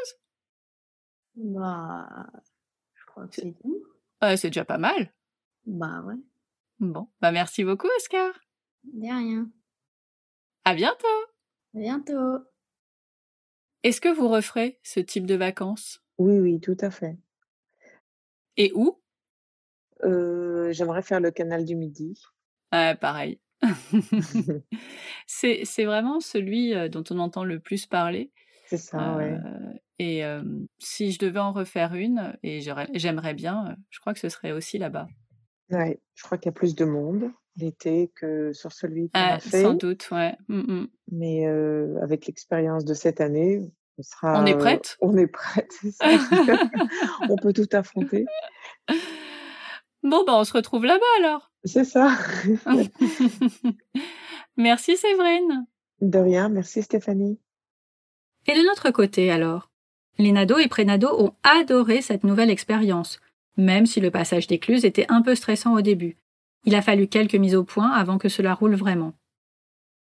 Bah, 1.35 2.27
je 2.93 3.05
crois 3.07 3.27
que 3.27 3.35
c'est 3.35 3.53
tout. 3.61 3.83
Euh, 4.23 4.35
C'est 4.37 4.49
déjà 4.49 4.65
pas 4.65 4.77
mal. 4.77 5.13
Bah, 5.65 6.01
ouais. 6.05 6.15
Bon, 6.79 7.07
bah 7.21 7.31
merci 7.31 7.63
beaucoup 7.63 7.87
Oscar. 7.97 8.31
De 8.83 9.01
rien. 9.01 9.49
À 10.65 10.75
bientôt. 10.75 11.07
À 11.75 11.79
bientôt. 11.79 12.39
Est-ce 13.83 13.99
que 13.99 14.07
vous 14.07 14.29
referez 14.29 14.79
ce 14.81 15.01
type 15.01 15.25
de 15.25 15.35
vacances? 15.35 16.01
Oui, 16.17 16.39
oui, 16.39 16.59
tout 16.61 16.77
à 16.79 16.89
fait. 16.89 17.17
Et 18.55 18.71
où? 18.75 19.01
Euh, 20.05 20.71
j'aimerais 20.71 21.01
faire 21.01 21.19
le 21.19 21.31
canal 21.31 21.65
du 21.65 21.75
Midi. 21.75 22.21
Ah, 22.71 22.95
pareil. 22.95 23.39
c'est 25.27 25.61
c'est 25.63 25.85
vraiment 25.85 26.19
celui 26.19 26.73
euh, 26.73 26.89
dont 26.89 27.03
on 27.09 27.19
entend 27.19 27.43
le 27.43 27.59
plus 27.59 27.85
parler. 27.85 28.31
C'est 28.67 28.77
ça, 28.77 29.15
ouais. 29.17 29.33
Euh, 29.33 29.73
et 29.99 30.25
euh, 30.25 30.43
si 30.79 31.11
je 31.11 31.19
devais 31.19 31.39
en 31.39 31.51
refaire 31.51 31.93
une, 31.93 32.37
et 32.41 32.61
j'aimerais 32.61 33.33
bien, 33.33 33.75
je 33.89 33.99
crois 33.99 34.13
que 34.13 34.19
ce 34.19 34.29
serait 34.29 34.51
aussi 34.51 34.77
là-bas. 34.77 35.07
Ouais, 35.69 35.99
je 36.15 36.23
crois 36.23 36.37
qu'il 36.37 36.47
y 36.47 36.49
a 36.49 36.53
plus 36.53 36.75
de 36.75 36.85
monde 36.85 37.31
l'été 37.57 38.11
que 38.15 38.51
sur 38.53 38.71
celui 38.71 39.09
qu'on 39.09 39.19
Ah, 39.19 39.33
a 39.35 39.39
fait. 39.39 39.61
sans 39.61 39.73
doute, 39.75 40.09
ouais. 40.11 40.35
Mm, 40.47 40.59
mm. 40.59 40.87
Mais 41.11 41.47
euh, 41.47 41.99
avec 42.01 42.25
l'expérience 42.25 42.83
de 42.85 42.93
cette 42.93 43.21
année, 43.21 43.61
on 43.97 44.03
sera. 44.03 44.41
On 44.41 44.45
est 44.45 44.55
euh, 44.55 44.57
prête? 44.57 44.97
on 45.01 45.15
est 45.17 45.27
prête, 45.27 45.71
ça. 45.91 46.05
on 47.29 47.35
peut 47.35 47.53
tout 47.53 47.67
affronter. 47.71 48.25
Bon, 50.05 50.25
bah, 50.25 50.33
on 50.35 50.43
se 50.43 50.51
retrouve 50.51 50.83
là-bas 50.83 51.05
alors. 51.19 51.49
C'est 51.63 51.85
ça. 51.85 52.11
Merci 54.57 54.97
Séverine. 54.97 55.65
De 56.01 56.19
rien, 56.19 56.49
merci 56.49 56.83
Stéphanie. 56.83 57.39
Et 58.47 58.53
de 58.53 58.65
notre 58.67 58.91
côté 58.91 59.31
alors? 59.31 59.71
Les 60.17 60.33
nados 60.33 60.59
et 60.59 60.67
prénados 60.67 61.17
ont 61.17 61.33
adoré 61.43 62.01
cette 62.01 62.25
nouvelle 62.25 62.49
expérience, 62.49 63.21
même 63.57 63.85
si 63.85 63.99
le 63.99 64.11
passage 64.11 64.47
d'écluse 64.47 64.85
était 64.85 65.05
un 65.09 65.21
peu 65.21 65.35
stressant 65.35 65.73
au 65.73 65.81
début. 65.81 66.17
Il 66.65 66.75
a 66.75 66.81
fallu 66.81 67.07
quelques 67.07 67.35
mises 67.35 67.55
au 67.55 67.63
point 67.63 67.91
avant 67.91 68.17
que 68.17 68.29
cela 68.29 68.53
roule 68.53 68.75
vraiment. 68.75 69.13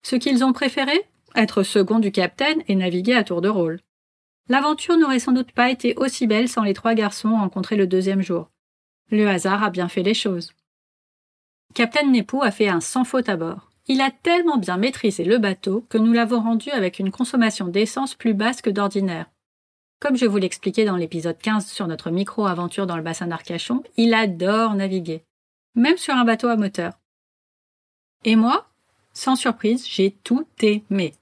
Ce 0.03 0.17
qu'ils 0.17 0.45
ont 0.45 0.53
préféré? 0.53 1.07
Être 1.35 1.63
second 1.63 1.99
du 1.99 2.13
capitaine 2.13 2.63
et 2.69 2.75
naviguer 2.75 3.15
à 3.15 3.25
tour 3.25 3.41
de 3.41 3.49
rôle. 3.49 3.81
L'aventure 4.49 4.99
n'aurait 4.99 5.19
sans 5.19 5.33
doute 5.33 5.53
pas 5.53 5.71
été 5.71 5.95
aussi 5.97 6.27
belle 6.27 6.49
sans 6.49 6.63
les 6.63 6.75
trois 6.75 6.95
garçons 6.95 7.37
rencontrés 7.37 7.77
le 7.77 7.87
deuxième 7.87 8.23
jour. 8.23 8.51
Le 9.11 9.29
hasard 9.29 9.63
a 9.63 9.71
bien 9.71 9.89
fait 9.89 10.03
les 10.03 10.15
choses. 10.15 10.53
Captain 11.75 12.07
Nepou 12.07 12.43
a 12.43 12.51
fait 12.51 12.69
un 12.69 12.81
sans 12.81 13.05
faute 13.05 13.29
à 13.29 13.37
bord. 13.37 13.71
Il 13.87 14.01
a 14.01 14.11
tellement 14.11 14.59
bien 14.59 14.77
maîtrisé 14.77 15.25
le 15.25 15.39
bateau 15.39 15.87
que 15.89 15.99
nous 15.99 16.13
l'avons 16.13 16.41
rendu 16.41 16.71
avec 16.71 16.99
une 16.99 17.11
consommation 17.11 17.67
d'essence 17.67 18.15
plus 18.15 18.35
basse 18.35 18.63
que 18.63 18.71
d'ordinaire. 18.71 19.27
Comme 20.03 20.17
je 20.17 20.27
vous 20.27 20.39
l'expliquais 20.39 20.85
dans 20.85 20.97
l'épisode 20.97 21.39
15 21.39 21.69
sur 21.69 21.87
notre 21.87 22.11
micro-aventure 22.11 22.89
dans 22.89 22.97
le 22.97 23.05
bassin 23.05 23.29
d'Arcachon, 23.29 23.85
il 23.97 24.15
adore 24.15 24.75
naviguer, 24.75 25.23
même 25.77 25.97
sur 25.97 26.13
un 26.13 26.25
bateau 26.25 26.49
à 26.49 26.57
moteur. 26.57 26.95
Et 28.25 28.35
moi, 28.35 28.67
sans 29.13 29.37
surprise, 29.37 29.87
j'ai 29.89 30.11
tout 30.25 30.45
aimé. 30.61 31.15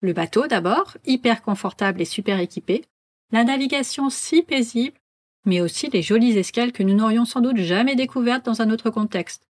Le 0.00 0.12
bateau 0.12 0.48
d'abord, 0.48 0.96
hyper 1.06 1.40
confortable 1.40 2.02
et 2.02 2.04
super 2.04 2.40
équipé, 2.40 2.84
la 3.30 3.44
navigation 3.44 4.10
si 4.10 4.42
paisible, 4.42 4.98
mais 5.44 5.60
aussi 5.60 5.88
les 5.88 6.02
jolies 6.02 6.36
escales 6.36 6.72
que 6.72 6.82
nous 6.82 6.94
n'aurions 6.94 7.26
sans 7.26 7.40
doute 7.40 7.58
jamais 7.58 7.94
découvertes 7.94 8.44
dans 8.44 8.60
un 8.60 8.70
autre 8.70 8.90
contexte. 8.90 9.46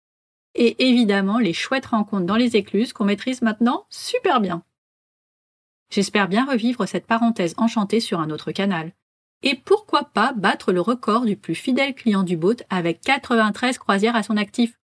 Et 0.55 0.87
évidemment 0.89 1.37
les 1.37 1.53
chouettes 1.53 1.85
rencontres 1.85 2.25
dans 2.25 2.37
les 2.37 2.55
écluses 2.55 2.91
qu'on 2.91 3.05
maîtrise 3.05 3.43
maintenant 3.43 3.85
super 3.91 4.41
bien. 4.41 4.63
J'espère 5.93 6.27
bien 6.27 6.43
revivre 6.43 6.87
cette 6.87 7.05
parenthèse 7.05 7.53
enchantée 7.57 7.99
sur 7.99 8.19
un 8.19 8.31
autre 8.31 8.51
canal. 8.51 8.93
Et 9.43 9.53
pourquoi 9.53 10.05
pas 10.05 10.33
battre 10.33 10.71
le 10.71 10.81
record 10.81 11.23
du 11.23 11.35
plus 11.35 11.53
fidèle 11.53 11.93
client 11.93 12.23
du 12.23 12.35
boat 12.35 12.55
avec 12.71 12.99
93 13.01 13.77
croisières 13.77 14.15
à 14.15 14.23
son 14.23 14.35
actif? 14.35 14.79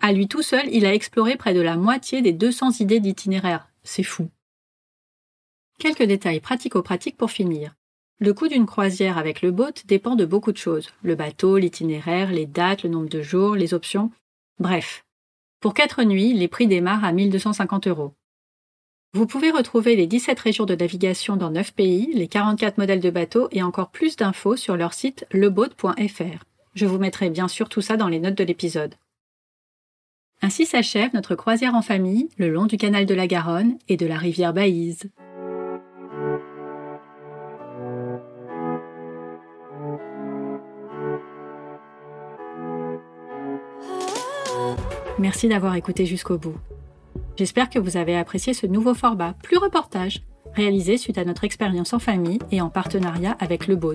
À 0.00 0.12
lui 0.12 0.28
tout 0.28 0.42
seul, 0.42 0.68
il 0.70 0.86
a 0.86 0.94
exploré 0.94 1.34
près 1.34 1.54
de 1.54 1.60
la 1.60 1.76
moitié 1.76 2.22
des 2.22 2.30
200 2.30 2.78
idées 2.78 3.00
d'itinéraire. 3.00 3.68
C'est 3.82 4.04
fou. 4.04 4.30
Quelques 5.80 6.04
détails 6.04 6.38
pratico-pratiques 6.38 7.16
pour 7.16 7.32
finir. 7.32 7.74
Le 8.20 8.32
coût 8.32 8.46
d'une 8.46 8.66
croisière 8.66 9.18
avec 9.18 9.42
le 9.42 9.50
boat 9.50 9.72
dépend 9.86 10.14
de 10.14 10.24
beaucoup 10.24 10.52
de 10.52 10.56
choses. 10.56 10.90
Le 11.02 11.16
bateau, 11.16 11.58
l'itinéraire, 11.58 12.30
les 12.30 12.46
dates, 12.46 12.84
le 12.84 12.90
nombre 12.90 13.08
de 13.08 13.22
jours, 13.22 13.56
les 13.56 13.74
options. 13.74 14.12
Bref. 14.60 15.04
Pour 15.58 15.74
quatre 15.74 16.04
nuits, 16.04 16.32
les 16.32 16.46
prix 16.46 16.68
démarrent 16.68 17.04
à 17.04 17.10
1250 17.10 17.88
euros. 17.88 18.14
Vous 19.14 19.26
pouvez 19.26 19.50
retrouver 19.50 19.96
les 19.96 20.06
17 20.06 20.38
régions 20.38 20.66
de 20.66 20.74
navigation 20.74 21.36
dans 21.36 21.50
9 21.50 21.72
pays, 21.72 22.10
les 22.12 22.28
44 22.28 22.76
modèles 22.76 23.00
de 23.00 23.08
bateaux 23.08 23.48
et 23.52 23.62
encore 23.62 23.88
plus 23.88 24.16
d'infos 24.16 24.56
sur 24.56 24.76
leur 24.76 24.92
site 24.92 25.24
leboat.fr. 25.32 26.44
Je 26.74 26.84
vous 26.84 26.98
mettrai 26.98 27.30
bien 27.30 27.48
sûr 27.48 27.70
tout 27.70 27.80
ça 27.80 27.96
dans 27.96 28.08
les 28.08 28.20
notes 28.20 28.34
de 28.34 28.44
l'épisode. 28.44 28.94
Ainsi 30.42 30.66
s'achève 30.66 31.14
notre 31.14 31.36
croisière 31.36 31.74
en 31.74 31.80
famille 31.80 32.28
le 32.36 32.50
long 32.50 32.66
du 32.66 32.76
canal 32.76 33.06
de 33.06 33.14
la 33.14 33.26
Garonne 33.26 33.78
et 33.88 33.96
de 33.96 34.06
la 34.06 34.18
rivière 34.18 34.52
Baïse. 34.52 35.10
Merci 45.18 45.48
d'avoir 45.48 45.74
écouté 45.76 46.04
jusqu'au 46.04 46.36
bout. 46.36 46.58
J'espère 47.38 47.70
que 47.70 47.78
vous 47.78 47.96
avez 47.96 48.16
apprécié 48.16 48.52
ce 48.52 48.66
nouveau 48.66 48.94
format, 48.94 49.32
plus 49.44 49.58
reportage, 49.58 50.22
réalisé 50.54 50.98
suite 50.98 51.18
à 51.18 51.24
notre 51.24 51.44
expérience 51.44 51.92
en 51.92 52.00
famille 52.00 52.40
et 52.50 52.60
en 52.60 52.68
partenariat 52.68 53.36
avec 53.38 53.68
le 53.68 53.76
BOAT. 53.76 53.94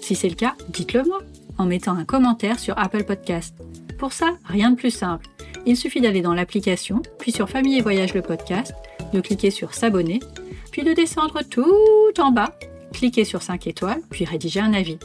Si 0.00 0.14
c'est 0.14 0.30
le 0.30 0.36
cas, 0.36 0.54
dites-le 0.70 1.02
moi 1.04 1.18
en 1.58 1.66
mettant 1.66 1.94
un 1.94 2.06
commentaire 2.06 2.58
sur 2.58 2.78
Apple 2.78 3.04
Podcast. 3.04 3.54
Pour 3.98 4.14
ça, 4.14 4.30
rien 4.46 4.70
de 4.70 4.76
plus 4.76 4.90
simple. 4.90 5.26
Il 5.66 5.76
suffit 5.76 6.00
d'aller 6.00 6.22
dans 6.22 6.32
l'application, 6.32 7.02
puis 7.18 7.30
sur 7.30 7.50
Famille 7.50 7.76
et 7.76 7.82
Voyage 7.82 8.14
le 8.14 8.22
podcast, 8.22 8.72
de 9.12 9.20
cliquer 9.20 9.50
sur 9.50 9.74
S'abonner, 9.74 10.20
puis 10.70 10.82
de 10.82 10.94
descendre 10.94 11.42
tout 11.42 12.18
en 12.18 12.32
bas, 12.32 12.58
cliquer 12.94 13.26
sur 13.26 13.42
5 13.42 13.66
étoiles, 13.66 14.00
puis 14.08 14.24
rédiger 14.24 14.60
un 14.60 14.72
avis. 14.72 14.98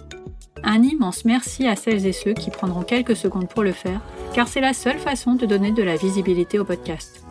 Un 0.63 0.83
immense 0.83 1.25
merci 1.25 1.67
à 1.67 1.75
celles 1.75 2.07
et 2.07 2.13
ceux 2.13 2.33
qui 2.33 2.49
prendront 2.49 2.83
quelques 2.83 3.17
secondes 3.17 3.49
pour 3.49 3.63
le 3.63 3.73
faire, 3.73 3.99
car 4.33 4.47
c'est 4.47 4.61
la 4.61 4.73
seule 4.73 4.99
façon 4.99 5.35
de 5.35 5.45
donner 5.45 5.73
de 5.73 5.83
la 5.83 5.97
visibilité 5.97 6.59
au 6.59 6.63
podcast. 6.63 7.26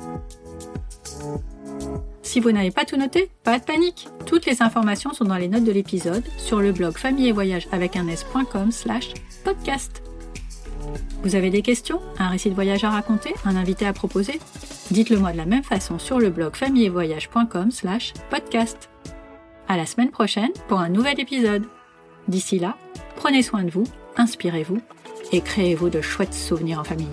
Si 2.22 2.40
vous 2.40 2.50
n'avez 2.50 2.70
pas 2.70 2.84
tout 2.84 2.96
noté, 2.96 3.30
pas 3.44 3.58
de 3.58 3.64
panique. 3.64 4.08
Toutes 4.26 4.46
les 4.46 4.60
informations 4.62 5.12
sont 5.12 5.24
dans 5.24 5.36
les 5.36 5.48
notes 5.48 5.64
de 5.64 5.72
l'épisode 5.72 6.24
sur 6.36 6.60
le 6.60 6.72
blog 6.72 6.98
famille 6.98 7.28
et 7.28 7.32
voyage 7.32 7.68
avec 7.72 7.96
un 7.96 8.08
s.com 8.08 8.72
slash 8.72 9.14
podcast. 9.44 10.02
Vous 11.22 11.34
avez 11.34 11.50
des 11.50 11.62
questions 11.62 12.00
Un 12.18 12.28
récit 12.28 12.50
de 12.50 12.54
voyage 12.54 12.84
à 12.84 12.90
raconter 12.90 13.32
Un 13.44 13.56
invité 13.56 13.86
à 13.86 13.92
proposer? 13.92 14.40
Dites-le 14.90 15.18
moi 15.18 15.32
de 15.32 15.36
la 15.36 15.46
même 15.46 15.64
façon 15.64 15.98
sur 15.98 16.18
le 16.18 16.30
blog 16.30 16.54
famillevoyage.com 16.56 17.70
slash 17.70 18.12
podcast. 18.30 18.90
À 19.68 19.76
la 19.76 19.86
semaine 19.86 20.10
prochaine 20.10 20.50
pour 20.68 20.78
un 20.78 20.88
nouvel 20.88 21.18
épisode. 21.20 21.64
D'ici 22.28 22.58
là, 22.58 22.76
prenez 23.16 23.42
soin 23.42 23.62
de 23.62 23.70
vous, 23.70 23.84
inspirez-vous 24.16 24.80
et 25.32 25.40
créez-vous 25.40 25.90
de 25.90 26.00
chouettes 26.00 26.34
souvenirs 26.34 26.80
en 26.80 26.84
famille. 26.84 27.08